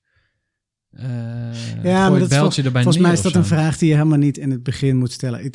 Uh, 0.98 1.85
ja, 1.85 2.11
maar 2.11 2.18
dat 2.18 2.28
beltje 2.28 2.54
vol, 2.54 2.64
erbij 2.64 2.82
volgens 2.82 3.02
mij 3.04 3.12
is 3.12 3.22
dat 3.22 3.35
een 3.35 3.44
vraag 3.44 3.78
die 3.78 3.88
je 3.88 3.94
helemaal 3.94 4.18
niet 4.18 4.38
in 4.38 4.50
het 4.50 4.62
begin 4.62 4.96
moet 4.96 5.12
stellen. 5.12 5.52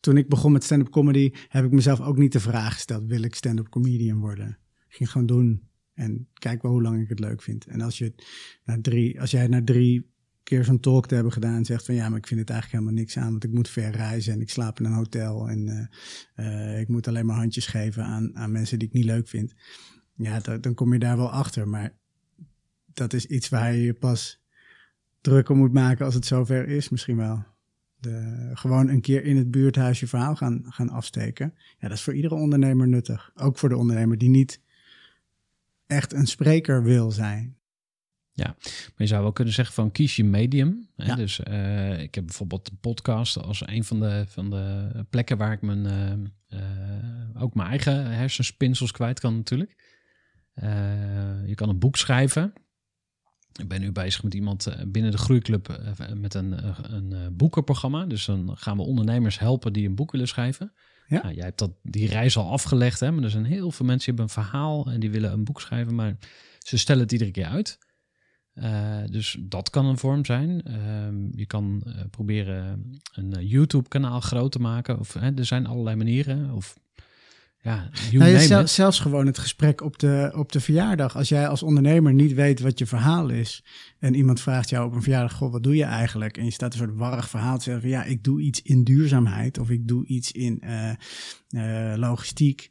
Toen 0.00 0.16
ik 0.16 0.28
begon 0.28 0.52
met 0.52 0.64
stand-up 0.64 0.90
comedy, 0.90 1.32
heb 1.48 1.64
ik 1.64 1.70
mezelf 1.70 2.00
ook 2.00 2.18
niet 2.18 2.32
de 2.32 2.40
vraag 2.40 2.72
gesteld: 2.72 3.06
wil 3.06 3.22
ik 3.22 3.34
stand-up 3.34 3.68
comedian 3.68 4.20
worden? 4.20 4.58
Ik 4.88 4.94
ging 4.94 5.10
gewoon 5.10 5.26
doen 5.26 5.68
en 5.94 6.28
kijk 6.32 6.62
wel 6.62 6.72
hoe 6.72 6.82
lang 6.82 7.02
ik 7.02 7.08
het 7.08 7.18
leuk 7.18 7.42
vind. 7.42 7.66
En 7.66 7.80
als, 7.80 7.98
je 7.98 8.14
na 8.64 8.78
drie, 8.80 9.20
als 9.20 9.30
jij 9.30 9.46
na 9.46 9.64
drie 9.64 10.12
keer 10.42 10.64
zo'n 10.64 10.80
talk 10.80 11.06
te 11.06 11.14
hebben 11.14 11.32
gedaan 11.32 11.56
en 11.56 11.64
zegt 11.64 11.84
van 11.84 11.94
ja, 11.94 12.08
maar 12.08 12.18
ik 12.18 12.26
vind 12.26 12.40
het 12.40 12.50
eigenlijk 12.50 12.80
helemaal 12.80 13.02
niks 13.02 13.16
aan, 13.18 13.30
want 13.30 13.44
ik 13.44 13.52
moet 13.52 13.68
ver 13.68 13.90
reizen 13.90 14.32
en 14.32 14.40
ik 14.40 14.50
slaap 14.50 14.78
in 14.78 14.84
een 14.84 14.92
hotel 14.92 15.48
en 15.48 15.90
eh, 16.34 16.72
eh, 16.74 16.80
ik 16.80 16.88
moet 16.88 17.08
alleen 17.08 17.26
maar 17.26 17.36
handjes 17.36 17.66
geven 17.66 18.04
aan, 18.04 18.36
aan 18.36 18.52
mensen 18.52 18.78
die 18.78 18.88
ik 18.88 18.94
niet 18.94 19.04
leuk 19.04 19.28
vind. 19.28 19.54
Ja, 20.16 20.40
dan, 20.40 20.60
dan 20.60 20.74
kom 20.74 20.92
je 20.92 20.98
daar 20.98 21.16
wel 21.16 21.30
achter, 21.30 21.68
maar 21.68 21.96
dat 22.92 23.12
is 23.12 23.26
iets 23.26 23.48
waar 23.48 23.74
je 23.74 23.94
pas 23.94 24.43
druk 25.24 25.48
om 25.48 25.58
moet 25.58 25.72
maken 25.72 26.04
als 26.04 26.14
het 26.14 26.26
zover 26.26 26.68
is, 26.68 26.88
misschien 26.88 27.16
wel. 27.16 27.44
De, 27.96 28.50
gewoon 28.54 28.88
een 28.88 29.00
keer 29.00 29.24
in 29.24 29.36
het 29.36 29.50
buurthuis 29.50 30.00
je 30.00 30.06
verhaal 30.06 30.36
gaan, 30.36 30.64
gaan 30.68 30.88
afsteken. 30.88 31.54
Ja, 31.78 31.88
dat 31.88 31.96
is 31.96 32.02
voor 32.02 32.14
iedere 32.14 32.34
ondernemer 32.34 32.88
nuttig. 32.88 33.30
Ook 33.34 33.58
voor 33.58 33.68
de 33.68 33.76
ondernemer 33.76 34.18
die 34.18 34.28
niet 34.28 34.60
echt 35.86 36.12
een 36.12 36.26
spreker 36.26 36.82
wil 36.82 37.10
zijn. 37.10 37.56
Ja, 38.32 38.56
maar 38.56 38.92
je 38.96 39.06
zou 39.06 39.22
wel 39.22 39.32
kunnen 39.32 39.54
zeggen 39.54 39.74
van 39.74 39.90
kies 39.90 40.16
je 40.16 40.24
medium. 40.24 40.88
Hè? 40.96 41.06
Ja. 41.06 41.14
Dus 41.14 41.40
eh, 41.40 42.00
ik 42.00 42.14
heb 42.14 42.24
bijvoorbeeld 42.26 42.66
de 42.66 42.76
podcast 42.80 43.42
als 43.42 43.66
een 43.66 43.84
van 43.84 44.00
de, 44.00 44.24
van 44.28 44.50
de 44.50 44.88
plekken 45.10 45.36
waar 45.36 45.52
ik 45.52 45.62
mijn, 45.62 45.86
eh, 45.86 46.12
eh, 46.58 47.42
ook 47.42 47.54
mijn 47.54 47.68
eigen 47.68 48.06
hersenspinsels 48.06 48.92
kwijt 48.92 49.20
kan 49.20 49.36
natuurlijk. 49.36 49.76
Je 51.46 51.52
kan 51.54 51.68
een 51.68 51.78
boek 51.78 51.96
schrijven. 51.96 52.52
Ik 53.60 53.68
ben 53.68 53.80
nu 53.80 53.92
bezig 53.92 54.22
met 54.22 54.34
iemand 54.34 54.66
eh, 54.66 54.84
binnen 54.86 55.10
de 55.10 55.18
Groeiclub 55.18 55.68
eh, 55.68 56.08
met 56.14 56.34
een, 56.34 56.54
eh, 56.54 56.78
een 56.82 57.12
eh, 57.12 57.20
boekenprogramma. 57.32 58.04
Dus 58.04 58.24
dan 58.24 58.56
gaan 58.56 58.76
we 58.76 58.82
ondernemers 58.82 59.38
helpen 59.38 59.72
die 59.72 59.88
een 59.88 59.94
boek 59.94 60.12
willen 60.12 60.28
schrijven. 60.28 60.72
Ja. 61.06 61.22
Nou, 61.22 61.34
jij 61.34 61.44
hebt 61.44 61.58
dat, 61.58 61.72
die 61.82 62.08
reis 62.08 62.36
al 62.36 62.50
afgelegd, 62.50 63.00
hè? 63.00 63.10
maar 63.10 63.24
er 63.24 63.30
zijn 63.30 63.44
heel 63.44 63.70
veel 63.70 63.86
mensen 63.86 64.10
die 64.10 64.20
hebben 64.20 64.24
een 64.24 64.44
verhaal 64.44 64.86
en 64.86 65.00
die 65.00 65.10
willen 65.10 65.32
een 65.32 65.44
boek 65.44 65.60
schrijven, 65.60 65.94
maar 65.94 66.16
ze 66.58 66.78
stellen 66.78 67.02
het 67.02 67.12
iedere 67.12 67.30
keer 67.30 67.46
uit. 67.46 67.78
Eh, 68.54 69.02
dus 69.10 69.36
dat 69.40 69.70
kan 69.70 69.86
een 69.86 69.98
vorm 69.98 70.24
zijn. 70.24 70.62
Ehm, 70.62 71.38
je 71.38 71.46
kan 71.46 71.82
eh, 71.86 71.92
proberen 72.10 72.90
een 73.12 73.32
eh, 73.32 73.50
YouTube-kanaal 73.50 74.20
groot 74.20 74.52
te 74.52 74.58
maken. 74.58 74.98
Of, 74.98 75.12
hè, 75.12 75.34
er 75.36 75.44
zijn 75.44 75.66
allerlei 75.66 75.96
manieren. 75.96 76.50
Of 76.50 76.78
ja, 77.64 77.90
Nou 78.12 78.30
ja, 78.30 78.66
zelfs 78.66 79.00
gewoon 79.00 79.26
het 79.26 79.38
gesprek 79.38 79.80
op 79.80 79.98
de, 79.98 80.32
op 80.34 80.52
de 80.52 80.60
verjaardag. 80.60 81.16
Als 81.16 81.28
jij 81.28 81.48
als 81.48 81.62
ondernemer 81.62 82.14
niet 82.14 82.34
weet 82.34 82.60
wat 82.60 82.78
je 82.78 82.86
verhaal 82.86 83.28
is. 83.28 83.64
en 83.98 84.14
iemand 84.14 84.40
vraagt 84.40 84.68
jou 84.68 84.86
op 84.86 84.94
een 84.94 85.02
verjaardag: 85.02 85.32
Goh, 85.32 85.52
wat 85.52 85.62
doe 85.62 85.76
je 85.76 85.84
eigenlijk? 85.84 86.36
En 86.36 86.44
je 86.44 86.50
staat 86.50 86.72
een 86.72 86.78
soort 86.78 86.96
warrig 86.96 87.28
verhaal 87.28 87.56
te 87.56 87.62
zeggen: 87.62 87.82
van, 87.82 87.90
ja, 87.90 88.04
ik 88.04 88.24
doe 88.24 88.40
iets 88.40 88.62
in 88.62 88.84
duurzaamheid. 88.84 89.58
of 89.58 89.70
ik 89.70 89.88
doe 89.88 90.06
iets 90.06 90.32
in 90.32 90.60
eh, 90.60 90.90
eh, 91.48 91.98
logistiek. 91.98 92.70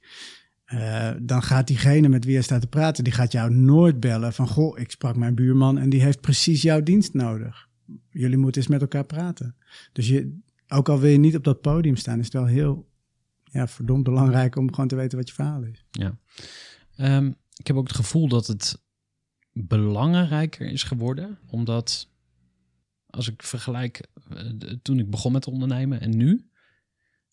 Eh, 0.65 1.11
dan 1.21 1.43
gaat 1.43 1.67
diegene 1.67 2.09
met 2.09 2.25
wie 2.25 2.33
je 2.33 2.41
staat 2.41 2.61
te 2.61 2.67
praten, 2.67 3.03
die 3.03 3.13
gaat 3.13 3.31
jou 3.31 3.53
nooit 3.53 3.99
bellen 3.99 4.33
van 4.33 4.47
goh, 4.47 4.79
ik 4.79 4.91
sprak 4.91 5.15
mijn 5.15 5.35
buurman 5.35 5.77
en 5.77 5.89
die 5.89 6.01
heeft 6.01 6.21
precies 6.21 6.61
jouw 6.61 6.83
dienst 6.83 7.13
nodig. 7.13 7.67
Jullie 8.09 8.37
moeten 8.37 8.61
eens 8.61 8.71
met 8.71 8.81
elkaar 8.81 9.05
praten. 9.05 9.55
Dus 9.93 10.07
je, 10.07 10.37
ook 10.67 10.89
al 10.89 10.99
wil 10.99 11.09
je 11.09 11.17
niet 11.17 11.35
op 11.35 11.43
dat 11.43 11.61
podium 11.61 11.95
staan, 11.95 12.19
is 12.19 12.25
het 12.25 12.33
wel 12.33 12.45
heel 12.45 12.91
ja, 13.53 13.67
verdomd 13.67 14.03
belangrijk 14.03 14.55
om 14.55 14.69
gewoon 14.69 14.87
te 14.87 14.95
weten 14.95 15.17
wat 15.17 15.27
je 15.27 15.33
verhaal 15.33 15.63
is. 15.63 15.85
Ja. 15.91 16.17
Ehm, 16.95 17.31
ik 17.55 17.67
heb 17.67 17.75
ook 17.75 17.87
het 17.87 17.95
gevoel 17.95 18.27
dat 18.27 18.47
het 18.47 18.81
belangrijker 19.51 20.67
is 20.67 20.83
geworden. 20.83 21.39
Omdat 21.49 22.09
als 23.09 23.27
ik 23.27 23.43
vergelijk 23.43 24.07
eh, 24.29 24.45
toen 24.81 24.99
ik 24.99 25.09
begon 25.09 25.31
met 25.31 25.47
ondernemen 25.47 26.01
en 26.01 26.17
nu, 26.17 26.49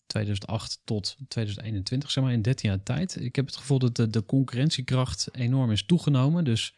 2008 0.05 0.81
tot 0.83 1.17
2021, 1.27 2.11
zeg 2.11 2.23
maar 2.23 2.33
in 2.33 2.41
13 2.41 2.69
jaar 2.69 2.83
tijd. 2.83 3.21
Ik 3.21 3.35
heb 3.35 3.45
het 3.45 3.55
gevoel 3.55 3.79
dat 3.79 3.95
de, 3.95 4.09
de 4.09 4.25
concurrentiekracht 4.25 5.29
enorm 5.31 5.71
is 5.71 5.85
toegenomen. 5.85 6.43
Dus 6.43 6.75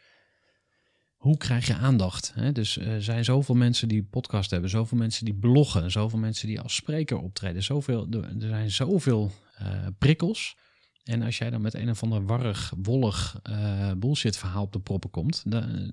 hoe 1.23 1.38
krijg 1.38 1.67
je 1.67 1.75
aandacht? 1.75 2.31
Hè? 2.36 2.51
Dus 2.51 2.77
eh, 2.77 2.88
er 2.88 3.03
zijn 3.03 3.23
zoveel 3.23 3.55
mensen 3.55 3.88
die 3.88 4.03
podcast 4.03 4.51
hebben, 4.51 4.69
zoveel 4.69 4.97
mensen 4.97 5.25
die 5.25 5.33
bloggen, 5.33 5.91
zoveel 5.91 6.19
mensen 6.19 6.47
die 6.47 6.62
als 6.62 6.75
spreker 6.75 7.17
optreden. 7.17 7.63
Zoveel, 7.63 8.07
er 8.12 8.47
zijn 8.47 8.71
zoveel 8.71 9.31
eh, 9.55 9.67
prikkels. 9.97 10.57
En 11.03 11.21
als 11.21 11.38
jij 11.38 11.49
dan 11.49 11.62
met 11.62 11.73
een 11.73 11.89
of 11.89 12.03
ander 12.03 12.25
warrig, 12.25 12.73
wollig 12.81 13.39
eh, 13.43 13.91
bullshit 13.97 14.38
verhaal 14.38 14.63
op 14.63 14.73
de 14.73 14.79
proppen 14.79 15.09
komt, 15.09 15.43
dan, 15.45 15.91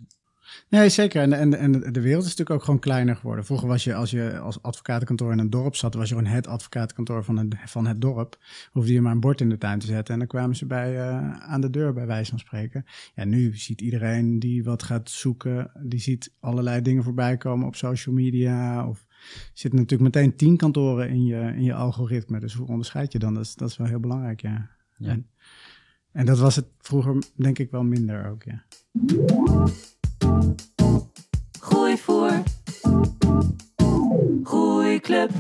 Nee, 0.69 0.89
zeker. 0.89 1.23
En, 1.23 1.33
en, 1.33 1.55
en 1.55 1.73
de 1.73 2.01
wereld 2.01 2.23
is 2.23 2.29
natuurlijk 2.29 2.51
ook 2.51 2.65
gewoon 2.65 2.81
kleiner 2.81 3.17
geworden. 3.17 3.45
Vroeger 3.45 3.69
was 3.69 3.85
je, 3.85 3.95
als 3.95 4.11
je 4.11 4.39
als 4.39 4.63
advocatenkantoor 4.63 5.33
in 5.33 5.39
een 5.39 5.51
dorp 5.51 5.77
zat, 5.77 5.95
was 5.95 6.09
je 6.09 6.15
gewoon 6.15 6.31
het 6.31 6.47
advocatenkantoor 6.47 7.25
van 7.25 7.37
het, 7.37 7.55
van 7.65 7.87
het 7.87 8.01
dorp. 8.01 8.39
Hoefde 8.71 8.93
je 8.93 9.01
maar 9.01 9.13
een 9.13 9.21
bord 9.21 9.41
in 9.41 9.49
de 9.49 9.59
tuin 9.59 9.79
te 9.79 9.87
zetten 9.87 10.13
en 10.13 10.19
dan 10.21 10.29
kwamen 10.29 10.57
ze 10.57 10.67
bij, 10.67 10.99
eh, 10.99 11.33
aan 11.33 11.61
de 11.61 11.71
deur, 11.71 11.93
bij 11.93 12.07
wijze 12.07 12.31
van 12.31 12.39
spreken. 12.39 12.85
Ja, 13.15 13.25
nu 13.25 13.57
ziet 13.57 13.81
iedereen 13.81 14.39
die 14.39 14.65
wat 14.65 14.83
gaat 14.83 15.11
zoeken, 15.11 15.71
die 15.83 16.01
ziet 16.01 16.33
allerlei 16.41 16.83
dingen 16.83 17.05
voorbij 17.05 17.37
komen 17.37 17.67
op 17.67 17.77
social 17.77 18.15
media. 18.15 18.89
Of 18.89 19.07
zitten 19.53 19.81
natuurlijk 19.81 20.15
meteen 20.15 20.37
tien 20.37 20.57
kantoren 20.57 21.09
in 21.09 21.25
je, 21.25 21.41
in 21.41 21.63
je 21.63 21.75
algoritme. 21.75 22.41
Dus 22.41 22.55
hoe 22.55 22.69
onderscheid 22.69 23.13
je 23.13 23.19
dan? 23.19 23.35
Dat 23.35 23.45
is, 23.45 23.55
dat 23.55 23.69
is 23.69 23.77
wel 23.77 23.87
heel 23.87 24.01
belangrijk, 24.01 24.41
ja. 24.41 24.71
Ja. 24.97 25.09
En, 25.09 25.27
en 26.13 26.27
dat 26.27 26.39
was 26.39 26.57
het 26.57 26.67
vroeger 26.79 27.23
denk 27.35 27.59
ik 27.59 27.71
wel 27.71 27.85
minder 27.85 28.31
ook, 28.31 28.43
ja. 28.43 28.65
Gooi 31.61 31.97
voor. 31.97 32.43
Groeiclub. 34.43 35.31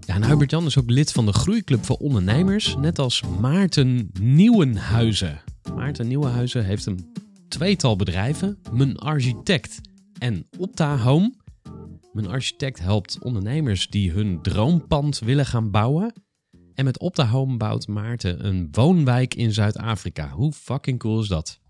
Ja, 0.00 0.14
en 0.14 0.24
Hubert 0.24 0.50
Jan 0.50 0.66
is 0.66 0.78
ook 0.78 0.90
lid 0.90 1.12
van 1.12 1.26
de 1.26 1.32
Groeiclub 1.32 1.84
voor 1.84 1.96
Ondernemers, 1.96 2.76
net 2.76 2.98
als 2.98 3.22
Maarten 3.40 4.10
Nieuwenhuizen. 4.20 5.40
Maarten 5.74 6.08
Nieuwenhuizen 6.08 6.64
heeft 6.64 6.86
een 6.86 7.12
tweetal 7.48 7.96
bedrijven, 7.96 8.58
Mijn 8.72 8.96
Architect 8.96 9.80
en 10.18 10.46
Opta 10.58 10.98
Home. 10.98 11.34
Mijn 12.12 12.28
Architect 12.28 12.78
helpt 12.78 13.18
ondernemers 13.22 13.88
die 13.88 14.10
hun 14.10 14.42
droompand 14.42 15.18
willen 15.18 15.46
gaan 15.46 15.70
bouwen. 15.70 16.12
En 16.74 16.84
met 16.84 16.98
Opta 16.98 17.26
Home 17.26 17.56
bouwt 17.56 17.86
Maarten 17.86 18.46
een 18.46 18.68
woonwijk 18.70 19.34
in 19.34 19.52
Zuid-Afrika. 19.52 20.28
Hoe 20.28 20.52
fucking 20.52 20.98
cool 20.98 21.20
is 21.20 21.28
dat? 21.28 21.60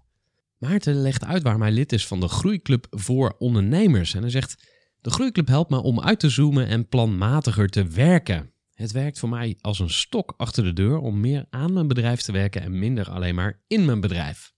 Maarten 0.68 1.02
legt 1.02 1.24
uit 1.24 1.42
waarom 1.42 1.62
hij 1.62 1.72
lid 1.72 1.92
is 1.92 2.06
van 2.06 2.20
de 2.20 2.28
Groeiclub 2.28 2.86
voor 2.90 3.34
Ondernemers. 3.38 4.14
En 4.14 4.20
hij 4.20 4.30
zegt... 4.30 4.72
De 5.00 5.10
Groeiclub 5.10 5.46
helpt 5.46 5.70
me 5.70 5.82
om 5.82 6.00
uit 6.00 6.20
te 6.20 6.28
zoomen 6.28 6.66
en 6.66 6.88
planmatiger 6.88 7.68
te 7.68 7.86
werken. 7.86 8.52
Het 8.74 8.92
werkt 8.92 9.18
voor 9.18 9.28
mij 9.28 9.56
als 9.60 9.78
een 9.78 9.90
stok 9.90 10.34
achter 10.36 10.64
de 10.64 10.72
deur 10.72 10.98
om 10.98 11.20
meer 11.20 11.46
aan 11.50 11.72
mijn 11.72 11.88
bedrijf 11.88 12.20
te 12.20 12.32
werken 12.32 12.62
en 12.62 12.78
minder 12.78 13.10
alleen 13.10 13.34
maar 13.34 13.62
in 13.66 13.84
mijn 13.84 14.00
bedrijf. 14.00 14.52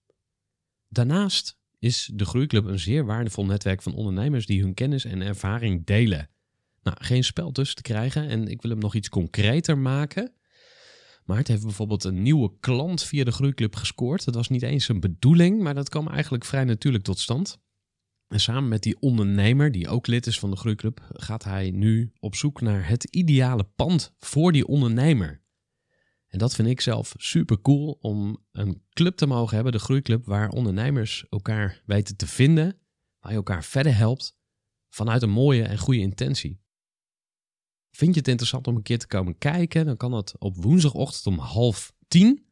Daarnaast 0.89 1.59
is 1.79 2.11
de 2.15 2.25
Groeiclub 2.25 2.65
een 2.65 2.79
zeer 2.79 3.05
waardevol 3.05 3.45
netwerk 3.45 3.83
van 3.83 3.95
ondernemers 3.95 4.47
die 4.47 4.63
hun 4.63 4.75
kennis 4.75 5.05
en 5.05 5.23
ervaring 5.23 5.87
delen. 5.87 6.29
Nou, 6.83 6.97
geen 7.01 7.25
spel 7.25 7.53
tussen 7.53 7.77
te 7.77 7.83
krijgen 7.83 8.29
en 8.29 8.49
ik 8.49 8.63
wil 8.63 8.71
hem 8.71 8.81
nog 8.81 8.95
iets 8.95 9.09
concreter 9.09 9.79
maken. 9.79 10.33
Maar 11.27 11.37
het 11.37 11.49
heeft 11.49 11.63
bijvoorbeeld 11.63 12.05
een 12.05 12.23
nieuwe 12.23 12.53
klant 12.61 13.03
via 13.03 13.25
de 13.25 13.31
Groeiclub 13.31 13.77
gescoord. 13.77 14.25
Dat 14.25 14.35
was 14.35 14.49
niet 14.49 14.63
eens 14.63 14.89
een 14.89 15.01
bedoeling, 15.01 15.63
maar 15.63 15.75
dat 15.75 15.89
kwam 15.89 16.09
eigenlijk 16.09 16.45
vrij 16.45 16.65
natuurlijk 16.65 17.05
tot 17.05 17.19
stand. 17.19 17.59
En 18.29 18.41
samen 18.41 18.69
met 18.69 18.83
die 18.83 19.01
ondernemer, 19.01 19.73
die 19.73 19.89
ook 19.89 20.07
lid 20.07 20.27
is 20.27 20.39
van 20.39 20.51
de 20.51 20.57
Groeiclub, 20.57 21.01
gaat 21.13 21.45
hij 21.45 21.71
nu 21.71 22.13
op 22.19 22.35
zoek 22.35 22.61
naar 22.61 22.89
het 22.89 23.05
ideale 23.05 23.65
pand 23.65 24.15
voor 24.19 24.53
die 24.53 24.67
ondernemer. 24.67 25.45
En 26.29 26.39
dat 26.39 26.55
vind 26.55 26.69
ik 26.69 26.81
zelf 26.81 27.15
super 27.17 27.61
cool 27.61 27.99
om 28.01 28.39
een 28.53 28.83
club 28.91 29.17
te 29.17 29.27
mogen 29.27 29.55
hebben, 29.55 29.73
de 29.73 29.79
Groeiclub, 29.79 30.25
waar 30.25 30.49
ondernemers 30.49 31.27
elkaar 31.29 31.83
weten 31.87 32.17
te 32.17 32.27
vinden, 32.27 32.79
waar 33.21 33.31
je 33.31 33.37
elkaar 33.37 33.65
verder 33.65 33.97
helpt, 33.97 34.39
vanuit 34.89 35.23
een 35.23 35.31
mooie 35.31 35.63
en 35.63 35.79
goede 35.79 36.01
intentie. 36.01 36.61
Vind 37.97 38.15
je 38.15 38.19
het 38.19 38.29
interessant 38.29 38.67
om 38.67 38.77
een 38.77 38.83
keer 38.83 38.99
te 38.99 39.07
komen 39.07 39.39
kijken? 39.39 39.87
Dan 39.87 39.97
kan 39.97 40.11
dat 40.11 40.35
op 40.39 40.57
woensdagochtend 40.57 41.27
om 41.27 41.39
half 41.39 41.93
tien. 42.09 42.45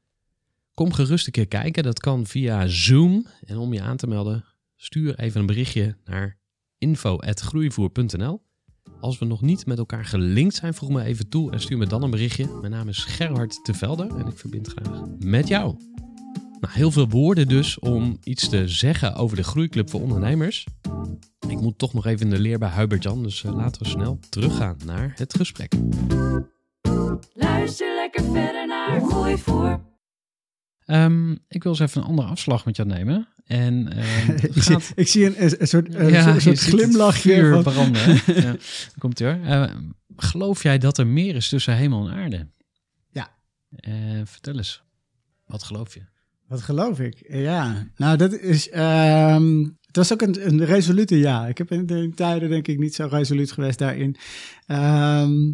Kom 0.74 0.92
gerust 0.92 1.26
een 1.26 1.32
keer 1.32 1.48
kijken. 1.48 1.82
Dat 1.82 2.00
kan 2.00 2.26
via 2.26 2.66
Zoom. 2.66 3.26
En 3.40 3.56
om 3.56 3.72
je 3.72 3.80
aan 3.80 3.96
te 3.96 4.06
melden, 4.06 4.44
stuur 4.76 5.18
even 5.18 5.40
een 5.40 5.46
berichtje 5.46 5.96
naar 6.04 6.38
info.groeivoer.nl. 6.78 8.42
Als 9.00 9.18
we 9.18 9.24
nog 9.24 9.40
niet 9.40 9.66
met 9.66 9.78
elkaar 9.78 10.04
gelinkt 10.04 10.54
zijn, 10.54 10.74
voeg 10.74 10.88
me 10.88 11.02
even 11.02 11.28
toe 11.28 11.52
en 11.52 11.60
stuur 11.60 11.78
me 11.78 11.86
dan 11.86 12.02
een 12.02 12.10
berichtje. 12.10 12.58
Mijn 12.60 12.72
naam 12.72 12.88
is 12.88 13.04
Gerhard 13.04 13.64
de 13.66 13.74
Velder 13.74 14.16
en 14.16 14.26
ik 14.26 14.38
verbind 14.38 14.68
graag 14.68 15.02
met 15.18 15.48
jou. 15.48 15.76
Nou, 16.60 16.72
heel 16.74 16.90
veel 16.90 17.08
woorden 17.08 17.48
dus 17.48 17.78
om 17.78 18.18
iets 18.24 18.48
te 18.48 18.68
zeggen 18.68 19.14
over 19.14 19.36
de 19.36 19.42
Groeiclub 19.44 19.90
voor 19.90 20.00
Ondernemers. 20.00 20.66
Ik 21.48 21.60
moet 21.60 21.78
toch 21.78 21.94
nog 21.94 22.06
even 22.06 22.20
in 22.20 22.30
de 22.30 22.38
leer 22.38 22.58
bij 22.58 22.70
Hubert-Jan, 22.70 23.22
dus 23.22 23.44
eh, 23.44 23.54
laten 23.56 23.82
we 23.82 23.88
snel 23.88 24.18
teruggaan 24.28 24.76
naar 24.84 25.12
het 25.16 25.34
gesprek. 25.36 25.72
Luister 27.34 27.94
lekker 27.94 28.24
verder 28.24 28.66
naar 28.66 29.00
Gooi 29.00 29.38
voor. 29.38 29.80
Ehm, 30.84 31.32
ik 31.32 31.62
wil 31.62 31.72
eens 31.72 31.80
even 31.80 32.00
een 32.02 32.06
andere 32.08 32.28
afslag 32.28 32.64
met 32.64 32.76
jou 32.76 32.88
nemen. 32.88 33.28
En 33.44 33.92
ehm, 33.92 34.30
ik, 34.54 34.62
zie, 34.62 34.76
ik 34.94 35.08
zie 35.08 35.26
een, 35.26 35.42
een 35.60 35.66
soort, 35.68 35.94
een 35.94 36.08
Ja, 36.10 36.38
soort- 36.40 36.58
glimlachje. 36.58 37.48
van- 37.50 37.62
branden. 37.62 38.02
hè? 38.04 38.32
ja, 38.42 38.56
komt 38.98 39.20
ie 39.20 39.26
hoor. 39.26 39.38
Eh, 39.44 39.74
geloof 40.16 40.62
jij 40.62 40.78
dat 40.78 40.98
er 40.98 41.06
meer 41.06 41.34
is 41.34 41.48
tussen 41.48 41.76
hemel 41.76 42.08
en 42.08 42.14
aarde? 42.14 42.46
Ja. 43.10 43.28
Eh, 43.70 43.92
vertel 44.24 44.56
eens, 44.56 44.82
wat 45.46 45.62
geloof 45.62 45.94
je? 45.94 46.00
Wat 46.46 46.62
geloof 46.62 47.00
ik? 47.00 47.24
Ja, 47.28 47.86
nou 47.96 48.16
dat 48.16 48.32
is... 48.32 48.68
ehm, 48.70 49.58
het 49.86 49.96
was 49.96 50.12
ook 50.12 50.22
een, 50.22 50.46
een 50.46 50.64
resolute 50.64 51.18
ja. 51.18 51.46
Ik 51.46 51.58
heb 51.58 51.70
in 51.70 51.86
de 51.86 52.12
tijden 52.14 52.48
denk 52.48 52.66
ik 52.68 52.78
niet 52.78 52.94
zo 52.94 53.06
resoluut 53.10 53.52
geweest 53.52 53.78
daarin. 53.78 54.16
Ehm, 54.66 55.52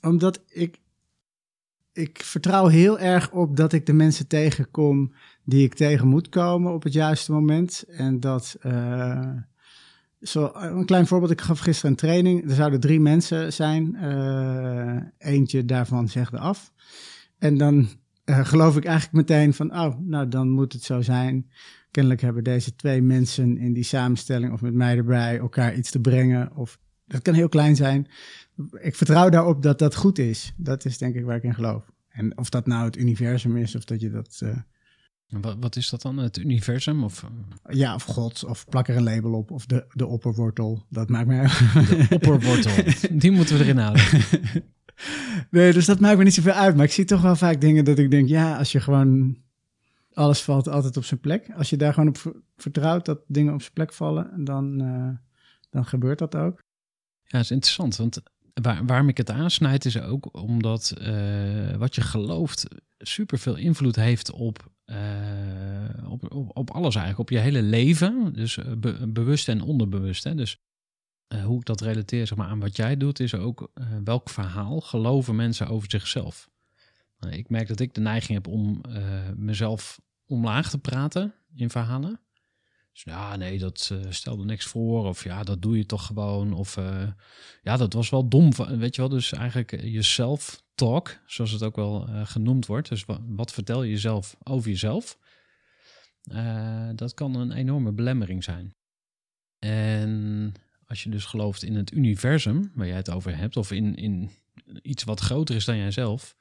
omdat 0.00 0.42
ik... 0.48 0.78
Ik 1.92 2.20
vertrouw 2.22 2.66
heel 2.66 2.98
erg 2.98 3.32
op 3.32 3.56
dat 3.56 3.72
ik 3.72 3.86
de 3.86 3.92
mensen 3.92 4.26
tegenkom 4.26 5.14
die 5.44 5.64
ik 5.64 5.74
tegen 5.74 6.08
moet 6.08 6.28
komen 6.28 6.72
op 6.72 6.82
het 6.82 6.92
juiste 6.92 7.32
moment. 7.32 7.84
En 7.88 8.20
dat... 8.20 8.56
eh, 8.60 9.30
zo, 10.20 10.50
een 10.54 10.84
klein 10.84 11.06
voorbeeld, 11.06 11.30
ik 11.30 11.40
gaf 11.40 11.58
gisteren 11.58 11.90
een 11.90 11.96
training. 11.96 12.48
Er 12.48 12.54
zouden 12.54 12.80
drie 12.80 13.00
mensen 13.00 13.52
zijn. 13.52 13.94
Eh, 13.94 14.96
eentje 15.18 15.64
daarvan 15.64 16.08
zegde 16.08 16.38
af. 16.38 16.72
En 17.38 17.58
dan 17.58 17.88
eh, 18.26 18.46
geloof 18.46 18.76
ik 18.76 18.84
eigenlijk 18.84 19.28
meteen 19.28 19.54
van, 19.54 19.72
oh, 19.78 19.98
nou 20.00 20.28
dan 20.28 20.48
moet 20.48 20.72
het 20.72 20.82
zo 20.82 21.02
zijn. 21.02 21.50
Kennelijk 21.90 22.22
hebben 22.22 22.44
deze 22.44 22.74
twee 22.74 23.02
mensen 23.02 23.58
in 23.58 23.72
die 23.72 23.82
samenstelling 23.82 24.52
of 24.52 24.60
met 24.60 24.74
mij 24.74 24.96
erbij 24.96 25.38
elkaar 25.38 25.74
iets 25.74 25.90
te 25.90 26.00
brengen. 26.00 26.56
Of 26.56 26.78
dat 27.04 27.22
kan 27.22 27.34
heel 27.34 27.48
klein 27.48 27.76
zijn. 27.76 28.08
Ik 28.80 28.94
vertrouw 28.94 29.28
daarop 29.28 29.62
dat 29.62 29.78
dat 29.78 29.94
goed 29.94 30.18
is. 30.18 30.52
Dat 30.56 30.84
is 30.84 30.98
denk 30.98 31.14
ik 31.14 31.24
waar 31.24 31.36
ik 31.36 31.42
in 31.42 31.54
geloof. 31.54 31.90
En 32.08 32.38
of 32.38 32.48
dat 32.48 32.66
nou 32.66 32.84
het 32.84 32.96
universum 32.96 33.56
is 33.56 33.74
of 33.74 33.84
dat 33.84 34.00
je 34.00 34.10
dat, 34.10 34.40
eh, 34.42 34.56
Wat, 35.40 35.56
wat 35.60 35.76
is 35.76 35.88
dat 35.90 36.02
dan, 36.02 36.16
het 36.16 36.36
universum? 36.36 37.04
Of 37.04 37.22
eh, 37.22 37.76
ja, 37.76 37.94
of 37.94 38.02
God, 38.02 38.44
of 38.44 38.68
plak 38.68 38.88
er 38.88 38.96
een 38.96 39.02
label 39.02 39.32
op, 39.32 39.50
of 39.50 39.66
de, 39.66 39.86
de 39.92 40.06
opperwortel. 40.06 40.86
Dat 40.88 41.08
maakt 41.08 41.26
mij. 41.26 41.46
de 41.46 42.06
opperwortel? 42.10 42.92
Die 43.20 43.30
moeten 43.30 43.58
we 43.58 43.64
erin 43.64 43.78
houden. 43.78 44.04
Nee, 45.50 45.72
dus 45.72 45.86
dat 45.86 46.00
maakt 46.00 46.18
me 46.18 46.24
niet 46.24 46.34
zoveel 46.34 46.52
uit. 46.52 46.76
Maar 46.76 46.84
ik 46.84 46.92
zie 46.92 47.04
toch 47.04 47.22
wel 47.22 47.36
vaak 47.36 47.60
dingen 47.60 47.84
dat 47.84 47.98
ik 47.98 48.10
denk, 48.10 48.28
ja, 48.28 48.56
als 48.56 48.72
je 48.72 48.80
gewoon... 48.80 49.36
Alles 50.12 50.42
valt 50.42 50.68
altijd 50.68 50.96
op 50.96 51.04
zijn 51.04 51.20
plek. 51.20 51.50
Als 51.56 51.70
je 51.70 51.76
daar 51.76 51.94
gewoon 51.94 52.08
op 52.08 52.18
ver- 52.18 52.42
vertrouwt 52.56 53.04
dat 53.04 53.20
dingen 53.26 53.54
op 53.54 53.60
zijn 53.60 53.72
plek 53.72 53.92
vallen, 53.92 54.44
dan, 54.44 54.80
eh, 54.80 55.08
dan 55.70 55.84
gebeurt 55.84 56.18
dat 56.18 56.36
ook. 56.36 56.62
Ja, 57.22 57.32
dat 57.38 57.40
is 57.40 57.50
interessant. 57.50 57.96
Want 57.96 58.22
waar, 58.62 58.86
waarom 58.86 59.08
ik 59.08 59.16
het 59.16 59.30
aansnijd 59.30 59.84
is 59.84 60.00
ook 60.00 60.28
omdat 60.40 60.90
eh, 61.00 61.76
wat 61.76 61.94
je 61.94 62.00
gelooft 62.00 62.66
superveel 62.98 63.56
invloed 63.56 63.96
heeft 63.96 64.30
op, 64.30 64.70
eh, 64.84 64.96
op, 66.08 66.32
op, 66.34 66.56
op 66.56 66.70
alles 66.70 66.94
eigenlijk. 66.94 67.18
Op 67.18 67.30
je 67.30 67.42
hele 67.42 67.62
leven. 67.62 68.32
Dus 68.32 68.58
be- 68.78 69.08
bewust 69.08 69.48
en 69.48 69.60
onderbewust. 69.60 70.24
Hè? 70.24 70.34
Dus 70.34 70.58
eh, 71.28 71.44
hoe 71.44 71.58
ik 71.58 71.64
dat 71.64 71.80
relateer 71.80 72.26
zeg 72.26 72.38
maar, 72.38 72.48
aan 72.48 72.60
wat 72.60 72.76
jij 72.76 72.96
doet, 72.96 73.20
is 73.20 73.34
ook 73.34 73.70
eh, 73.74 73.86
welk 74.04 74.28
verhaal 74.28 74.80
geloven 74.80 75.36
mensen 75.36 75.68
over 75.68 75.90
zichzelf. 75.90 76.50
Nou, 77.18 77.34
ik 77.34 77.48
merk 77.48 77.68
dat 77.68 77.80
ik 77.80 77.94
de 77.94 78.00
neiging 78.00 78.32
heb 78.32 78.46
om 78.46 78.80
eh, 78.88 79.30
mezelf 79.36 80.00
omlaag 80.26 80.70
te 80.70 80.78
praten 80.78 81.34
in 81.54 81.70
verhalen. 81.70 82.20
Dus 82.92 83.02
ja, 83.04 83.36
nee, 83.36 83.58
dat 83.58 83.92
stelde 84.08 84.44
niks 84.44 84.66
voor. 84.66 85.06
Of 85.06 85.24
ja, 85.24 85.42
dat 85.42 85.62
doe 85.62 85.76
je 85.76 85.86
toch 85.86 86.06
gewoon. 86.06 86.52
Of 86.52 86.74
ja, 87.62 87.76
dat 87.76 87.92
was 87.92 88.10
wel 88.10 88.28
dom. 88.28 88.52
Weet 88.52 88.94
je 88.94 89.00
wel, 89.00 89.10
dus 89.10 89.32
eigenlijk 89.32 89.82
jezelf 89.82 90.62
talk, 90.74 91.18
zoals 91.26 91.50
het 91.50 91.62
ook 91.62 91.76
wel 91.76 92.08
genoemd 92.24 92.66
wordt. 92.66 92.88
Dus 92.88 93.04
wa- 93.04 93.20
wat 93.26 93.52
vertel 93.52 93.82
je 93.82 93.90
jezelf 93.90 94.36
over 94.42 94.70
jezelf? 94.70 95.18
Dat 96.94 97.14
kan 97.14 97.34
een 97.34 97.52
enorme 97.52 97.92
belemmering 97.92 98.44
zijn. 98.44 98.74
En 99.58 100.54
als 100.86 101.02
je 101.02 101.10
dus 101.10 101.24
gelooft 101.24 101.62
in 101.62 101.74
het 101.74 101.92
universum, 101.92 102.72
waar 102.74 102.86
jij 102.86 102.96
het 102.96 103.10
over 103.10 103.36
hebt, 103.36 103.56
of 103.56 103.70
in, 103.70 103.94
in 103.94 104.30
iets 104.82 105.04
wat 105.04 105.20
groter 105.20 105.54
is 105.54 105.64
dan 105.64 105.76
jijzelf, 105.76 106.36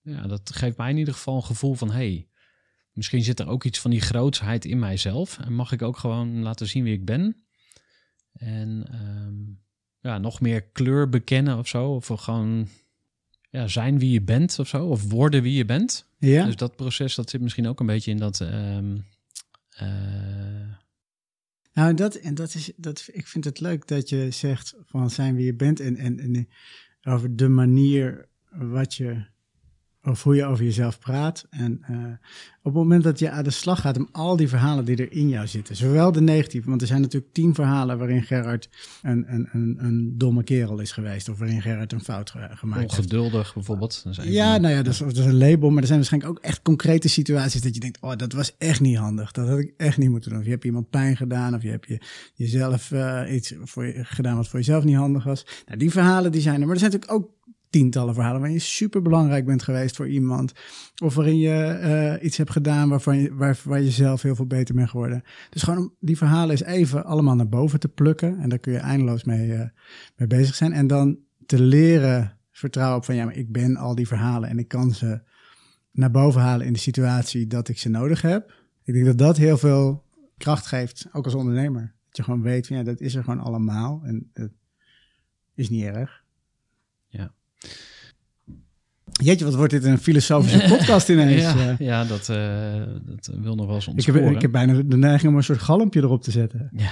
ja, 0.00 0.26
dat 0.26 0.54
geeft 0.54 0.76
mij 0.76 0.90
in 0.90 0.96
ieder 0.96 1.14
geval 1.14 1.36
een 1.36 1.44
gevoel 1.44 1.74
van: 1.74 1.90
hey, 1.90 2.28
misschien 2.92 3.22
zit 3.22 3.40
er 3.40 3.48
ook 3.48 3.64
iets 3.64 3.78
van 3.78 3.90
die 3.90 4.00
grootsheid 4.00 4.64
in 4.64 4.78
mijzelf. 4.78 5.38
En 5.38 5.54
mag 5.54 5.72
ik 5.72 5.82
ook 5.82 5.96
gewoon 5.96 6.42
laten 6.42 6.68
zien 6.68 6.84
wie 6.84 6.94
ik 6.94 7.04
ben. 7.04 7.44
En 8.32 8.86
ehm, 8.90 9.42
ja, 10.00 10.18
nog 10.18 10.40
meer 10.40 10.62
kleur 10.62 11.08
bekennen 11.08 11.58
of 11.58 11.68
zo. 11.68 11.94
Of 11.94 12.06
gewoon 12.06 12.68
ja, 13.50 13.68
zijn 13.68 13.98
wie 13.98 14.10
je 14.10 14.22
bent 14.22 14.58
of 14.58 14.68
zo. 14.68 14.86
Of 14.86 15.10
worden 15.10 15.42
wie 15.42 15.54
je 15.54 15.64
bent. 15.64 16.08
Ja, 16.18 16.44
Dus 16.44 16.56
dat 16.56 16.76
proces, 16.76 17.14
dat 17.14 17.30
zit 17.30 17.40
misschien 17.40 17.66
ook 17.66 17.80
een 17.80 17.86
beetje 17.86 18.10
in 18.10 18.16
dat... 18.16 18.40
eh, 19.68 20.83
nou 21.74 21.94
dat, 21.94 22.14
en 22.14 22.34
dat 22.34 22.54
is, 22.54 22.72
dat, 22.76 23.08
ik 23.12 23.26
vind 23.26 23.44
het 23.44 23.60
leuk 23.60 23.86
dat 23.86 24.08
je 24.08 24.30
zegt 24.30 24.74
van 24.86 25.10
zijn 25.10 25.34
wie 25.34 25.44
je 25.44 25.54
bent 25.54 25.80
en, 25.80 25.96
en, 25.96 26.18
en 26.18 26.48
over 27.02 27.36
de 27.36 27.48
manier 27.48 28.28
wat 28.50 28.94
je, 28.94 29.26
of 30.04 30.22
hoe 30.22 30.34
je 30.34 30.44
over 30.44 30.64
jezelf 30.64 30.98
praat. 30.98 31.46
En 31.50 31.78
eh, 31.82 31.96
op 32.58 32.64
het 32.64 32.74
moment 32.74 33.02
dat 33.02 33.18
je 33.18 33.30
aan 33.30 33.44
de 33.44 33.50
slag 33.50 33.80
gaat 33.80 33.96
om 33.96 34.08
al 34.12 34.36
die 34.36 34.48
verhalen 34.48 34.84
die 34.84 34.96
er 34.96 35.12
in 35.12 35.28
jou 35.28 35.46
zitten, 35.46 35.76
zowel 35.76 36.12
de 36.12 36.20
negatieve, 36.20 36.68
want 36.68 36.80
er 36.80 36.86
zijn 36.86 37.00
natuurlijk 37.00 37.32
tien 37.32 37.54
verhalen 37.54 37.98
waarin 37.98 38.22
Gerard 38.22 38.68
een, 39.02 39.24
een, 39.34 39.48
een, 39.52 39.76
een 39.78 40.14
domme 40.18 40.42
kerel 40.42 40.78
is 40.80 40.92
geweest, 40.92 41.28
of 41.28 41.38
waarin 41.38 41.62
Gerard 41.62 41.92
een 41.92 42.00
fout 42.00 42.30
ge- 42.30 42.48
gemaakt 42.50 42.80
heeft. 42.80 42.96
ongeduldig 42.98 43.54
bijvoorbeeld. 43.54 44.00
Dat 44.04 44.12
is 44.12 44.18
een 44.18 44.32
Ja, 44.32 44.56
nou 44.56 44.74
ja, 44.74 44.82
dat 44.82 44.92
is, 44.92 44.98
dat 44.98 45.16
is 45.16 45.24
een 45.24 45.38
label, 45.38 45.70
maar 45.70 45.80
er 45.80 45.86
zijn 45.86 45.98
waarschijnlijk 45.98 46.32
ook 46.32 46.44
echt 46.44 46.62
concrete 46.62 47.08
situaties 47.08 47.62
dat 47.62 47.74
je 47.74 47.80
denkt, 47.80 48.00
oh, 48.00 48.16
dat 48.16 48.32
was 48.32 48.54
echt 48.58 48.80
niet 48.80 48.96
handig. 48.96 49.32
Dat 49.32 49.48
had 49.48 49.58
ik 49.58 49.74
echt 49.76 49.98
niet 49.98 50.10
moeten 50.10 50.30
doen. 50.30 50.38
Of 50.38 50.44
je 50.44 50.50
hebt 50.50 50.64
iemand 50.64 50.90
pijn 50.90 51.16
gedaan, 51.16 51.54
of 51.54 51.62
je 51.62 51.70
hebt 51.70 51.88
je, 51.88 52.00
jezelf 52.34 52.92
eh, 52.92 53.22
iets 53.34 53.54
voor 53.62 53.86
je, 53.86 54.04
gedaan 54.04 54.36
wat 54.36 54.48
voor 54.48 54.58
jezelf 54.58 54.84
niet 54.84 54.96
handig 54.96 55.24
was. 55.24 55.46
Nou, 55.66 55.78
die 55.78 55.90
verhalen 55.90 56.32
die 56.32 56.40
zijn 56.40 56.60
er, 56.60 56.66
maar 56.66 56.74
er 56.74 56.78
zijn 56.80 56.90
natuurlijk 56.92 57.20
ook 57.22 57.32
tientallen 57.74 58.14
verhalen 58.14 58.40
waarin 58.40 58.58
je 58.58 58.64
super 58.64 59.02
belangrijk 59.02 59.44
bent 59.44 59.62
geweest 59.62 59.96
voor 59.96 60.08
iemand. 60.08 60.52
Of 61.02 61.14
waarin 61.14 61.38
je 61.38 61.64
eh, 61.64 62.24
iets 62.24 62.36
hebt 62.36 62.50
gedaan 62.50 62.88
waarvan 62.88 63.16
je, 63.16 63.34
waar, 63.34 63.60
waar 63.64 63.80
je 63.80 63.90
zelf 63.90 64.22
heel 64.22 64.34
veel 64.34 64.46
beter 64.46 64.74
bent 64.74 64.90
geworden. 64.90 65.22
Dus 65.50 65.62
gewoon 65.62 65.78
om 65.78 65.94
die 66.00 66.16
verhalen 66.16 66.50
eens 66.50 66.62
even 66.62 67.04
allemaal 67.04 67.34
naar 67.34 67.48
boven 67.48 67.80
te 67.80 67.88
plukken. 67.88 68.38
En 68.38 68.48
daar 68.48 68.58
kun 68.58 68.72
je 68.72 68.78
eindeloos 68.78 69.24
mee, 69.24 69.52
eh, 69.52 69.68
mee 70.16 70.28
bezig 70.28 70.54
zijn. 70.54 70.72
En 70.72 70.86
dan 70.86 71.18
te 71.46 71.62
leren 71.62 72.38
vertrouwen 72.50 72.96
op 72.96 73.04
van 73.04 73.14
ja, 73.14 73.24
maar 73.24 73.36
ik 73.36 73.52
ben 73.52 73.76
al 73.76 73.94
die 73.94 74.06
verhalen 74.06 74.48
en 74.48 74.58
ik 74.58 74.68
kan 74.68 74.90
ze 74.90 75.20
naar 75.90 76.10
boven 76.10 76.40
halen 76.40 76.66
in 76.66 76.72
de 76.72 76.78
situatie 76.78 77.46
dat 77.46 77.68
ik 77.68 77.78
ze 77.78 77.88
nodig 77.88 78.22
heb. 78.22 78.54
Ik 78.84 78.94
denk 78.94 79.06
dat 79.06 79.18
dat 79.18 79.36
heel 79.36 79.58
veel 79.58 80.04
kracht 80.36 80.66
geeft, 80.66 81.06
ook 81.12 81.24
als 81.24 81.34
ondernemer. 81.34 81.94
Dat 82.06 82.16
je 82.16 82.22
gewoon 82.22 82.42
weet 82.42 82.66
van 82.66 82.76
ja, 82.76 82.82
dat 82.82 83.00
is 83.00 83.14
er 83.14 83.24
gewoon 83.24 83.40
allemaal 83.40 84.00
en 84.04 84.30
dat 84.32 84.50
is 85.54 85.70
niet 85.70 85.84
erg. 85.84 86.23
Jeetje, 89.22 89.44
wat 89.44 89.54
wordt 89.54 89.72
dit 89.72 89.84
een 89.84 89.98
filosofische 89.98 90.68
podcast 90.68 91.08
ineens. 91.08 91.42
ja, 91.52 91.68
eh. 91.68 91.78
ja 91.78 92.04
dat, 92.04 92.28
eh, 92.28 92.82
dat 93.02 93.30
wil 93.34 93.54
nog 93.54 93.66
wel 93.66 93.74
eens 93.74 93.86
ik, 93.86 93.92
ontsporen. 93.92 94.24
heb, 94.24 94.34
ik 94.34 94.42
heb 94.42 94.50
bijna 94.52 94.82
de 94.82 94.96
neiging 94.96 95.30
om 95.32 95.36
een 95.38 95.44
soort 95.44 95.62
galmpje 95.62 96.00
erop 96.00 96.22
te 96.22 96.30
zetten. 96.30 96.70
Ja. 96.76 96.90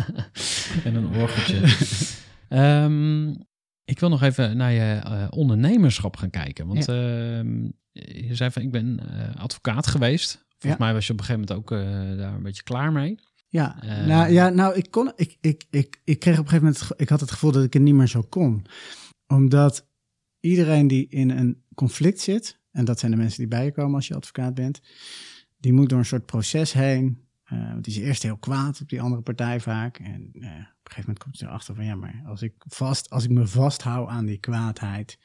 en 0.84 0.94
een 0.94 1.06
orgeltje. 1.06 1.60
Ehm, 2.48 3.28
ik 3.84 3.98
wil 4.00 4.08
nog 4.08 4.22
even 4.22 4.56
naar 4.56 4.72
je 4.72 4.92
eh, 5.04 5.26
ondernemerschap 5.30 6.16
gaan 6.16 6.30
kijken. 6.30 6.66
Want 6.66 6.88
ehm, 6.88 7.62
je 7.92 8.28
zei 8.34 8.50
van, 8.50 8.62
ik 8.62 8.70
ben 8.70 9.00
advocaat 9.36 9.86
geweest. 9.86 10.44
Volgens 10.58 10.80
Ja. 10.80 10.84
mij 10.86 10.94
was 10.94 11.06
je 11.06 11.12
op 11.12 11.18
een 11.18 11.24
gegeven 11.24 11.46
moment 11.48 11.72
ook 11.72 11.78
daar 12.18 12.34
een 12.34 12.42
beetje 12.42 12.62
klaar 12.62 12.92
mee. 12.92 13.18
Ja, 13.48 13.82
Eh. 13.82 14.06
nou, 14.06 14.32
ja, 14.32 14.48
nou 14.48 14.74
ik, 14.74 14.90
kon, 14.90 15.12
ik, 15.16 15.36
ik, 15.40 15.64
ik, 15.70 16.00
ik 16.04 16.18
kreeg 16.18 16.38
op 16.38 16.44
een 16.44 16.50
gegeven 16.50 16.72
moment, 16.72 16.90
ik 17.00 17.08
had 17.08 17.20
het 17.20 17.30
gevoel 17.30 17.52
dat 17.52 17.64
ik 17.64 17.72
het 17.72 17.82
niet 17.82 17.94
meer 17.94 18.06
zo 18.08 18.22
kon. 18.28 18.64
Omdat 19.32 19.86
iedereen 20.40 20.86
die 20.86 21.08
in 21.08 21.30
een 21.30 21.62
conflict 21.74 22.20
zit, 22.20 22.60
en 22.70 22.84
dat 22.84 22.98
zijn 22.98 23.10
de 23.10 23.16
mensen 23.16 23.38
die 23.38 23.48
bij 23.48 23.64
je 23.64 23.72
komen 23.72 23.94
als 23.94 24.08
je 24.08 24.14
advocaat 24.14 24.54
bent, 24.54 24.80
die 25.58 25.72
moet 25.72 25.88
door 25.88 25.98
een 25.98 26.04
soort 26.04 26.26
proces 26.26 26.72
heen. 26.72 27.20
eh, 27.44 27.72
want 27.72 27.84
die 27.84 27.94
is 27.94 28.00
eerst 28.00 28.22
heel 28.22 28.36
kwaad 28.36 28.80
op 28.80 28.88
die 28.88 29.00
andere 29.00 29.22
partij 29.22 29.60
vaak. 29.60 29.98
En 29.98 30.30
eh, 30.32 30.40
op 30.40 30.88
een 30.88 30.92
gegeven 30.92 31.00
moment 31.00 31.18
komt 31.18 31.38
hij 31.40 31.48
erachter 31.48 31.74
van, 31.74 31.84
ja, 31.84 31.94
maar 31.94 32.22
als 32.26 32.42
ik, 32.42 32.54
vast, 32.58 33.10
als 33.10 33.24
ik 33.24 33.30
me 33.30 33.46
vasthoud 33.46 34.08
aan 34.08 34.26
die 34.26 34.38
kwaadheid, 34.38 35.18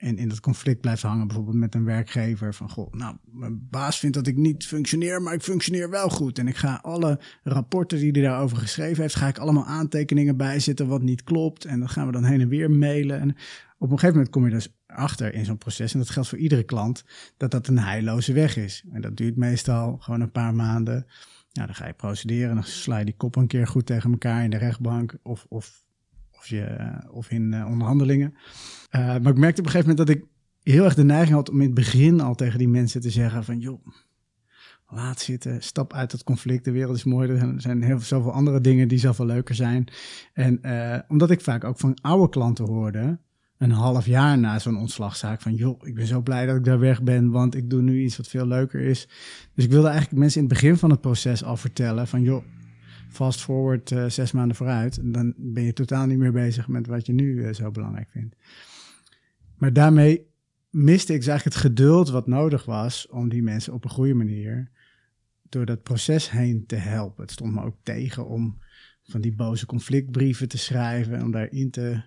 en 0.00 0.16
in 0.16 0.28
dat 0.28 0.40
conflict 0.40 0.80
blijft 0.80 1.02
hangen, 1.02 1.26
bijvoorbeeld 1.26 1.56
met 1.56 1.74
een 1.74 1.84
werkgever. 1.84 2.54
Van 2.54 2.70
goh, 2.70 2.92
nou, 2.92 3.16
mijn 3.24 3.66
baas 3.70 3.98
vindt 3.98 4.16
dat 4.16 4.26
ik 4.26 4.36
niet 4.36 4.66
functioneer, 4.66 5.22
maar 5.22 5.34
ik 5.34 5.42
functioneer 5.42 5.90
wel 5.90 6.08
goed. 6.08 6.38
En 6.38 6.48
ik 6.48 6.56
ga 6.56 6.78
alle 6.82 7.20
rapporten 7.42 7.98
die 7.98 8.10
hij 8.10 8.22
daarover 8.22 8.56
geschreven 8.56 9.02
heeft, 9.02 9.14
ga 9.14 9.28
ik 9.28 9.38
allemaal 9.38 9.64
aantekeningen 9.64 10.36
bijzetten 10.36 10.86
wat 10.86 11.02
niet 11.02 11.24
klopt. 11.24 11.64
En 11.64 11.80
dat 11.80 11.90
gaan 11.90 12.06
we 12.06 12.12
dan 12.12 12.24
heen 12.24 12.40
en 12.40 12.48
weer 12.48 12.70
mailen. 12.70 13.20
En 13.20 13.30
op 13.78 13.90
een 13.90 13.98
gegeven 13.98 14.14
moment 14.14 14.30
kom 14.30 14.44
je 14.44 14.50
dus 14.50 14.74
achter 14.86 15.34
in 15.34 15.44
zo'n 15.44 15.58
proces, 15.58 15.92
en 15.92 15.98
dat 15.98 16.10
geldt 16.10 16.28
voor 16.28 16.38
iedere 16.38 16.62
klant, 16.62 17.04
dat 17.36 17.50
dat 17.50 17.66
een 17.66 17.78
heilloze 17.78 18.32
weg 18.32 18.56
is. 18.56 18.84
En 18.92 19.00
dat 19.00 19.16
duurt 19.16 19.36
meestal 19.36 19.96
gewoon 19.96 20.20
een 20.20 20.32
paar 20.32 20.54
maanden. 20.54 21.06
Nou, 21.52 21.66
dan 21.66 21.76
ga 21.76 21.86
je 21.86 21.92
procederen 21.92 22.48
en 22.48 22.54
dan 22.54 22.64
sla 22.64 22.98
je 22.98 23.04
die 23.04 23.16
kop 23.16 23.36
een 23.36 23.46
keer 23.46 23.66
goed 23.66 23.86
tegen 23.86 24.10
elkaar 24.10 24.44
in 24.44 24.50
de 24.50 24.56
rechtbank 24.56 25.16
of, 25.22 25.46
of, 25.48 25.84
of, 26.40 26.46
je, 26.46 26.62
eh, 26.62 27.14
of 27.14 27.30
in 27.30 27.52
eh, 27.52 27.66
onderhandelingen. 27.66 28.34
Uh, 28.90 29.00
maar 29.06 29.32
ik 29.32 29.38
merkte 29.38 29.60
op 29.60 29.66
een 29.66 29.72
gegeven 29.72 29.88
moment 29.88 29.96
dat 29.96 30.16
ik 30.16 30.24
heel 30.62 30.84
erg 30.84 30.94
de 30.94 31.04
neiging 31.04 31.34
had 31.34 31.50
om 31.50 31.60
in 31.60 31.66
het 31.66 31.74
begin 31.74 32.20
al 32.20 32.34
tegen 32.34 32.58
die 32.58 32.68
mensen 32.68 33.00
te 33.00 33.10
zeggen 33.10 33.44
van 33.44 33.58
joh, 33.58 33.86
laat 34.88 35.20
zitten, 35.20 35.62
stap 35.62 35.92
uit 35.92 36.12
het 36.12 36.24
conflict. 36.24 36.64
De 36.64 36.70
wereld 36.70 36.96
is 36.96 37.04
mooi, 37.04 37.30
er 37.30 37.60
zijn 37.60 37.82
heel 37.82 37.98
zoveel 37.98 38.32
andere 38.32 38.60
dingen 38.60 38.88
die 38.88 38.98
zoveel 38.98 39.26
leuker 39.26 39.54
zijn. 39.54 39.88
En 40.32 40.62
eh, 40.62 40.98
omdat 41.08 41.30
ik 41.30 41.40
vaak 41.40 41.64
ook 41.64 41.78
van 41.78 41.98
oude 42.00 42.28
klanten 42.28 42.64
hoorde, 42.64 43.18
een 43.58 43.70
half 43.70 44.06
jaar 44.06 44.38
na 44.38 44.58
zo'n 44.58 44.78
ontslagzaak, 44.78 45.40
van 45.40 45.54
joh, 45.54 45.86
ik 45.86 45.94
ben 45.94 46.06
zo 46.06 46.20
blij 46.20 46.46
dat 46.46 46.56
ik 46.56 46.64
daar 46.64 46.78
weg 46.78 47.02
ben, 47.02 47.30
want 47.30 47.54
ik 47.54 47.70
doe 47.70 47.82
nu 47.82 48.02
iets 48.02 48.16
wat 48.16 48.28
veel 48.28 48.46
leuker 48.46 48.80
is. 48.80 49.08
Dus 49.54 49.64
ik 49.64 49.70
wilde 49.70 49.88
eigenlijk 49.88 50.18
mensen 50.18 50.42
in 50.42 50.48
het 50.48 50.54
begin 50.54 50.76
van 50.76 50.90
het 50.90 51.00
proces 51.00 51.44
al 51.44 51.56
vertellen 51.56 52.06
van 52.06 52.22
joh, 52.22 52.44
fast 53.10 53.40
forward 53.40 53.90
uh, 53.90 54.08
zes 54.08 54.32
maanden 54.32 54.56
vooruit, 54.56 54.98
en 54.98 55.12
dan 55.12 55.34
ben 55.36 55.62
je 55.62 55.72
totaal 55.72 56.06
niet 56.06 56.18
meer 56.18 56.32
bezig 56.32 56.68
met 56.68 56.86
wat 56.86 57.06
je 57.06 57.12
nu 57.12 57.34
uh, 57.34 57.52
zo 57.52 57.70
belangrijk 57.70 58.10
vindt. 58.10 58.36
Maar 59.56 59.72
daarmee 59.72 60.26
miste 60.70 61.12
ik 61.12 61.18
dus 61.18 61.28
eigenlijk 61.28 61.56
het 61.56 61.66
geduld 61.66 62.08
wat 62.08 62.26
nodig 62.26 62.64
was 62.64 63.08
om 63.08 63.28
die 63.28 63.42
mensen 63.42 63.72
op 63.72 63.84
een 63.84 63.90
goede 63.90 64.14
manier 64.14 64.70
door 65.48 65.66
dat 65.66 65.82
proces 65.82 66.30
heen 66.30 66.66
te 66.66 66.76
helpen. 66.76 67.22
Het 67.22 67.32
stond 67.32 67.54
me 67.54 67.62
ook 67.62 67.76
tegen 67.82 68.28
om 68.28 68.58
van 69.02 69.20
die 69.20 69.34
boze 69.34 69.66
conflictbrieven 69.66 70.48
te 70.48 70.58
schrijven 70.58 71.14
en 71.14 71.22
om 71.22 71.30
daarin 71.30 71.70
te 71.70 72.02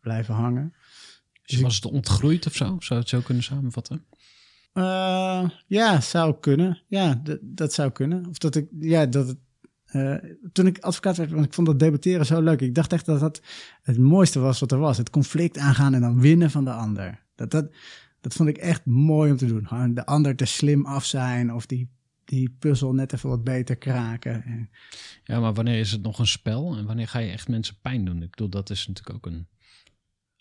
blijven 0.00 0.34
hangen. 0.34 0.74
Dus 1.42 1.60
was 1.60 1.74
het 1.74 1.84
ontgroeid 1.84 2.46
of 2.46 2.54
zo? 2.54 2.76
Zou 2.78 3.00
het 3.00 3.08
zo 3.08 3.20
kunnen 3.20 3.42
samenvatten? 3.42 4.04
Uh, 4.74 5.50
ja, 5.66 6.00
zou 6.00 6.36
kunnen. 6.40 6.82
Ja, 6.86 7.22
dat 7.40 7.72
zou 7.72 7.90
kunnen. 7.90 8.26
Of 8.26 8.38
dat 8.38 8.54
ik, 8.54 8.68
ja, 8.78 9.06
dat 9.06 9.26
het, 9.26 9.38
uh, 9.92 10.14
toen 10.52 10.66
ik 10.66 10.78
advocaat 10.78 11.16
werd, 11.16 11.30
want 11.30 11.44
ik 11.44 11.54
vond 11.54 11.66
dat 11.66 11.78
debatteren 11.78 12.26
zo 12.26 12.40
leuk. 12.40 12.60
Ik 12.60 12.74
dacht 12.74 12.92
echt 12.92 13.06
dat 13.06 13.20
dat 13.20 13.40
het 13.82 13.98
mooiste 13.98 14.38
was 14.38 14.60
wat 14.60 14.72
er 14.72 14.78
was. 14.78 14.96
Het 14.96 15.10
conflict 15.10 15.58
aangaan 15.58 15.94
en 15.94 16.00
dan 16.00 16.20
winnen 16.20 16.50
van 16.50 16.64
de 16.64 16.72
ander. 16.72 17.24
Dat, 17.34 17.50
dat, 17.50 17.70
dat 18.20 18.34
vond 18.34 18.48
ik 18.48 18.56
echt 18.56 18.86
mooi 18.86 19.30
om 19.30 19.36
te 19.36 19.46
doen. 19.46 19.94
De 19.94 20.06
ander 20.06 20.36
te 20.36 20.44
slim 20.44 20.86
af 20.86 21.04
zijn 21.04 21.54
of 21.54 21.66
die, 21.66 21.88
die 22.24 22.56
puzzel 22.58 22.94
net 22.94 23.12
even 23.12 23.28
wat 23.28 23.44
beter 23.44 23.76
kraken. 23.76 24.68
Ja, 25.24 25.40
maar 25.40 25.54
wanneer 25.54 25.78
is 25.78 25.92
het 25.92 26.02
nog 26.02 26.18
een 26.18 26.26
spel 26.26 26.76
en 26.76 26.86
wanneer 26.86 27.08
ga 27.08 27.18
je 27.18 27.32
echt 27.32 27.48
mensen 27.48 27.76
pijn 27.82 28.04
doen? 28.04 28.22
Ik 28.22 28.30
bedoel, 28.30 28.48
dat 28.48 28.70
is 28.70 28.86
natuurlijk 28.86 29.16
ook 29.16 29.32
een... 29.32 29.46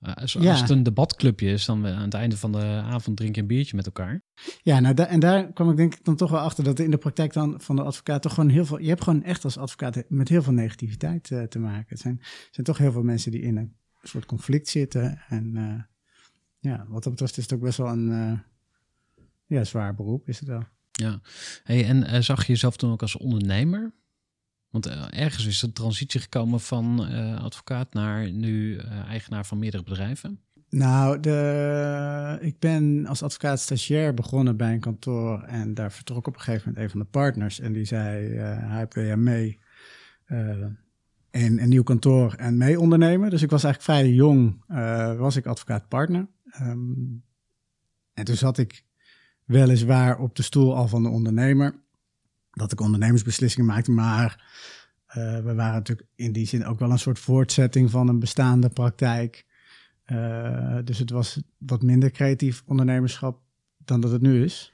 Uh, 0.06 0.14
als, 0.14 0.38
als, 0.38 0.62
het 0.62 0.70
een 0.70 0.84
debatclubje 0.84 1.50
is, 1.50 1.66
dan 1.66 1.88
aan 1.88 2.02
het 2.02 2.14
einde 2.14 2.38
van 2.38 2.52
de 2.52 2.64
avond 2.86 3.18
drink 3.18 3.36
je 3.36 3.42
een 3.42 3.48
biertje 3.48 3.76
met 3.76 3.86
elkaar. 3.86 4.22
Ja, 4.62 4.80
nou 4.80 4.96
en 4.96 5.20
daar 5.20 5.54
kwam 5.54 5.70
ik 5.70 5.78
denk 5.78 5.94
ik 5.94 6.04
dan 6.04 6.16
toch 6.16 6.32
wel 6.32 6.40
achter 6.40 6.64
dat 6.64 6.80
in 6.80 6.92
de 6.92 6.98
praktijk 6.98 7.34
dan 7.34 7.62
van 7.62 7.76
de 7.76 7.84
advocaat 7.84 8.22
toch 8.22 8.34
gewoon 8.34 8.50
heel 8.50 8.66
veel... 8.66 8.80
Je 8.80 8.88
hebt 8.88 9.04
gewoon 9.04 9.24
echt 9.24 9.44
als 9.44 9.58
advocaat 9.58 10.04
met 10.08 10.30
heel 10.30 10.42
veel 10.42 10.54
negativiteit 10.54 11.30
uh, 11.30 11.44
te 11.44 11.60
maken. 11.60 11.86
Het 11.88 12.00
zijn, 12.00 12.22
zijn 12.52 12.66
toch 12.66 12.78
heel 12.78 12.92
veel 12.92 13.04
mensen 13.04 13.32
die 13.32 13.42
in 13.42 13.58
een 13.58 13.76
soort 14.02 14.26
conflict 14.26 14.68
zitten 14.68 15.22
en... 15.28 15.56
Uh, 15.56 15.82
ja, 16.60 16.86
wat 16.88 17.04
dat 17.04 17.12
betreft 17.12 17.38
is 17.38 17.44
het 17.44 17.54
ook 17.54 17.62
best 17.62 17.78
wel 17.78 17.88
een 17.88 18.10
uh, 18.10 18.40
ja, 19.46 19.64
zwaar 19.64 19.96
beroep, 19.96 20.28
is 20.28 20.40
het 20.40 20.48
wel. 20.48 20.64
Ja, 20.92 21.22
hey, 21.64 21.86
en 21.86 22.24
zag 22.24 22.46
je 22.46 22.52
jezelf 22.52 22.78
toen 22.78 22.92
ook 22.92 23.02
als 23.02 23.18
ondernemer? 23.18 23.94
Want 24.70 24.88
uh, 24.88 25.06
ergens 25.10 25.46
is 25.46 25.60
de 25.60 25.72
transitie 25.72 26.20
gekomen 26.20 26.60
van 26.60 27.00
advocaat 27.40 27.94
naar 27.94 28.32
nu 28.32 28.78
eigenaar 29.08 29.46
van 29.46 29.60
meerdere 29.60 29.84
bedrijven. 29.84 30.40
Nou, 30.70 31.20
de, 31.20 32.38
ik 32.42 32.60
ben 32.60 33.06
als 33.06 33.24
advocaat 33.24 33.60
stagiair 33.60 34.14
begonnen 34.14 34.58
bij 34.58 34.74
een 34.74 34.80
kantoor 34.80 35.42
en 35.42 35.74
daar 35.74 35.92
vertrok 35.92 36.28
op 36.28 36.34
een 36.34 36.42
gegeven 36.42 36.68
moment 36.68 36.84
een 36.84 36.90
van 36.92 37.00
de 37.00 37.06
partners 37.06 37.60
en 37.60 37.74
die 37.74 37.86
zei, 37.86 38.36
hij 38.38 38.86
wil 38.90 39.04
jij 39.04 39.18
mee 39.18 39.60
in 41.32 41.60
een 41.60 41.70
nieuw 41.70 41.84
kantoor 41.84 42.34
en 42.34 42.58
mee 42.58 42.80
ondernemen. 42.80 43.30
Dus 43.30 43.42
ik 43.42 43.50
was 43.50 43.64
eigenlijk 43.64 44.00
vrij 44.00 44.14
jong, 44.14 44.64
was 45.18 45.36
ik 45.36 45.46
advocaat 45.46 45.88
partner. 45.88 46.28
Um, 46.62 47.24
en 48.14 48.26
toen 48.26 48.36
zat 48.36 48.58
ik 48.58 48.86
weliswaar 49.46 50.20
op 50.20 50.36
de 50.36 50.44
stoel 50.44 50.76
al 50.76 50.88
van 50.88 51.04
de 51.04 51.10
ondernemer. 51.10 51.86
Dat 52.58 52.72
ik 52.72 52.82
ondernemersbeslissingen 52.82 53.68
maakte, 53.68 53.92
maar 53.92 54.46
uh, 55.10 55.16
we 55.16 55.54
waren 55.54 55.74
natuurlijk 55.74 56.08
in 56.16 56.32
die 56.32 56.46
zin 56.46 56.66
ook 56.66 56.80
wel 56.80 56.92
een 56.92 57.00
soort 57.00 57.20
voortzetting 57.20 57.92
van 57.92 58.08
een 58.08 58.20
bestaande 58.20 58.70
praktijk. 58.70 59.46
Uh, 60.06 60.78
dus 60.84 61.00
het 61.00 61.10
was 61.10 61.42
wat 61.58 61.82
minder 61.82 62.12
creatief 62.12 62.64
ondernemerschap 62.66 63.42
dan 63.78 64.02
dat 64.02 64.12
het 64.12 64.22
nu 64.22 64.44
is. 64.44 64.74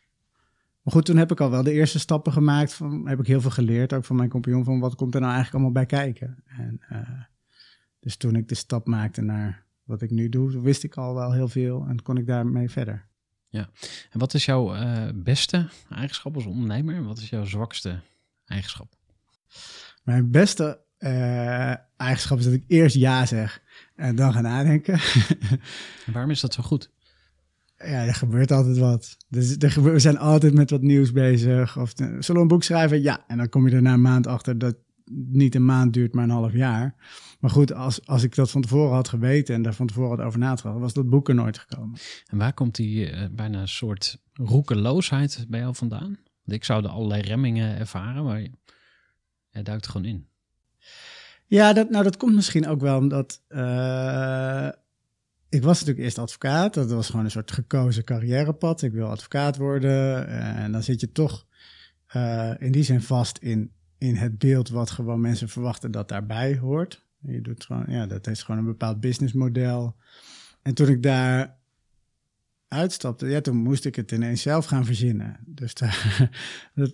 Maar 0.81 0.93
goed, 0.93 1.05
toen 1.05 1.17
heb 1.17 1.31
ik 1.31 1.39
al 1.39 1.49
wel 1.49 1.63
de 1.63 1.71
eerste 1.71 1.99
stappen 1.99 2.31
gemaakt. 2.31 2.73
Van, 2.73 3.07
heb 3.07 3.19
ik 3.19 3.27
heel 3.27 3.41
veel 3.41 3.51
geleerd, 3.51 3.93
ook 3.93 4.05
van 4.05 4.15
mijn 4.15 4.29
compagnon, 4.29 4.63
van 4.63 4.79
wat 4.79 4.95
komt 4.95 5.13
er 5.13 5.21
nou 5.21 5.33
eigenlijk 5.33 5.63
allemaal 5.63 5.85
bij 5.85 5.99
kijken. 5.99 6.43
En, 6.45 6.81
uh, 6.91 6.99
dus 7.99 8.17
toen 8.17 8.35
ik 8.35 8.47
de 8.47 8.55
stap 8.55 8.87
maakte 8.87 9.21
naar 9.21 9.65
wat 9.83 10.01
ik 10.01 10.11
nu 10.11 10.29
doe, 10.29 10.61
wist 10.61 10.83
ik 10.83 10.95
al 10.95 11.13
wel 11.13 11.33
heel 11.33 11.47
veel 11.47 11.85
en 11.87 12.01
kon 12.01 12.17
ik 12.17 12.27
daarmee 12.27 12.69
verder. 12.69 13.07
Ja, 13.53 13.69
en 14.09 14.19
wat 14.19 14.33
is 14.33 14.45
jouw 14.45 14.75
uh, 14.75 15.07
beste 15.15 15.69
eigenschap 15.89 16.35
als 16.35 16.45
ondernemer 16.45 16.95
en 16.95 17.05
wat 17.05 17.17
is 17.17 17.29
jouw 17.29 17.45
zwakste 17.45 17.99
eigenschap? 18.45 18.95
Mijn 20.03 20.31
beste 20.31 20.81
uh, 20.99 21.73
eigenschap 21.97 22.37
is 22.37 22.43
dat 22.43 22.53
ik 22.53 22.63
eerst 22.67 22.95
ja 22.95 23.25
zeg 23.25 23.61
en 23.95 24.15
dan 24.15 24.33
ga 24.33 24.41
nadenken. 24.41 24.93
en 26.05 26.13
waarom 26.13 26.31
is 26.31 26.39
dat 26.39 26.53
zo 26.53 26.63
goed? 26.63 26.89
Ja, 27.77 28.05
er 28.05 28.15
gebeurt 28.15 28.51
altijd 28.51 28.77
wat. 28.77 29.17
Dus 29.29 29.57
er 29.57 29.71
gebeurt, 29.71 29.93
we 29.93 29.99
zijn 29.99 30.17
altijd 30.17 30.53
met 30.53 30.69
wat 30.69 30.81
nieuws 30.81 31.11
bezig. 31.11 31.77
Of 31.77 31.91
zullen 31.95 32.23
we 32.25 32.39
een 32.39 32.47
boek 32.47 32.63
schrijven? 32.63 33.01
Ja. 33.01 33.23
En 33.27 33.37
dan 33.37 33.49
kom 33.49 33.67
je 33.67 33.75
er 33.75 33.81
na 33.81 33.93
een 33.93 34.01
maand 34.01 34.27
achter 34.27 34.57
dat 34.57 34.75
niet 35.11 35.55
een 35.55 35.65
maand 35.65 35.93
duurt, 35.93 36.13
maar 36.13 36.23
een 36.23 36.29
half 36.29 36.53
jaar. 36.53 36.95
Maar 37.39 37.51
goed, 37.51 37.73
als, 37.73 38.07
als 38.07 38.23
ik 38.23 38.35
dat 38.35 38.51
van 38.51 38.61
tevoren 38.61 38.93
had 38.95 39.07
geweten 39.07 39.55
en 39.55 39.61
daar 39.61 39.73
van 39.73 39.87
tevoren 39.87 40.17
had 40.17 40.25
over 40.25 40.39
nagedacht, 40.39 40.79
was 40.79 40.93
dat 40.93 41.09
boek 41.09 41.29
er 41.29 41.35
nooit 41.35 41.57
gekomen. 41.57 41.99
En 42.29 42.37
waar 42.37 42.53
komt 42.53 42.75
die 42.75 43.11
uh, 43.11 43.25
bijna 43.31 43.61
een 43.61 43.67
soort 43.67 44.21
roekeloosheid 44.33 45.45
bij 45.49 45.59
jou 45.59 45.75
vandaan? 45.75 46.17
Want 46.43 46.57
ik 46.57 46.63
zou 46.63 46.83
er 46.83 46.89
allerlei 46.89 47.21
remmingen 47.21 47.77
ervaren, 47.77 48.23
maar 48.23 48.41
jij 49.49 49.63
duikt 49.63 49.85
er 49.85 49.91
gewoon 49.91 50.07
in. 50.07 50.27
Ja, 51.45 51.73
dat, 51.73 51.89
nou 51.89 52.03
dat 52.03 52.17
komt 52.17 52.35
misschien 52.35 52.67
ook 52.67 52.81
wel 52.81 52.97
omdat 52.97 53.41
uh, 53.49 54.69
ik 55.49 55.63
was 55.63 55.79
natuurlijk 55.79 56.05
eerst 56.05 56.17
advocaat. 56.17 56.73
Dat 56.73 56.91
was 56.91 57.09
gewoon 57.09 57.25
een 57.25 57.31
soort 57.31 57.51
gekozen 57.51 58.03
carrièrepad. 58.03 58.81
Ik 58.81 58.91
wil 58.91 59.07
advocaat 59.07 59.57
worden. 59.57 60.27
En 60.27 60.71
dan 60.71 60.83
zit 60.83 60.99
je 60.99 61.11
toch 61.11 61.45
uh, 62.15 62.51
in 62.59 62.71
die 62.71 62.83
zin 62.83 63.01
vast 63.01 63.37
in, 63.37 63.71
in 64.03 64.15
het 64.15 64.37
beeld 64.37 64.69
wat 64.69 64.91
gewoon 64.91 65.21
mensen 65.21 65.49
verwachten 65.49 65.91
dat 65.91 66.09
daarbij 66.09 66.57
hoort. 66.57 67.05
Je 67.19 67.41
doet 67.41 67.65
gewoon, 67.65 67.85
ja, 67.87 68.05
dat 68.05 68.27
is 68.27 68.43
gewoon 68.43 68.59
een 68.59 68.65
bepaald 68.65 68.99
businessmodel. 68.99 69.95
En 70.61 70.73
toen 70.73 70.87
ik 70.87 71.03
daar 71.03 71.57
uitstapte, 72.67 73.27
ja, 73.27 73.41
toen 73.41 73.57
moest 73.57 73.85
ik 73.85 73.95
het 73.95 74.11
ineens 74.11 74.41
zelf 74.41 74.65
gaan 74.65 74.85
verzinnen. 74.85 75.39
Dus 75.45 75.73
daar, 75.79 76.29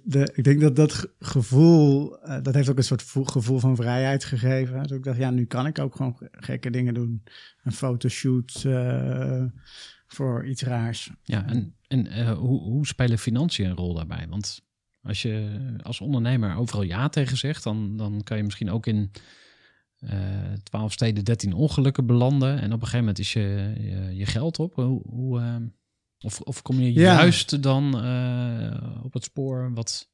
de, 0.03 0.31
ik 0.33 0.43
denk 0.43 0.61
dat 0.61 0.75
dat 0.75 1.13
gevoel, 1.19 2.17
uh, 2.27 2.37
dat 2.41 2.53
heeft 2.53 2.69
ook 2.69 2.77
een 2.77 2.83
soort 2.83 3.11
gevoel 3.11 3.59
van 3.59 3.75
vrijheid 3.75 4.23
gegeven. 4.23 4.83
Dus 4.83 4.97
ik 4.97 5.03
dacht, 5.03 5.17
ja, 5.17 5.29
nu 5.29 5.45
kan 5.45 5.65
ik 5.65 5.79
ook 5.79 5.95
gewoon 5.95 6.17
gekke 6.31 6.69
dingen 6.69 6.93
doen. 6.93 7.23
Een 7.63 7.71
fotoshoot 7.71 8.63
uh, 8.67 9.43
voor 10.07 10.45
iets 10.45 10.63
raars. 10.63 11.11
Ja, 11.23 11.47
en, 11.47 11.75
en 11.87 12.05
uh, 12.05 12.31
hoe, 12.31 12.61
hoe 12.61 12.87
spelen 12.87 13.19
financiën 13.19 13.69
een 13.69 13.75
rol 13.75 13.93
daarbij? 13.93 14.27
Want 14.29 14.67
als 15.01 15.21
je 15.21 15.59
als 15.81 16.01
ondernemer 16.01 16.55
overal 16.55 16.83
ja 16.83 17.09
tegen 17.09 17.37
zegt, 17.37 17.63
dan, 17.63 17.97
dan 17.97 18.23
kan 18.23 18.37
je 18.37 18.43
misschien 18.43 18.71
ook 18.71 18.85
in 18.85 19.11
twaalf 20.63 20.85
uh, 20.85 20.93
steden, 20.93 21.23
13 21.23 21.53
ongelukken 21.53 22.05
belanden. 22.05 22.59
En 22.59 22.73
op 22.73 22.81
een 22.81 22.87
gegeven 22.87 22.99
moment 22.99 23.19
is 23.19 23.33
je, 23.33 23.73
je, 23.79 24.15
je 24.15 24.25
geld 24.25 24.59
op. 24.59 24.75
Hoe, 24.75 25.01
hoe 25.05 25.39
uh, 25.39 25.55
of, 26.19 26.41
of 26.41 26.61
kom 26.61 26.79
je 26.79 26.93
ja. 26.93 27.17
juist 27.17 27.63
dan 27.63 28.05
uh, 28.05 29.03
op 29.03 29.13
het 29.13 29.23
spoor 29.23 29.73
wat. 29.73 30.09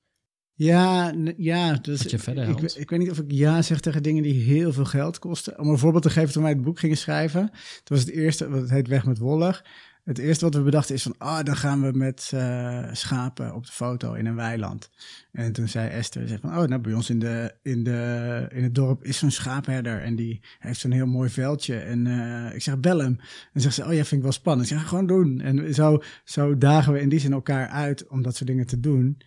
Ja, 0.54 1.14
ja 1.38 1.74
dus 1.74 2.02
wat 2.02 2.12
je 2.12 2.20
verder 2.20 2.50
ik, 2.50 2.62
ik, 2.62 2.90
weet 2.90 3.00
niet 3.00 3.12
of 3.12 3.20
ik 3.20 3.32
ja 3.32 3.62
zeg 3.62 3.80
tegen 3.80 4.04
dingen 4.04 4.24
die 4.24 4.44
heel 4.44 4.74
veel 4.74 4.86
geld 4.86 5.20
kosten. 5.20 5.60
Om 5.60 5.70
een 5.70 5.78
voorbeeld 5.78 6.04
te 6.04 6.10
geven, 6.10 6.34
toen 6.34 6.44
wij 6.44 6.52
het 6.52 6.62
boek 6.62 6.80
gingen 6.80 6.98
schrijven, 6.98 7.50
toen 7.84 7.98
was 7.98 8.00
het 8.00 8.10
eerste, 8.10 8.50
het 8.50 8.70
heet 8.70 8.88
Weg 8.88 9.06
met 9.06 9.18
Wollig. 9.18 9.66
Het 10.06 10.18
eerste 10.18 10.46
wat 10.46 10.56
we 10.56 10.62
bedachten 10.62 10.96
is 10.96 11.04
van, 11.04 11.16
ah, 11.18 11.44
dan 11.44 11.56
gaan 11.56 11.82
we 11.82 11.92
met 11.98 12.32
uh, 12.34 12.88
schapen 12.92 13.56
op 13.56 13.66
de 13.66 13.72
foto 13.72 14.14
in 14.14 14.26
een 14.26 14.36
weiland. 14.36 14.90
En 15.32 15.52
toen 15.52 15.68
zei 15.68 15.90
Esther, 15.90 16.28
zei 16.28 16.40
van, 16.40 16.58
oh, 16.58 16.64
nou 16.64 16.82
bij 16.82 16.94
ons 16.94 17.10
in, 17.10 17.20
de, 17.20 17.56
in, 17.62 17.84
de, 17.84 18.48
in 18.52 18.64
het 18.64 18.76
dorp 18.76 19.04
is 19.04 19.18
zo'n 19.18 19.32
schaapherder 19.32 20.02
en 20.02 20.16
die 20.16 20.42
heeft 20.60 20.80
zo'n 20.80 20.92
heel 20.92 21.06
mooi 21.06 21.30
veldje. 21.30 21.78
En 21.78 22.06
uh, 22.06 22.56
ik 22.56 22.62
zeg, 22.62 22.80
bel 22.80 23.00
hem. 23.00 23.20
En 23.54 23.62
zegt 23.62 23.76
ze, 23.76 23.86
oh 23.86 23.94
ja, 23.94 24.04
vind 24.04 24.12
ik 24.12 24.22
wel 24.22 24.32
spannend. 24.32 24.72
Ik 24.72 24.78
zeg, 24.78 24.88
gewoon 24.88 25.08
doen. 25.08 25.42
En 25.42 25.74
zo, 25.74 26.02
zo 26.24 26.58
dagen 26.58 26.94
we 26.94 27.00
in 27.02 27.10
die 27.10 27.20
zin 27.20 27.34
elkaar 27.34 27.68
uit 27.68 28.08
om 28.08 28.22
dat 28.22 28.36
soort 28.36 28.50
dingen 28.50 28.68
te 28.68 28.80
doen. 28.80 29.18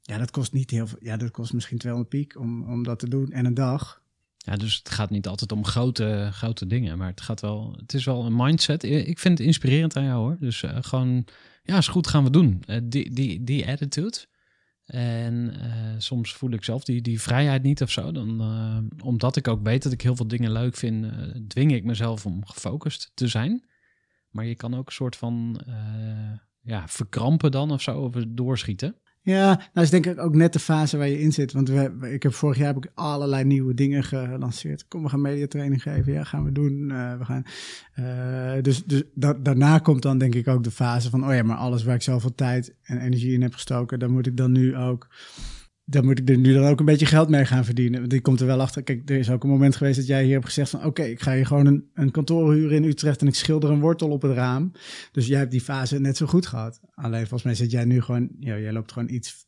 Ja, 0.00 0.18
dat 0.18 0.30
kost 0.30 0.52
niet 0.52 0.70
heel 0.70 0.86
veel. 0.86 0.98
Ja, 1.00 1.16
dat 1.16 1.30
kost 1.30 1.52
misschien 1.52 1.78
200 1.78 2.10
piek 2.10 2.38
om, 2.38 2.62
om 2.72 2.82
dat 2.82 2.98
te 2.98 3.08
doen 3.08 3.30
en 3.30 3.44
een 3.44 3.54
dag. 3.54 4.02
Ja, 4.46 4.56
dus 4.56 4.76
het 4.76 4.90
gaat 4.90 5.10
niet 5.10 5.26
altijd 5.26 5.52
om 5.52 5.64
grote, 5.64 6.28
grote 6.32 6.66
dingen, 6.66 6.98
maar 6.98 7.08
het 7.08 7.20
gaat 7.20 7.40
wel. 7.40 7.74
Het 7.76 7.94
is 7.94 8.04
wel 8.04 8.24
een 8.24 8.36
mindset. 8.36 8.82
Ik 8.82 9.18
vind 9.18 9.38
het 9.38 9.46
inspirerend 9.46 9.96
aan 9.96 10.04
jou 10.04 10.18
hoor. 10.18 10.36
Dus 10.40 10.62
uh, 10.62 10.76
gewoon, 10.80 11.26
ja, 11.62 11.76
is 11.76 11.88
goed, 11.88 12.06
gaan 12.06 12.24
we 12.24 12.30
doen. 12.30 12.62
Uh, 12.66 12.76
die, 12.82 13.14
die, 13.14 13.44
die 13.44 13.68
attitude. 13.68 14.26
En 14.84 15.54
uh, 15.56 15.94
soms 15.98 16.32
voel 16.32 16.50
ik 16.50 16.64
zelf 16.64 16.84
die, 16.84 17.00
die 17.02 17.20
vrijheid 17.20 17.62
niet 17.62 17.82
of 17.82 17.90
zo. 17.90 18.12
Dan, 18.12 18.40
omdat 19.02 19.36
ik 19.36 19.48
ook 19.48 19.62
weet 19.62 19.82
dat 19.82 19.92
ik 19.92 20.00
heel 20.00 20.16
veel 20.16 20.28
dingen 20.28 20.52
leuk 20.52 20.76
vind, 20.76 21.06
dwing 21.48 21.72
ik 21.72 21.84
mezelf 21.84 22.26
om 22.26 22.46
gefocust 22.46 23.10
te 23.14 23.28
zijn. 23.28 23.64
Maar 24.30 24.44
je 24.44 24.54
kan 24.54 24.74
ook 24.74 24.86
een 24.86 24.92
soort 24.92 25.16
van 25.16 25.60
ja, 26.60 26.88
verkrampen 26.88 27.50
dan 27.50 27.70
of 27.70 27.82
zo, 27.82 28.00
of 28.00 28.12
doorschieten. 28.28 28.96
Ja, 29.24 29.46
nou 29.72 29.86
is 29.86 29.90
denk 29.90 30.06
ik 30.06 30.18
ook 30.18 30.34
net 30.34 30.52
de 30.52 30.58
fase 30.58 30.96
waar 30.96 31.08
je 31.08 31.20
in 31.20 31.32
zit. 31.32 31.52
Want 31.52 31.68
we, 31.68 32.10
ik 32.12 32.22
heb 32.22 32.34
vorig 32.34 32.56
jaar 32.58 32.74
heb 32.74 32.84
ik 32.84 32.90
allerlei 32.94 33.44
nieuwe 33.44 33.74
dingen 33.74 34.04
gelanceerd. 34.04 34.88
Kom, 34.88 35.02
we 35.02 35.08
gaan 35.08 35.20
mediatraining 35.20 35.82
geven. 35.82 36.12
Ja, 36.12 36.24
gaan 36.24 36.44
we 36.44 36.52
doen. 36.52 36.90
Eh, 36.90 37.18
we 37.18 37.24
gaan, 37.24 37.44
eh, 37.94 38.62
dus 38.62 38.84
dus 38.84 39.02
da- 39.14 39.38
daarna 39.42 39.78
komt 39.78 40.02
dan 40.02 40.18
denk 40.18 40.34
ik 40.34 40.48
ook 40.48 40.64
de 40.64 40.70
fase 40.70 41.10
van... 41.10 41.26
oh 41.26 41.34
ja, 41.34 41.42
maar 41.42 41.56
alles 41.56 41.84
waar 41.84 41.94
ik 41.94 42.02
zoveel 42.02 42.34
tijd 42.34 42.74
en 42.82 42.98
energie 42.98 43.32
in 43.32 43.42
heb 43.42 43.52
gestoken... 43.54 43.98
daar 43.98 44.10
moet 44.10 44.26
ik 44.26 44.36
dan 44.36 44.52
nu 44.52 44.76
ook... 44.76 45.08
Daar 45.86 46.04
moet 46.04 46.18
ik 46.18 46.28
er 46.28 46.38
nu 46.38 46.52
dan 46.52 46.64
ook 46.64 46.78
een 46.80 46.84
beetje 46.84 47.06
geld 47.06 47.28
mee 47.28 47.44
gaan 47.44 47.64
verdienen. 47.64 47.98
Want 47.98 48.10
die 48.10 48.20
komt 48.20 48.40
er 48.40 48.46
wel 48.46 48.60
achter. 48.60 48.82
Kijk, 48.82 49.10
er 49.10 49.16
is 49.18 49.30
ook 49.30 49.42
een 49.42 49.50
moment 49.50 49.76
geweest 49.76 49.96
dat 49.96 50.06
jij 50.06 50.24
hier 50.24 50.32
hebt 50.32 50.44
gezegd 50.44 50.70
van... 50.70 50.84
oké, 50.84 51.02
ik 51.02 51.20
ga 51.20 51.34
hier 51.34 51.46
gewoon 51.46 51.66
een, 51.66 51.90
een 51.94 52.10
kantoor 52.10 52.52
huren 52.54 52.76
in 52.76 52.84
Utrecht... 52.84 53.20
en 53.20 53.26
ik 53.26 53.34
schilder 53.34 53.70
een 53.70 53.80
wortel 53.80 54.10
op 54.10 54.22
het 54.22 54.32
raam. 54.32 54.72
Dus 55.12 55.26
jij 55.26 55.38
hebt 55.38 55.50
die 55.50 55.60
fase 55.60 55.98
net 56.00 56.16
zo 56.16 56.26
goed 56.26 56.46
gehad. 56.46 56.80
Alleen 56.94 57.20
volgens 57.20 57.42
mij 57.42 57.54
zit 57.54 57.70
jij 57.70 57.84
nu 57.84 58.00
gewoon... 58.00 58.28
Ja, 58.38 58.58
jij 58.58 58.72
loopt 58.72 58.92
gewoon 58.92 59.08
iets 59.08 59.46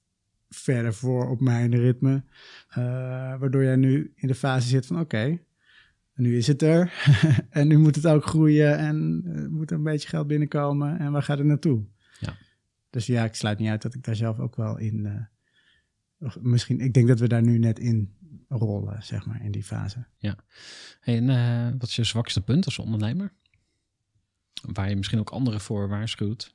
verder 0.48 0.94
voor 0.94 1.30
op 1.30 1.40
mijn 1.40 1.76
ritme. 1.76 2.22
eh, 2.68 2.84
waardoor 3.38 3.62
jij 3.62 3.76
nu 3.76 4.12
in 4.14 4.28
de 4.28 4.34
fase 4.34 4.68
zit 4.68 4.86
van 4.86 5.00
oké, 5.00 5.38
nu 6.14 6.36
is 6.36 6.46
het 6.46 6.62
er. 6.62 6.92
en 7.50 7.68
nu 7.68 7.78
moet 7.78 7.94
het 7.96 8.06
ook 8.06 8.24
groeien 8.26 8.78
en 8.78 9.22
er 9.34 9.50
moet 9.50 9.70
een 9.70 9.82
beetje 9.82 10.08
geld 10.08 10.26
binnenkomen. 10.26 10.98
En 10.98 11.12
waar 11.12 11.22
gaat 11.22 11.38
het 11.38 11.46
naartoe? 11.46 11.84
Ja. 12.20 12.36
Dus 12.90 13.06
ja, 13.06 13.24
ik 13.24 13.34
sluit 13.34 13.58
niet 13.58 13.68
uit 13.68 13.82
dat 13.82 13.94
ik 13.94 14.04
daar 14.04 14.16
zelf 14.16 14.38
ook 14.38 14.56
wel 14.56 14.78
in... 14.78 15.06
eh, 15.06 15.12
misschien, 16.40 16.80
ik 16.80 16.94
denk 16.94 17.08
dat 17.08 17.20
we 17.20 17.28
daar 17.28 17.42
nu 17.42 17.58
net 17.58 17.78
in 17.78 18.14
rollen, 18.48 19.02
zeg 19.02 19.26
maar, 19.26 19.44
in 19.44 19.50
die 19.50 19.64
fase. 19.64 20.06
Hey, 21.00 21.16
en 21.16 21.30
eh, 21.30 21.78
wat 21.78 21.88
is 21.88 21.96
je 21.96 22.04
zwakste 22.04 22.42
punt 22.42 22.64
als 22.64 22.78
ondernemer? 22.78 23.32
Waar 24.62 24.88
je 24.88 24.96
misschien 24.96 25.18
ook 25.18 25.30
anderen 25.30 25.60
voor 25.60 25.88
waarschuwt. 25.88 26.54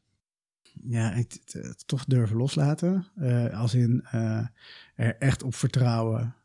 Ja, 0.84 1.14
het 1.14 1.84
toch 1.86 2.06
durven 2.06 2.38
loslaten. 2.38 3.08
Eh, 3.16 3.60
als 3.60 3.74
in 3.74 4.04
eh, 4.12 4.46
er 4.96 5.18
echt 5.18 5.44
op 5.44 5.56
vertrouwen 5.56 6.36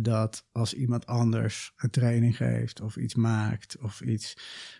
dat 0.00 0.46
als 0.52 0.74
iemand 0.74 1.06
anders 1.06 1.72
een 1.76 1.90
training 1.90 2.36
geeft 2.36 2.80
of 2.80 2.96
iets 2.96 3.14
maakt 3.14 3.78
of 3.78 4.00
iets, 4.00 4.36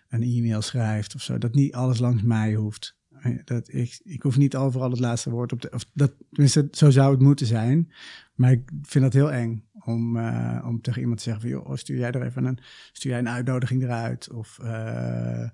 een 0.09 0.23
e-mail 0.23 0.63
schrijft 0.63 1.15
of 1.15 1.23
zo, 1.23 1.39
dat 1.39 1.55
niet 1.55 1.75
alles 1.75 1.99
langs 1.99 2.23
mij 2.23 2.55
hoeft. 2.55 2.96
Eh, 3.21 3.39
Dat 3.45 3.73
ik, 3.73 4.01
ik 4.05 4.23
hoef 4.23 4.37
niet 4.37 4.57
overal 4.57 4.91
het 4.91 5.01
laatste 5.01 5.31
woord 5.31 5.53
op 5.53 5.61
te. 5.61 5.71
Of 5.71 5.85
dat, 5.93 6.13
tenminste, 6.31 6.69
zo 6.71 6.91
zou 6.91 7.11
het 7.11 7.21
moeten 7.21 7.47
zijn. 7.47 7.93
Maar 8.35 8.53
ik 8.53 8.71
vind 8.83 9.05
dat 9.05 9.13
heel 9.13 9.33
eng 9.33 9.65
om, 9.85 10.17
eh, 10.17 10.65
om 10.67 10.81
tegen 10.81 11.01
iemand 11.01 11.19
te 11.19 11.25
zeggen: 11.25 11.43
van, 11.43 11.51
joh, 11.51 11.77
stuur 11.77 11.99
jij 11.99 12.11
er 12.11 12.23
even 12.23 12.45
een, 12.45 12.59
stuur 12.93 13.11
jij 13.11 13.21
een 13.21 13.29
uitnodiging 13.29 13.83
eruit? 13.83 14.31
Of 14.31 14.59
eh, 14.59 15.49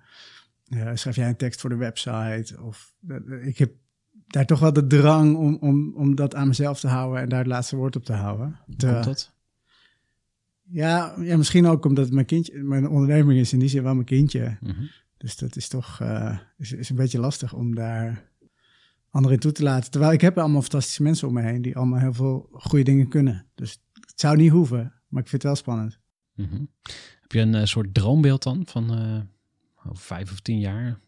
ja, 0.64 0.96
schrijf 0.96 1.16
jij 1.16 1.28
een 1.28 1.36
tekst 1.36 1.60
voor 1.60 1.70
de 1.70 1.76
website? 1.76 2.54
Of 2.62 2.94
eh, 3.08 3.46
ik 3.46 3.58
heb 3.58 3.72
daar 4.26 4.46
toch 4.46 4.58
wel 4.58 4.72
de 4.72 4.86
drang 4.86 5.36
om, 5.36 5.56
om, 5.60 5.94
om 5.94 6.14
dat 6.14 6.34
aan 6.34 6.48
mezelf 6.48 6.80
te 6.80 6.88
houden 6.88 7.22
en 7.22 7.28
daar 7.28 7.38
het 7.38 7.48
laatste 7.48 7.76
woord 7.76 7.96
op 7.96 8.04
te 8.04 8.12
houden. 8.12 8.58
Komt 8.66 8.80
dat? 8.80 9.32
ja, 10.62 11.14
ja, 11.20 11.36
misschien 11.36 11.66
ook 11.66 11.84
omdat 11.84 12.04
het 12.04 12.14
mijn 12.14 12.26
kindje, 12.26 12.62
mijn 12.62 12.88
onderneming 12.88 13.40
is 13.40 13.52
in 13.52 13.58
die 13.58 13.68
zin 13.68 13.82
wel 13.82 13.94
mijn 13.94 14.06
kindje. 14.06 14.58
Mhm. 14.60 14.82
Dus 15.22 15.36
dat 15.36 15.56
is 15.56 15.68
toch 15.68 16.00
eh, 16.00 16.38
is, 16.56 16.72
is 16.72 16.88
een 16.88 16.96
beetje 16.96 17.18
lastig 17.18 17.52
om 17.52 17.74
daar 17.74 18.30
anderen 19.10 19.36
in 19.36 19.42
toe 19.42 19.52
te 19.52 19.62
laten. 19.62 19.90
Terwijl 19.90 20.12
ik 20.12 20.20
heb 20.20 20.38
allemaal 20.38 20.60
fantastische 20.60 21.02
mensen 21.02 21.28
om 21.28 21.34
me 21.34 21.42
heen 21.42 21.62
die 21.62 21.76
allemaal 21.76 21.98
heel 21.98 22.12
veel 22.12 22.48
goede 22.52 22.84
dingen 22.84 23.08
kunnen. 23.08 23.46
Dus 23.54 23.78
het 23.92 24.20
zou 24.20 24.36
niet 24.36 24.50
hoeven, 24.50 24.92
maar 25.08 25.22
ik 25.22 25.28
vind 25.28 25.42
het 25.42 25.42
wel 25.42 25.54
spannend. 25.54 25.98
Mhm. 26.34 26.64
Heb 27.20 27.32
je 27.32 27.40
een 27.40 27.54
eh, 27.54 27.64
soort 27.64 27.94
droombeeld 27.94 28.42
dan 28.42 28.62
van 28.66 28.90
eh, 28.90 29.90
over 29.90 30.04
vijf 30.04 30.32
of 30.32 30.40
tien 30.40 30.58
jaar? 30.58 31.00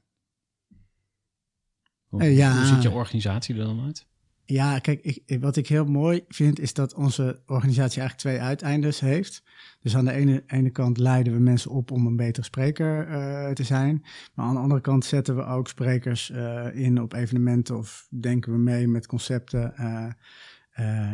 Hoe, 2.05 2.35
ja. 2.35 2.57
hoe 2.57 2.67
ziet 2.67 2.83
je 2.83 2.91
organisatie 2.91 3.59
er 3.59 3.65
dan 3.65 3.81
uit? 3.81 4.07
Ja, 4.47 4.79
kijk, 4.79 5.21
wat 5.41 5.57
ik 5.57 5.69
heel 5.69 5.85
mooi 5.85 6.25
vind 6.29 6.61
is 6.61 6.75
dat 6.75 6.95
onze 6.95 7.41
organisatie 7.47 8.01
eigenlijk 8.01 8.19
twee 8.19 8.49
uiteindes 8.49 9.01
heeft. 9.01 9.43
Dus 9.81 9.97
aan 9.97 10.05
de 10.05 10.13
ene, 10.13 10.43
ene 10.47 10.71
kant 10.71 10.99
leiden 10.99 11.33
we 11.33 11.39
mensen 11.39 11.71
op 11.71 11.91
om 11.91 12.07
een 12.07 12.17
betere 12.17 12.45
spreker 12.45 13.09
eh, 13.09 13.51
te 13.51 13.63
zijn. 13.63 14.05
Maar 14.35 14.47
aan 14.47 14.55
de 14.55 14.61
andere 14.61 14.81
kant 14.81 15.05
zetten 15.05 15.37
we 15.37 15.45
ook 15.45 15.69
sprekers 15.69 16.31
eh, 16.31 16.67
in 16.73 17.03
op 17.03 17.13
evenementen 17.13 17.77
of 17.77 18.07
denken 18.11 18.53
we 18.53 18.59
mee 18.59 18.89
met 18.89 19.07
concepten. 19.07 19.77
eh, 19.77 20.13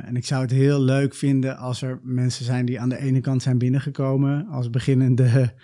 en 0.08 0.16
ik 0.16 0.24
zou 0.24 0.42
het 0.42 0.50
heel 0.50 0.80
leuk 0.80 1.14
vinden 1.14 1.56
als 1.56 1.82
er 1.82 2.00
mensen 2.02 2.44
zijn 2.44 2.66
die 2.66 2.80
aan 2.80 2.88
de 2.88 2.98
ene 2.98 3.20
kant 3.20 3.42
zijn 3.42 3.58
binnengekomen 3.58 4.46
als 4.46 4.70
beginnende 4.70 5.54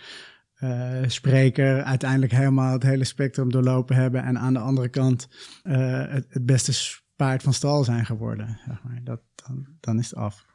spreker, 1.06 1.82
uiteindelijk 1.82 2.32
helemaal 2.32 2.72
het 2.72 2.82
hele 2.82 3.04
spectrum 3.04 3.50
doorlopen 3.50 3.96
hebben 3.96 4.22
en 4.22 4.38
aan 4.38 4.52
de 4.52 4.58
andere 4.58 4.88
kant 4.88 5.28
het, 5.62 6.26
het 6.28 6.46
beste 6.46 6.72
paard 7.16 7.42
van 7.42 7.52
stal 7.52 7.84
zijn 7.84 8.06
geworden. 8.06 8.58
Zeg 8.66 8.82
maar. 8.82 9.00
dat, 9.04 9.20
dan, 9.34 9.66
dan 9.80 9.98
is 9.98 10.10
het 10.10 10.18
af. 10.18 10.46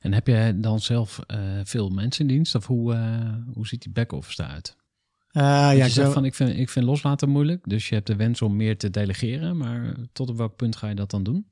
En 0.00 0.12
heb 0.12 0.26
je 0.26 0.56
dan 0.56 0.80
zelf 0.80 1.20
eh, 1.26 1.60
veel 1.64 1.88
mensen 1.88 2.28
in 2.28 2.34
dienst? 2.34 2.54
Of 2.54 2.66
hoe, 2.66 2.94
eh, 2.94 3.34
hoe 3.52 3.66
ziet 3.66 3.82
die 3.82 3.92
back-office 3.92 4.42
eruit? 4.42 4.76
Eh, 5.30 5.42
ja, 5.42 5.70
je 5.70 5.76
ik 5.76 5.82
zegt 5.82 5.94
zou- 5.94 6.12
van, 6.12 6.24
ik 6.24 6.34
vind, 6.34 6.50
ik 6.50 6.68
vind 6.68 6.84
loslaten 6.84 7.28
moeilijk. 7.28 7.68
Dus 7.68 7.88
je 7.88 7.94
hebt 7.94 8.06
de 8.06 8.16
wens 8.16 8.42
om 8.42 8.56
meer 8.56 8.78
te 8.78 8.90
delegeren. 8.90 9.56
Maar 9.56 9.96
tot 10.12 10.28
op 10.28 10.36
welk 10.36 10.56
punt 10.56 10.76
ga 10.76 10.88
je 10.88 10.94
dat 10.94 11.10
dan 11.10 11.22
doen? 11.22 11.46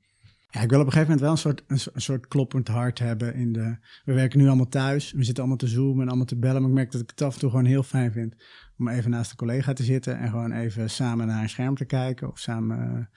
Ja, 0.51 0.61
ik 0.61 0.69
wil 0.69 0.79
op 0.79 0.85
een 0.85 0.91
gegeven 0.91 1.15
moment 1.15 1.21
wel 1.21 1.31
een 1.31 1.37
soort, 1.37 1.63
een, 1.67 1.93
een 1.93 2.01
soort 2.01 2.27
kloppend 2.27 2.67
hart 2.67 2.99
hebben. 2.99 3.33
In 3.33 3.53
de, 3.53 3.77
we 4.05 4.13
werken 4.13 4.39
nu 4.39 4.47
allemaal 4.47 4.67
thuis. 4.69 5.11
We 5.11 5.23
zitten 5.23 5.43
allemaal 5.43 5.57
te 5.57 5.67
zoomen 5.67 6.01
en 6.01 6.07
allemaal 6.07 6.25
te 6.25 6.37
bellen. 6.37 6.61
Maar 6.61 6.69
ik 6.69 6.75
merk 6.75 6.91
dat 6.91 7.01
ik 7.01 7.09
het 7.09 7.21
af 7.21 7.33
en 7.33 7.39
toe 7.39 7.49
gewoon 7.49 7.65
heel 7.65 7.83
fijn 7.83 8.11
vind 8.11 8.35
om 8.77 8.87
even 8.87 9.11
naast 9.11 9.31
een 9.31 9.37
collega 9.37 9.73
te 9.73 9.83
zitten 9.83 10.19
en 10.19 10.29
gewoon 10.29 10.51
even 10.51 10.89
samen 10.89 11.27
naar 11.27 11.41
een 11.41 11.49
scherm 11.49 11.75
te 11.75 11.85
kijken 11.85 12.31
of 12.31 12.39
samen 12.39 13.09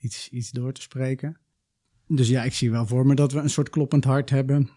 iets, 0.00 0.28
iets 0.28 0.50
door 0.50 0.72
te 0.72 0.80
spreken. 0.80 1.38
Dus 2.06 2.28
ja, 2.28 2.42
ik 2.42 2.52
zie 2.54 2.70
wel 2.70 2.86
voor 2.86 3.06
me 3.06 3.14
dat 3.14 3.32
we 3.32 3.38
een 3.40 3.50
soort 3.50 3.70
kloppend 3.70 4.04
hart 4.04 4.30
hebben. 4.30 4.70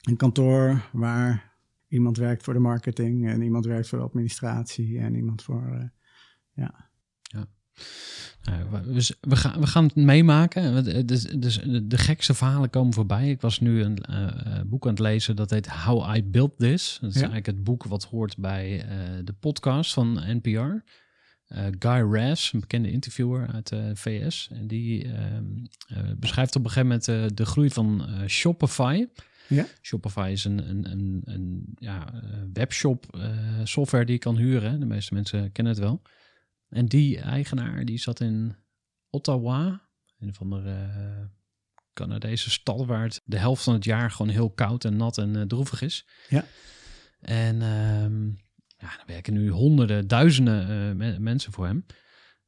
Een 0.00 0.16
kantoor 0.16 0.88
waar 0.92 1.56
iemand 1.88 2.16
werkt 2.16 2.42
voor 2.42 2.54
de 2.54 2.60
marketing 2.60 3.28
en 3.28 3.42
iemand 3.42 3.64
werkt 3.64 3.88
voor 3.88 3.98
de 3.98 4.04
administratie 4.04 4.98
en 4.98 5.14
iemand 5.14 5.42
voor. 5.42 5.66
eh, 5.72 5.84
ja. 6.52 6.86
Nou, 8.42 8.70
we- 8.70 9.14
we, 9.20 9.36
gaan, 9.36 9.60
we 9.60 9.66
gaan 9.66 9.84
het 9.84 9.94
meemaken. 9.94 10.74
Want, 10.74 11.08
Dus, 11.08 11.22
dus 11.22 11.58
de 11.82 11.98
gekste 11.98 12.34
verhalen 12.34 12.70
komen 12.70 12.92
voorbij. 12.92 13.30
Ik 13.30 13.40
was 13.40 13.60
nu 13.60 13.82
een 13.82 13.98
eh, 13.98 14.56
eh, 14.58 14.64
boek 14.66 14.84
aan 14.84 14.90
het 14.90 14.98
lezen 15.00 15.36
dat 15.36 15.50
heet 15.50 15.68
How 15.68 16.16
I 16.16 16.24
Built 16.24 16.58
This. 16.58 16.98
Dat 17.00 17.08
is 17.10 17.14
Ja. 17.14 17.20
eigenlijk 17.20 17.46
het 17.46 17.64
boek 17.64 17.84
wat 17.84 18.04
hoort 18.04 18.36
bij 18.36 18.82
eh, 18.84 18.98
de 19.24 19.32
podcast 19.32 19.92
van 19.92 20.12
NPR. 20.42 20.82
Eh, 21.48 21.66
Guy 21.78 22.14
Raz, 22.14 22.52
een 22.52 22.60
bekende 22.60 22.90
interviewer 22.90 23.46
uit 23.46 23.68
de 23.68 23.90
VS. 23.94 24.48
En 24.52 24.66
die 24.66 25.04
ehm, 25.12 25.44
eh, 25.86 26.10
beschrijft 26.16 26.56
op 26.56 26.64
een 26.64 26.70
gegeven 26.70 26.88
moment 26.88 27.08
eh, 27.08 27.36
de 27.36 27.46
groei 27.46 27.70
van 27.70 28.06
eh, 28.06 28.26
Shopify. 28.26 29.06
Ja. 29.48 29.66
Shopify 29.82 30.28
is 30.32 30.44
een, 30.44 30.68
een, 30.68 30.90
een, 30.90 31.22
een 31.24 31.74
ja, 31.78 32.12
eh, 32.12 32.20
webshop 32.52 33.16
eh, 33.16 33.30
software 33.64 34.04
die 34.04 34.14
je 34.14 34.20
kan 34.20 34.36
huren. 34.36 34.80
De 34.80 34.86
meeste 34.86 35.14
mensen 35.14 35.52
kennen 35.52 35.72
het 35.72 35.82
wel. 35.82 36.02
En 36.68 36.86
die 36.86 37.18
eigenaar 37.20 37.84
die 37.84 37.98
zat 37.98 38.20
in 38.20 38.56
Ottawa, 39.10 39.88
een 40.18 40.34
van 40.34 40.50
de 40.50 40.62
eh, 40.70 41.26
Canadese 41.92 42.50
stad 42.50 42.86
waar 42.86 43.02
het 43.02 43.22
de 43.24 43.38
helft 43.38 43.62
van 43.62 43.74
het 43.74 43.84
jaar 43.84 44.10
gewoon 44.10 44.32
heel 44.32 44.50
koud 44.50 44.84
en 44.84 44.96
nat 44.96 45.18
en 45.18 45.36
eh, 45.36 45.42
droevig 45.42 45.82
is. 45.82 46.06
Ja. 46.28 46.44
En 47.20 47.62
ehm, 47.62 48.30
ja, 48.78 48.98
er 48.98 49.06
werken 49.06 49.32
nu 49.32 49.50
honderden, 49.50 50.08
duizenden 50.08 50.62
eh, 50.62 50.96
me- 50.96 51.18
mensen 51.18 51.52
voor 51.52 51.66
hem. 51.66 51.86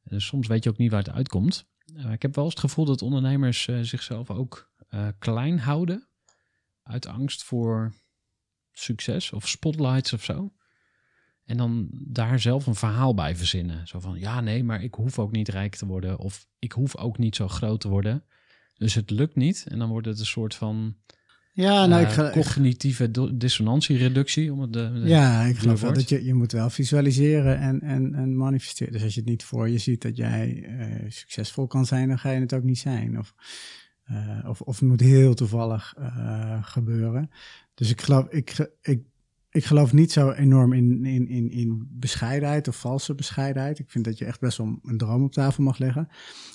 Dus 0.03 0.25
soms 0.25 0.47
weet 0.47 0.63
je 0.63 0.69
ook 0.69 0.77
niet 0.77 0.91
waar 0.91 1.03
het 1.03 1.13
uitkomt. 1.13 1.65
Eh, 1.95 2.11
ik 2.11 2.21
heb 2.21 2.35
wel 2.35 2.43
eens 2.43 2.53
het 2.53 2.63
gevoel 2.63 2.85
dat 2.85 3.01
ondernemers 3.01 3.67
eh, 3.67 3.79
zichzelf 3.81 4.29
ook 4.29 4.69
klein 5.19 5.59
houden. 5.59 6.07
Uit 6.83 7.05
angst 7.05 7.43
voor 7.43 7.93
succes 8.71 9.31
of 9.31 9.47
spotlights 9.47 10.13
of 10.13 10.23
zo. 10.23 10.53
En 11.45 11.57
dan 11.57 11.89
daar 11.91 12.39
zelf 12.39 12.67
een 12.67 12.75
verhaal 12.75 13.13
bij 13.13 13.35
verzinnen. 13.35 13.87
Zo 13.87 13.99
van, 13.99 14.19
ja 14.19 14.41
nee, 14.41 14.63
maar 14.63 14.83
ik 14.83 14.93
hoef 14.93 15.19
ook 15.19 15.31
niet 15.31 15.49
rijk 15.49 15.75
te 15.75 15.85
worden. 15.85 16.17
Of 16.19 16.47
ik 16.59 16.71
hoef 16.71 16.97
ook 16.97 17.17
niet 17.17 17.35
zo 17.35 17.47
groot 17.47 17.81
te 17.81 17.87
worden. 17.87 18.25
Dus 18.73 18.93
het 18.93 19.09
lukt 19.09 19.35
niet. 19.35 19.65
En 19.67 19.79
dan 19.79 19.89
wordt 19.89 20.07
het 20.07 20.19
een 20.19 20.25
soort 20.25 20.55
van 20.55 20.97
Ja, 21.53 21.85
nou, 21.85 22.01
ik 22.03 22.07
eh, 22.17 22.25
ik 22.25 22.31
cognitieve 22.31 23.11
do- 23.11 23.37
dissonantiereductie. 23.37 24.53
Om 24.53 24.59
het 24.61 24.73
de, 24.73 24.91
de- 24.93 24.99
Ja, 24.99 25.41
ik 25.43 25.57
geloof 25.57 25.81
wel 25.81 25.93
dat 25.93 26.09
je, 26.09 26.25
je 26.25 26.33
moet 26.33 26.51
wel 26.51 26.69
visualiseren 26.69 27.59
en, 27.59 27.81
en, 27.81 28.13
en 28.13 28.35
manifesteren. 28.37 28.93
Dus 28.93 29.03
als 29.03 29.13
je 29.13 29.19
het 29.19 29.29
niet 29.29 29.43
voor 29.43 29.69
je 29.69 29.77
ziet 29.77 30.01
dat 30.01 30.17
jij 30.17 30.63
eh, 30.63 31.09
succesvol 31.11 31.67
kan 31.67 31.85
zijn, 31.85 32.07
dan 32.07 32.19
ga 32.19 32.31
je 32.31 32.39
het 32.39 32.53
ook 32.53 32.63
niet 32.63 32.79
zijn. 32.79 33.19
Of, 33.19 33.33
eh, 34.03 34.45
of, 34.47 34.61
of 34.61 34.79
het 34.79 34.89
moet 34.89 34.99
heel 34.99 35.33
toevallig 35.33 35.93
eh, 35.97 36.63
gebeuren. 36.63 37.29
Dus 37.73 37.89
ik 37.89 38.01
geloof, 38.01 38.27
ik, 38.29 38.69
ik, 38.81 39.01
ik 39.49 39.65
geloof 39.65 39.93
niet 39.93 40.11
zo 40.11 40.31
enorm 40.31 40.73
in, 40.73 41.05
in, 41.05 41.27
in, 41.27 41.49
in 41.51 41.87
bescheidenheid 41.91 42.67
of 42.67 42.75
valse 42.79 43.15
bescheidenheid. 43.15 43.79
Ik 43.79 43.89
vind 43.89 44.05
dat 44.05 44.17
je 44.17 44.25
echt 44.25 44.39
best 44.39 44.57
wel 44.57 44.79
een 44.83 44.97
droom 44.97 45.23
op 45.23 45.31
tafel 45.31 45.63
mag 45.63 45.77
leggen. 45.77 46.07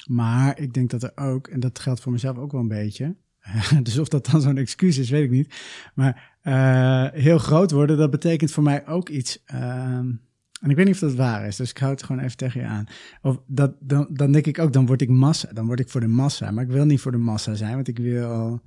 Maar 0.07 0.59
ik 0.61 0.75
denk 0.75 0.91
dat 0.91 1.03
er 1.03 1.13
ook, 1.15 1.47
en 1.49 1.61
dat 1.61 1.79
geldt 1.79 2.01
voor 2.01 2.13
mezelf 2.13 2.37
ook 2.37 2.53
wel 2.53 2.61
een 2.61 2.69
beetje. 2.69 3.17
dus 3.83 3.99
of 3.99 4.09
dat 4.09 4.27
dan 4.27 4.41
zo'n 4.41 4.57
excuus 4.57 4.99
is, 4.99 5.11
weet 5.11 5.25
ik 5.25 5.31
niet. 5.31 5.55
Maar 5.95 6.39
eh, 6.43 7.21
heel 7.21 7.39
groot 7.39 7.71
worden, 7.71 7.97
dat 7.97 8.11
betekent 8.11 8.51
voor 8.51 8.63
mij 8.63 8.87
ook 8.87 9.09
iets. 9.09 9.43
ehm, 9.45 10.13
En 10.61 10.71
ik 10.71 10.77
weet 10.77 10.87
niet 10.87 10.95
of 10.95 11.01
dat 11.01 11.15
waar 11.15 11.47
is, 11.47 11.57
dus 11.57 11.71
ik 11.71 11.79
hou 11.79 11.93
het 11.93 12.03
gewoon 12.03 12.23
even 12.23 12.37
tegen 12.37 12.61
je 12.61 12.67
aan. 12.67 12.87
Of 13.23 13.41
dat, 13.47 13.77
dan, 13.81 14.07
dan 14.11 14.33
denk 14.33 14.47
ik 14.47 14.59
ook, 14.59 14.73
dan 14.73 14.87
word 14.87 15.03
ik 15.03 15.09
massa. 15.09 15.53
Dan 15.53 15.67
word 15.67 15.81
ik 15.81 15.89
voor 15.89 16.01
de 16.01 16.07
massa. 16.07 16.51
Maar 16.51 16.65
ik 16.65 16.71
wil 16.71 16.85
niet 16.85 17.01
voor 17.01 17.13
de 17.13 17.19
massa 17.19 17.55
zijn, 17.55 17.75
want 17.75 17.89
ik 17.89 17.99
wil, 17.99 18.63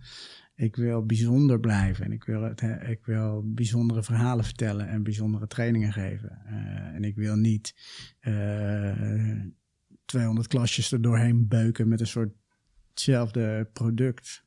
ik 0.56 0.76
wil 0.76 1.06
bijzonder 1.06 1.60
blijven. 1.60 2.06
En 2.06 2.12
ik 2.12 2.24
wil, 2.24 2.42
het, 2.42 2.62
ik 2.88 3.06
wil 3.06 3.44
bijzondere 3.46 4.04
verhalen 4.04 4.46
vertellen 4.46 4.88
en 4.88 5.04
bijzondere 5.04 5.48
trainingen 5.48 5.94
geven. 5.94 6.42
Eh, 6.46 6.96
en 6.96 7.04
ik 7.04 7.16
wil 7.16 7.36
niet 7.36 7.76
eh 8.20 8.92
200 10.06 10.48
klasjes 10.48 10.92
er 10.92 11.02
doorheen 11.02 11.48
beuken 11.48 11.88
met 11.88 12.00
een 12.00 12.08
soort 12.08 12.34
hetzelfde 12.90 13.70
product. 13.74 14.44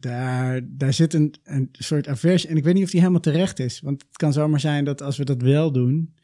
Daar, 0.00 0.60
daar 0.64 0.92
zit 0.92 1.14
een, 1.14 1.34
een 1.42 1.68
soort 1.72 2.08
aversie. 2.08 2.50
En 2.50 2.56
ik 2.56 2.64
weet 2.64 2.74
niet 2.74 2.84
of 2.84 2.90
die 2.90 3.00
helemaal 3.00 3.20
terecht 3.20 3.58
is. 3.58 3.80
Want 3.80 4.02
het 4.08 4.16
kan 4.16 4.32
zomaar 4.32 4.60
zijn 4.60 4.84
dat 4.84 5.02
als 5.02 5.16
we 5.16 5.24
dat 5.24 5.42
wel 5.42 5.72
doen, 5.72 6.14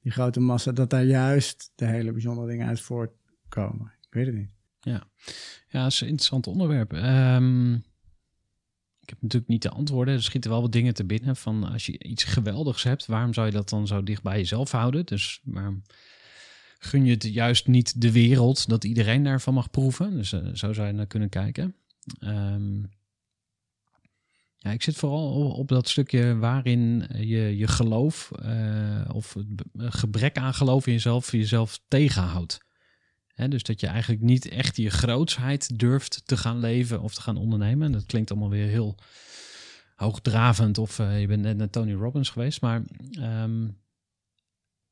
die 0.00 0.12
grote 0.12 0.40
massa, 0.40 0.72
dat 0.72 0.90
daar 0.90 1.04
juist 1.04 1.72
de 1.74 1.86
hele 1.86 2.12
bijzondere 2.12 2.48
dingen 2.48 2.66
uit 2.66 2.80
voortkomen. 2.80 3.92
Ik 4.00 4.14
weet 4.14 4.26
het 4.26 4.34
niet. 4.34 4.50
Ja, 4.80 5.04
ja 5.68 5.82
dat 5.82 5.92
is 5.92 6.00
een 6.00 6.06
interessant 6.06 6.46
onderwerp. 6.46 6.92
Ehm, 6.92 7.74
ik 9.00 9.08
heb 9.08 9.22
natuurlijk 9.22 9.50
niet 9.50 9.62
de 9.62 9.70
antwoorden. 9.70 10.14
Er 10.14 10.22
schieten 10.22 10.50
wel 10.50 10.60
wat 10.60 10.72
dingen 10.72 10.94
te 10.94 11.04
binnen. 11.04 11.36
Van 11.36 11.64
als 11.64 11.86
je 11.86 11.98
iets 11.98 12.24
geweldigs 12.24 12.82
hebt, 12.82 13.06
waarom 13.06 13.34
zou 13.34 13.46
je 13.46 13.52
dat 13.52 13.68
dan 13.68 13.86
zo 13.86 14.02
dicht 14.02 14.22
bij 14.22 14.36
jezelf 14.36 14.70
houden? 14.70 15.06
Dus 15.06 15.40
waarom 15.44 15.82
gun 16.78 17.04
je 17.04 17.12
het 17.12 17.22
juist 17.22 17.66
niet 17.66 18.00
de 18.00 18.12
wereld 18.12 18.68
dat 18.68 18.84
iedereen 18.84 19.22
daarvan 19.22 19.54
mag 19.54 19.70
proeven? 19.70 20.16
Dus 20.16 20.32
eh, 20.32 20.40
zo 20.54 20.72
zou 20.72 20.86
je 20.86 20.92
naar 20.92 21.06
kunnen 21.06 21.28
kijken. 21.28 21.74
Ehm, 22.18 22.82
ja, 24.62 24.70
ik 24.70 24.82
zit 24.82 24.96
vooral 24.96 25.50
op, 25.50 25.68
dat 25.68 25.88
stukje 25.88 26.36
waarin 26.36 27.06
je 27.16 27.56
je 27.56 27.68
geloof 27.68 28.30
eh, 28.32 29.04
of 29.12 29.34
het 29.34 29.56
be- 29.56 29.90
gebrek 29.90 30.38
aan 30.38 30.54
geloof 30.54 30.86
in 30.86 30.92
jezelf 30.92 31.32
jezelf 31.32 31.80
tegenhoudt. 31.88 32.58
Dus 33.48 33.62
dat 33.62 33.80
je 33.80 33.86
eigenlijk 33.86 34.22
niet 34.22 34.48
echt 34.48 34.76
je 34.76 34.90
grootsheid 34.90 35.78
durft 35.78 36.22
te 36.24 36.36
gaan 36.36 36.58
leven 36.58 37.00
of 37.00 37.14
te 37.14 37.20
gaan 37.20 37.36
ondernemen. 37.36 37.92
Dat 37.92 38.06
klinkt 38.06 38.30
allemaal 38.30 38.50
weer 38.50 38.68
heel 38.68 38.98
hoogdravend 39.96 40.78
of 40.78 40.98
eh, 40.98 41.20
je 41.20 41.26
bent 41.26 41.42
net 41.42 41.56
naar 41.56 41.70
Tony 41.70 41.92
Robbins 41.92 42.30
geweest. 42.30 42.60
Maar 42.60 42.82
ehm, 43.10 43.68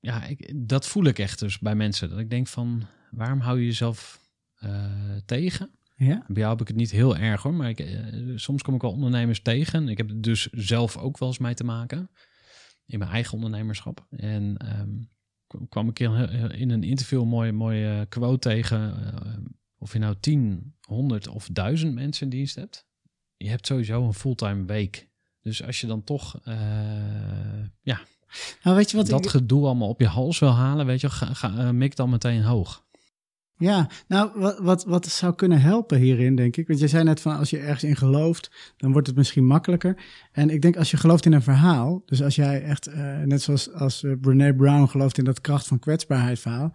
ja, 0.01 0.25
ik, 0.25 0.53
dat 0.69 0.87
voel 0.87 1.05
ik 1.05 1.19
echt 1.19 1.39
dus 1.39 1.59
bij 1.59 1.75
mensen. 1.75 2.11
Dat 2.11 2.19
ik 2.19 2.31
denk 2.31 2.47
van, 2.47 2.87
waarom 3.11 3.41
hou 3.41 3.59
je 3.59 3.65
jezelf 3.67 4.21
eh, 4.55 4.85
tegen? 5.27 5.71
Ja? 6.07 6.25
Bij 6.27 6.37
jou 6.37 6.51
heb 6.51 6.61
ik 6.61 6.69
het 6.69 6.77
niet 6.77 6.91
heel 6.91 7.17
erg 7.17 7.43
hoor, 7.43 7.55
maar 7.55 7.69
ik, 7.69 7.81
eh, 7.81 7.97
soms 8.37 8.63
kom 8.63 8.75
ik 8.75 8.81
wel 8.83 8.91
ondernemers 8.93 9.43
tegen. 9.43 9.89
Ik 9.89 9.97
heb 9.97 10.11
er 10.11 10.21
dus 10.21 10.47
zelf 10.53 10.97
ook 10.97 11.19
wel 11.19 11.29
eens 11.29 11.39
mee 11.39 11.55
te 11.55 11.65
maken 11.65 12.11
in 12.87 12.99
mijn 12.99 13.11
eigen 13.11 13.35
ondernemerschap. 13.35 14.07
En 14.11 14.57
ehm, 14.57 14.89
kwam- 15.69 15.89
ik 15.89 15.99
in, 15.99 16.71
een 16.71 16.83
interview 16.83 17.21
een 17.21 17.29
mooie, 17.29 17.53
mooie 17.53 18.07
quote 18.09 18.39
tegen. 18.49 18.95
eh, 19.15 19.37
of 19.79 19.93
je 19.93 19.99
nou 19.99 20.15
10, 20.21 20.75
100 20.81 21.29
of 21.29 21.49
1000 21.53 21.95
mensen 21.95 22.23
in 22.25 22.31
dienst 22.37 22.55
hebt. 22.55 22.87
Je 23.37 23.49
hebt 23.49 23.67
sowieso 23.67 24.05
een 24.07 24.15
fulltime 24.15 24.65
week. 24.65 25.09
Dus 25.41 25.63
als 25.65 25.81
je 25.81 25.87
dan 25.87 26.05
toch 26.05 26.41
eh, 26.45 26.55
ja, 27.83 28.01
Nou, 28.63 28.77
weet 28.77 28.91
je 28.91 28.97
wat? 28.97 29.07
dat 29.07 29.25
ik- 29.25 29.31
gedoe 29.31 29.67
allemaal 29.67 29.89
op 29.89 30.01
je 30.01 30.07
hals 30.07 30.39
wil 30.39 30.51
halen, 30.53 30.87
weet 30.87 31.01
je, 31.01 31.11
ga, 31.11 31.35
ga, 31.35 31.73
mik 31.73 31.97
dan 31.97 32.11
meteen 32.11 32.43
hoog. 32.43 32.85
Ja, 33.61 33.89
nou, 34.09 34.31
wat, 34.35 34.59
wat, 34.59 34.85
wat 34.85 35.07
zou 35.07 35.35
kunnen 35.35 35.61
helpen 35.61 35.99
hierin, 35.99 36.37
denk 36.37 36.57
ik. 36.57 36.67
Want 36.67 36.81
je 36.81 36.89
zei 36.89 37.05
net 37.05 37.21
van 37.21 37.37
als 37.37 37.51
je 37.51 37.59
ergens 37.59 37.85
in 37.85 37.97
gelooft, 37.97 38.75
dan 38.77 38.93
wordt 38.93 39.07
het 39.07 39.17
misschien 39.17 39.47
makkelijker. 39.47 39.97
En 40.33 40.51
ik 40.51 40.63
denk 40.63 40.77
als 40.77 40.91
je 40.91 40.97
gelooft 40.97 41.27
in 41.27 41.33
een 41.33 41.43
verhaal, 41.43 42.03
dus 42.07 42.23
als 42.23 42.35
jij 42.35 42.63
echt, 42.63 42.87
eh, 42.87 43.19
net 43.25 43.43
zoals 43.43 43.73
als 43.73 44.03
uh, 44.03 44.13
Brene 44.21 44.55
Brown 44.55 44.87
gelooft 44.87 45.19
in 45.19 45.25
dat 45.25 45.41
kracht 45.41 45.67
van 45.67 45.79
kwetsbaarheid 45.79 46.39
verhaal, 46.39 46.73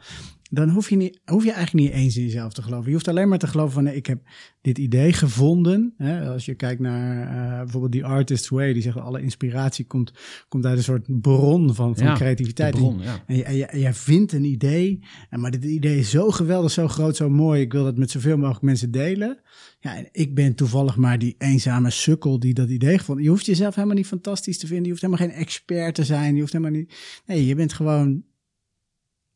dan 0.55 0.69
hoef 0.69 0.89
je, 0.89 0.95
niet, 0.95 1.19
hoef 1.25 1.43
je 1.43 1.51
eigenlijk 1.51 1.85
niet 1.87 1.95
eens 1.95 2.17
in 2.17 2.23
jezelf 2.23 2.53
te 2.53 2.61
geloven. 2.61 2.85
Je 2.87 2.93
hoeft 2.93 3.07
alleen 3.07 3.29
maar 3.29 3.39
te 3.39 3.47
geloven 3.47 3.73
van 3.73 3.83
nee, 3.83 3.95
ik 3.95 4.05
heb 4.05 4.21
dit 4.61 4.77
idee 4.77 5.13
gevonden. 5.13 5.93
Hè? 5.97 6.29
Als 6.29 6.45
je 6.45 6.53
kijkt 6.55 6.81
naar 6.81 7.27
uh, 7.27 7.57
bijvoorbeeld 7.59 7.91
die 7.91 8.05
Artist's 8.05 8.49
Way, 8.49 8.73
die 8.73 8.81
zegt 8.81 8.97
alle 8.97 9.21
inspiratie 9.21 9.85
komt, 9.85 10.13
komt 10.47 10.65
uit 10.65 10.77
een 10.77 10.83
soort 10.83 11.21
bron 11.21 11.75
van, 11.75 11.95
van 11.95 12.07
Ja, 12.07 12.13
creativiteit. 12.13 12.75
bron, 12.75 12.99
ja. 13.01 13.23
En, 13.27 13.35
je, 13.35 13.43
en, 13.43 13.55
je, 13.55 13.65
en 13.65 13.79
jij 13.79 13.93
vindt 13.93 14.31
een 14.31 14.43
idee, 14.43 14.99
en 15.29 15.39
maar 15.39 15.51
dit 15.51 15.63
idee 15.63 15.97
is 15.99 16.09
zo 16.09 16.31
geweldig, 16.31 16.71
zo 16.71 16.87
groot, 16.87 17.15
zo 17.15 17.29
mooi. 17.29 17.61
Ik 17.61 17.71
wil 17.71 17.83
dat 17.83 17.97
met 17.97 18.11
zoveel 18.11 18.37
mogelijk 18.37 18.63
mensen 18.63 18.91
delen. 18.91 19.41
Ja, 19.79 19.97
en 19.97 20.09
ik 20.11 20.35
ben 20.35 20.55
toevallig 20.55 20.95
maar 20.95 21.19
die 21.19 21.35
eenzame 21.37 21.89
sukkel 21.89 22.39
die 22.39 22.53
dat 22.53 22.69
idee 22.69 22.97
gevonden. 22.97 23.23
Je 23.23 23.29
hoeft 23.29 23.45
jezelf 23.45 23.75
helemaal 23.75 23.95
niet 23.95 24.07
fantastisch 24.07 24.57
te 24.57 24.67
vinden. 24.67 24.85
Je 24.85 24.89
hoeft 24.89 25.01
helemaal 25.01 25.27
geen 25.27 25.37
expert 25.37 25.95
te 25.95 26.03
zijn. 26.03 26.33
Je 26.33 26.39
hoeft 26.39 26.53
helemaal 26.53 26.77
niet. 26.79 26.93
Nee, 27.25 27.45
je 27.45 27.55
bent 27.55 27.73
gewoon 27.73 28.23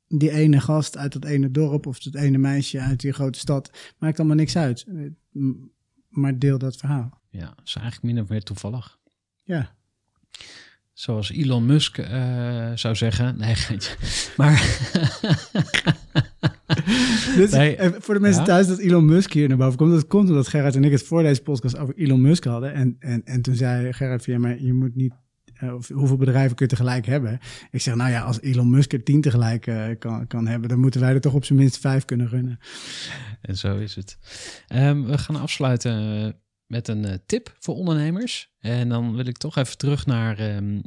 die 0.10 0.32
ene 0.32 0.60
gast 0.60 0.98
uit 0.98 1.14
dat 1.14 1.26
ene 1.26 1.52
dorp 1.52 1.86
of 1.86 2.00
dat 2.00 2.16
ene 2.16 2.38
meisje 2.38 2.80
uit 2.80 3.00
die 3.00 3.12
grote 3.12 3.40
stad. 3.40 3.72
Maakt 3.98 4.20
allemaal 4.20 4.38
niks 4.38 4.58
uit. 4.58 4.86
Maar 6.10 6.40
deel 6.40 6.58
dat 6.58 6.76
verhaal. 6.76 7.22
Ja, 7.30 7.56
is 7.64 7.76
eigenlijk 7.76 8.14
min 8.14 8.24
of 8.24 8.30
meer 8.30 8.44
toevallig. 8.44 8.98
Ja. 9.44 9.76
Zoals 10.94 11.32
Elon 11.32 11.66
Musk 11.66 11.98
uh, 11.98 12.72
zou 12.76 12.96
zeggen. 12.96 13.38
Nee, 13.38 13.56
geintje. 13.66 13.96
Maar. 14.38 14.56
dus 17.36 17.52
nee. 17.52 17.78
voor 18.00 18.14
de 18.14 18.20
mensen 18.20 18.42
ja? 18.42 18.48
thuis 18.48 18.68
dat 18.68 18.78
Elon 18.78 19.06
Musk 19.06 19.34
hier 19.34 19.48
naar 19.48 19.58
boven 19.58 19.78
komt. 19.78 19.92
Dat 19.92 20.08
komt 20.08 20.30
omdat 20.30 20.48
Gerard 20.48 20.76
en 20.76 20.84
ik 20.84 20.92
het 20.92 21.04
voor 21.04 21.24
deze 21.24 21.42
podcast 21.42 21.78
over 21.78 21.98
Elon 21.98 22.22
Musk 22.22 22.44
hadden. 22.44 22.74
En, 22.74 22.96
en, 23.00 23.26
en 23.26 23.42
toen 23.42 23.56
zei 23.56 23.94
Gerard 23.94 24.24
van 24.24 24.34
ja, 24.34 24.40
maar 24.40 24.62
je 24.62 24.74
moet 24.74 24.96
niet 24.96 25.14
of 25.62 25.88
hoeveel 25.88 26.18
bedrijven 26.18 26.56
kun 26.56 26.66
je 26.66 26.76
tegelijk 26.76 27.06
hebben? 27.06 27.40
Ik 27.72 27.82
zeg, 27.82 27.96
nou 27.96 28.12
ja, 28.12 28.22
als 28.22 28.42
Elon 28.42 28.70
Musk 28.70 28.94
er 28.94 29.04
tien 29.04 29.22
tegelijk 29.22 29.68
uh, 29.68 29.88
kan, 30.00 30.28
kan 30.28 30.48
hebben, 30.48 30.70
dan 30.70 30.80
moeten 30.80 31.02
wij 31.02 31.14
er 31.14 31.22
toch 31.22 31.34
op 31.34 31.46
zijn 31.46 31.60
minst 31.60 31.78
vijf 31.78 32.06
kunnen 32.06 32.28
runnen. 32.28 32.60
En 33.42 33.58
zo 33.58 33.78
is 33.78 33.96
het. 33.96 34.18
Um, 34.76 35.06
we 35.06 35.18
gaan 35.18 35.36
afsluiten 35.36 36.24
uh, 36.26 36.32
met 36.66 36.88
een 36.88 37.04
uh, 37.04 37.14
tip 37.26 37.56
voor 37.60 37.76
ondernemers. 37.76 38.54
En 38.60 38.90
dan 38.90 39.16
wil 39.16 39.26
ik 39.26 39.38
toch 39.38 39.56
even 39.56 39.78
terug 39.78 40.06
naar 40.06 40.56
um, 40.56 40.82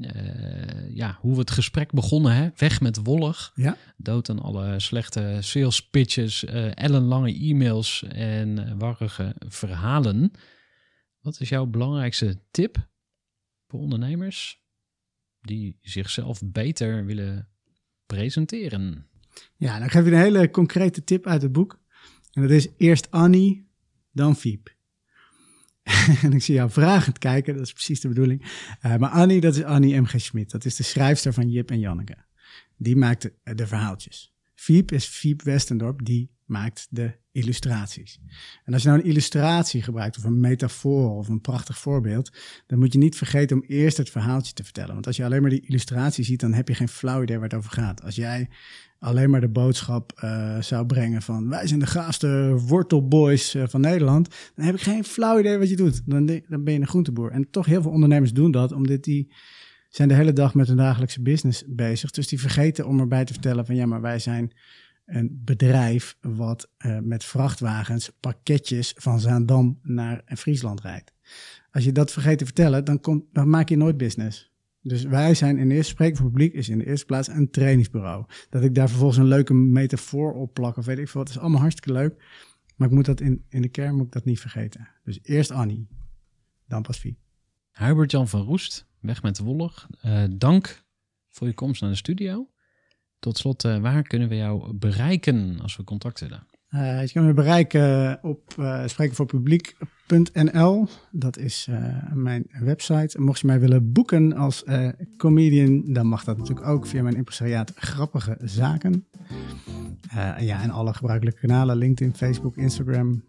ja, 0.94 1.18
hoe 1.20 1.32
we 1.32 1.38
het 1.38 1.50
gesprek 1.50 1.92
begonnen. 1.92 2.34
Hè? 2.34 2.48
Weg 2.56 2.80
met 2.80 3.00
wollig. 3.02 3.52
Ja. 3.54 3.76
Dood 3.96 4.30
aan 4.30 4.40
alle 4.40 4.80
slechte 4.80 5.38
sales 5.40 5.88
pitches, 5.88 6.44
ellenlange 6.74 7.38
e-mails 7.38 8.04
en 8.08 8.78
warrige 8.78 9.34
verhalen. 9.48 10.32
Wat 11.20 11.40
is 11.40 11.48
jouw 11.48 11.66
belangrijkste 11.66 12.42
tip 12.50 12.88
voor 13.66 13.80
ondernemers 13.80 14.61
die 15.42 15.78
zichzelf 15.80 16.40
beter 16.44 17.04
willen 17.04 17.48
presenteren? 18.06 19.06
Ja, 19.56 19.78
dan 19.78 19.90
geef 19.90 20.04
je 20.04 20.10
een 20.10 20.18
hele 20.18 20.50
concrete 20.50 21.04
tip 21.04 21.26
uit 21.26 21.42
het 21.42 21.52
boek. 21.52 21.80
En 22.32 22.42
dat 22.42 22.50
is 22.50 22.68
eerst 22.76 23.10
Annie, 23.10 23.68
dan 24.12 24.36
Fiep. 24.36 24.74
en 26.22 26.32
ik 26.32 26.42
zie 26.42 26.54
jou 26.54 26.70
vragend 26.70 27.18
kijken, 27.18 27.54
dat 27.54 27.62
is 27.62 27.72
precies 27.72 28.00
de 28.00 28.08
bedoeling. 28.08 28.42
Uh, 28.42 28.96
maar 28.96 29.10
Annie, 29.10 29.40
dat 29.40 29.56
is 29.56 29.62
Annie 29.62 30.00
M.G. 30.00 30.20
Schmidt. 30.20 30.50
Dat 30.50 30.64
is 30.64 30.76
de 30.76 30.82
schrijfster 30.82 31.32
van 31.32 31.50
Jip 31.50 31.70
en 31.70 31.78
Janneke. 31.78 32.16
Die 32.76 32.96
maakt 32.96 33.22
de, 33.22 33.54
de 33.54 33.66
verhaaltjes. 33.66 34.34
Fiep 34.54 34.92
is 34.92 35.06
Fiep 35.06 35.42
Westendorp, 35.42 36.04
die 36.04 36.30
maakt 36.44 36.86
de 36.90 37.20
illustraties. 37.32 38.18
En 38.64 38.72
als 38.72 38.82
je 38.82 38.88
nou 38.88 39.00
een 39.00 39.08
illustratie 39.08 39.82
gebruikt, 39.82 40.16
of 40.16 40.24
een 40.24 40.40
metafoor, 40.40 41.16
of 41.16 41.28
een 41.28 41.40
prachtig 41.40 41.78
voorbeeld, 41.78 42.32
dan 42.66 42.78
moet 42.78 42.92
je 42.92 42.98
niet 42.98 43.16
vergeten 43.16 43.56
om 43.56 43.64
eerst 43.66 43.96
het 43.96 44.10
verhaaltje 44.10 44.52
te 44.52 44.64
vertellen. 44.64 44.94
Want 44.94 45.06
als 45.06 45.16
je 45.16 45.24
alleen 45.24 45.40
maar 45.40 45.50
die 45.50 45.66
illustratie 45.66 46.24
ziet, 46.24 46.40
dan 46.40 46.52
heb 46.52 46.68
je 46.68 46.74
geen 46.74 46.88
flauw 46.88 47.22
idee 47.22 47.36
waar 47.36 47.48
het 47.48 47.58
over 47.58 47.70
gaat. 47.70 48.02
Als 48.02 48.14
jij 48.14 48.48
alleen 48.98 49.30
maar 49.30 49.40
de 49.40 49.48
boodschap 49.48 50.20
uh, 50.24 50.60
zou 50.60 50.86
brengen 50.86 51.22
van 51.22 51.48
wij 51.48 51.66
zijn 51.66 51.80
de 51.80 51.86
gaafste 51.86 52.54
wortelboys 52.66 53.54
uh, 53.54 53.62
van 53.66 53.80
Nederland, 53.80 54.28
dan 54.54 54.64
heb 54.64 54.74
ik 54.74 54.80
geen 54.80 55.04
flauw 55.04 55.38
idee 55.38 55.58
wat 55.58 55.68
je 55.68 55.76
doet. 55.76 56.02
Dan, 56.06 56.26
dan 56.26 56.64
ben 56.64 56.72
je 56.72 56.80
een 56.80 56.86
groenteboer. 56.86 57.30
En 57.30 57.50
toch 57.50 57.66
heel 57.66 57.82
veel 57.82 57.90
ondernemers 57.90 58.32
doen 58.32 58.50
dat, 58.50 58.72
omdat 58.72 59.04
die 59.04 59.32
zijn 59.88 60.08
de 60.08 60.14
hele 60.14 60.32
dag 60.32 60.54
met 60.54 60.66
hun 60.66 60.76
dagelijkse 60.76 61.22
business 61.22 61.64
bezig. 61.66 62.10
Dus 62.10 62.28
die 62.28 62.40
vergeten 62.40 62.86
om 62.86 63.00
erbij 63.00 63.24
te 63.24 63.32
vertellen 63.32 63.66
van 63.66 63.74
ja, 63.74 63.86
maar 63.86 64.00
wij 64.00 64.18
zijn 64.18 64.52
een 65.04 65.40
bedrijf 65.44 66.16
wat 66.20 66.70
uh, 66.78 66.98
met 66.98 67.24
vrachtwagens 67.24 68.10
pakketjes 68.20 68.94
van 68.96 69.20
Zaandam 69.20 69.78
naar 69.82 70.22
Friesland 70.26 70.80
rijdt. 70.80 71.12
Als 71.70 71.84
je 71.84 71.92
dat 71.92 72.12
vergeet 72.12 72.38
te 72.38 72.44
vertellen, 72.44 72.84
dan, 72.84 73.24
dan 73.32 73.50
maak 73.50 73.68
je 73.68 73.76
nooit 73.76 73.96
business. 73.96 74.52
Dus 74.82 75.02
wij 75.02 75.34
zijn 75.34 75.58
in 75.58 75.68
de 75.68 75.74
eerste 75.74 75.92
spreken 75.92 76.16
voor 76.16 76.26
publiek 76.26 76.52
is 76.52 76.68
in 76.68 76.78
de 76.78 76.86
eerste 76.86 77.06
plaats 77.06 77.28
een 77.28 77.50
trainingsbureau. 77.50 78.24
Dat 78.50 78.62
ik 78.62 78.74
daar 78.74 78.88
vervolgens 78.88 79.18
een 79.18 79.26
leuke 79.26 79.54
metafoor 79.54 80.32
op 80.32 80.54
plak 80.54 80.76
of 80.76 80.84
weet 80.84 80.98
ik 80.98 81.08
veel 81.08 81.20
wat, 81.20 81.30
is 81.30 81.38
allemaal 81.38 81.60
hartstikke 81.60 81.92
leuk. 81.92 82.24
Maar 82.76 82.88
ik 82.88 82.94
moet 82.94 83.04
dat 83.04 83.20
in, 83.20 83.44
in 83.48 83.62
de 83.62 83.68
kern 83.68 83.94
moet 83.94 84.06
ik 84.06 84.12
dat 84.12 84.24
niet 84.24 84.40
vergeten. 84.40 84.88
Dus 85.04 85.18
eerst 85.22 85.50
Annie, 85.50 85.88
dan 86.66 86.82
pas 86.82 86.98
Vie. 86.98 87.18
Hubert-Jan 87.72 88.28
van 88.28 88.42
Roest, 88.42 88.86
weg 89.00 89.22
met 89.22 89.36
de 89.36 89.42
wollig. 89.42 89.88
Uh, 90.04 90.24
dank 90.30 90.84
voor 91.28 91.46
je 91.46 91.54
komst 91.54 91.80
naar 91.80 91.90
de 91.90 91.96
studio. 91.96 92.50
Tot 93.22 93.38
slot, 93.38 93.64
uh, 93.64 93.78
waar 93.78 94.02
kunnen 94.02 94.28
we 94.28 94.36
jou 94.36 94.74
bereiken 94.74 95.60
als 95.60 95.76
we 95.76 95.84
contact 95.84 96.20
willen? 96.20 96.46
Uh, 96.70 97.02
je 97.02 97.12
kan 97.12 97.26
me 97.26 97.34
bereiken 97.34 98.18
op 98.22 98.54
uh, 98.58 98.86
sprekenvoorpubliek.nl. 98.86 100.88
Dat 101.10 101.38
is 101.38 101.68
mijn 102.14 102.46
website. 102.50 103.20
Mocht 103.20 103.40
je 103.40 103.46
mij 103.46 103.60
willen 103.60 103.92
boeken 103.92 104.32
als 104.32 104.64
comedian, 105.16 105.92
dan 105.92 106.06
mag 106.06 106.24
dat 106.24 106.38
natuurlijk 106.38 106.66
ook 106.66 106.86
via 106.86 107.02
mijn 107.02 107.16
impresariaat 107.16 107.72
Grappige 107.74 108.38
Zaken. 108.40 109.06
ja, 110.38 110.62
en 110.62 110.70
alle 110.70 110.94
gebruikelijke 110.94 111.40
kanalen, 111.40 111.76
LinkedIn, 111.76 112.14
Facebook, 112.14 112.56
Instagram, 112.56 113.24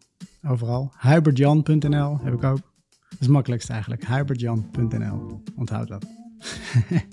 overal. 0.48 0.94
Hybertjan.nl 1.00 2.20
heb 2.22 2.34
ik 2.34 2.44
ook. 2.44 2.62
Dat 3.00 3.10
is 3.10 3.18
het 3.20 3.30
makkelijkste 3.30 3.72
eigenlijk. 3.72 4.08
Hybertjan.nl. 4.08 5.44
Onthoud 5.56 5.88
dat. 5.88 6.06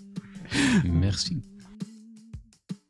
Merci. 1.00 1.59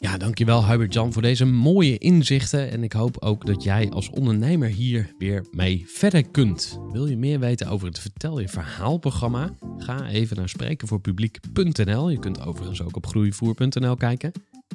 Ja, 0.02 0.16
dankjewel 0.16 0.66
Hubert 0.66 0.94
Jan 0.94 1.12
voor 1.12 1.22
deze 1.22 1.44
mooie 1.44 1.98
inzichten. 1.98 2.70
En 2.70 2.82
ik 2.82 2.92
hoop 2.92 3.22
ook 3.22 3.46
dat 3.46 3.62
jij 3.62 3.90
als 3.90 4.10
ondernemer 4.10 4.68
hier 4.68 5.14
weer 5.18 5.46
mee 5.50 5.84
verder 5.88 6.28
kunt. 6.28 6.80
Wil 6.92 7.06
je 7.06 7.16
meer 7.16 7.40
weten 7.40 7.66
over 7.66 7.86
het 7.86 7.98
Vertel 7.98 8.40
je 8.40 8.48
Verhaal 8.48 8.98
programma? 8.98 9.54
Ga 9.76 10.08
even 10.08 10.36
naar 10.36 10.48
sprekenvoorpubliek.nl. 10.48 12.10
Je 12.10 12.18
kunt 12.18 12.40
overigens 12.40 12.82
ook 12.82 12.96
op 12.96 13.06
groeivoer.nl 13.06 13.96
kijken. 13.96 14.32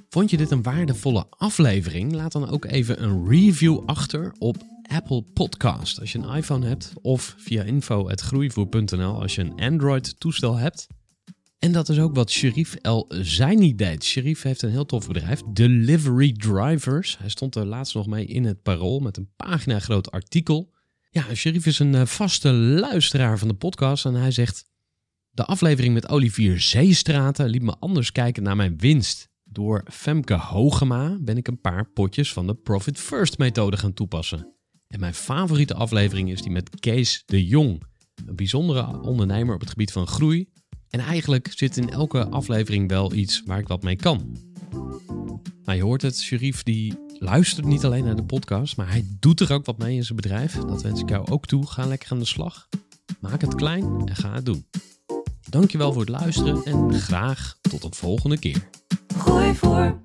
Vond 0.09 0.29
je 0.29 0.37
dit 0.37 0.51
een 0.51 0.63
waardevolle 0.63 1.25
aflevering? 1.29 2.11
Laat 2.11 2.31
dan 2.31 2.49
ook 2.49 2.65
even 2.65 3.03
een 3.03 3.27
review 3.29 3.81
achter 3.85 4.33
op 4.37 4.57
Apple 4.87 5.21
Podcast 5.33 5.99
als 5.99 6.11
je 6.11 6.19
een 6.19 6.35
iPhone 6.35 6.67
hebt. 6.67 6.93
Of 7.01 7.35
via 7.37 7.63
info.groeivoer.nl 7.63 9.21
als 9.21 9.35
je 9.35 9.41
een 9.41 9.61
Android 9.61 10.19
toestel 10.19 10.55
hebt. 10.55 10.87
En 11.59 11.71
dat 11.71 11.89
is 11.89 11.99
ook 11.99 12.15
wat 12.15 12.31
Sherif 12.31 12.75
El 12.75 13.05
Zaini 13.09 13.75
deed. 13.75 14.03
Sherif 14.03 14.41
heeft 14.41 14.61
een 14.61 14.69
heel 14.69 14.85
tof 14.85 15.07
bedrijf, 15.07 15.41
Delivery 15.53 16.31
Drivers. 16.31 17.17
Hij 17.17 17.29
stond 17.29 17.55
er 17.55 17.65
laatst 17.65 17.95
nog 17.95 18.07
mee 18.07 18.25
in 18.25 18.45
het 18.45 18.61
Parool 18.61 18.99
met 18.99 19.17
een 19.17 19.29
pagina 19.35 19.79
groot 19.79 20.11
artikel. 20.11 20.73
Ja, 21.09 21.35
Sherif 21.35 21.65
is 21.65 21.79
een 21.79 21.95
eh, 21.95 22.05
vaste 22.05 22.51
luisteraar 22.53 23.39
van 23.39 23.47
de 23.47 23.53
podcast 23.53 24.05
en 24.05 24.13
hij 24.13 24.31
zegt... 24.31 24.73
De 25.31 25.45
aflevering 25.45 25.93
met 25.93 26.09
Olivier 26.09 26.59
Zeestraten 26.59 27.49
liet 27.49 27.61
me 27.61 27.75
anders 27.79 28.11
kijken 28.11 28.43
naar 28.43 28.55
mijn 28.55 28.77
winst. 28.77 29.29
Door 29.43 29.83
Femke 29.91 30.33
Hogema 30.33 31.17
ben 31.21 31.37
ik 31.37 31.47
een 31.47 31.61
paar 31.61 31.89
potjes 31.91 32.33
van 32.33 32.47
de 32.47 32.55
Profit 32.55 32.99
First 32.99 33.37
methode 33.37 33.77
gaan 33.77 33.93
toepassen. 33.93 34.55
En 34.87 34.99
mijn 34.99 35.13
favoriete 35.13 35.73
aflevering 35.73 36.31
is 36.31 36.41
die 36.41 36.51
met 36.51 36.79
Kees 36.79 37.23
de 37.25 37.45
Jong. 37.45 37.83
Een 38.25 38.35
bijzondere 38.35 39.01
ondernemer 39.01 39.53
op 39.53 39.59
het 39.59 39.69
gebied 39.69 39.91
van 39.91 40.07
groei 40.07 40.49
en 40.95 41.01
eigenlijk 41.01 41.51
zit 41.55 41.77
in 41.77 41.89
elke 41.89 42.27
aflevering 42.27 42.89
wel 42.89 43.13
iets 43.13 43.43
waar 43.45 43.59
ik 43.59 43.67
wat 43.67 43.83
mee 43.83 43.95
kan. 43.95 44.37
Nou, 45.63 45.77
je 45.77 45.83
hoort 45.83 46.01
het, 46.01 46.19
Sherif 46.19 46.63
die 46.63 46.93
luistert 47.19 47.65
niet 47.65 47.85
alleen 47.85 48.05
naar 48.05 48.15
de 48.15 48.23
podcast, 48.23 48.77
maar 48.77 48.89
hij 48.89 49.05
doet 49.19 49.39
er 49.39 49.53
ook 49.53 49.65
wat 49.65 49.77
mee 49.77 49.95
in 49.95 50.03
zijn 50.03 50.15
bedrijf. 50.15 50.53
Dat 50.53 50.81
wens 50.81 51.01
ik 51.01 51.09
jou 51.09 51.27
ook 51.27 51.45
toe. 51.45 51.67
Ga 51.67 51.85
lekker 51.85 52.11
aan 52.11 52.19
de 52.19 52.25
slag. 52.25 52.69
Maak 53.19 53.41
het 53.41 53.55
klein 53.55 54.01
en 54.05 54.15
ga 54.15 54.33
het 54.33 54.45
doen. 54.45 54.65
Dankjewel 55.49 55.91
voor 55.91 56.01
het 56.01 56.09
luisteren 56.09 56.63
en 56.65 56.93
graag 56.93 57.57
tot 57.61 57.83
een 57.83 57.93
volgende 57.93 58.37
keer. 58.37 58.69
Gooi 59.17 59.55
voor. 59.55 60.04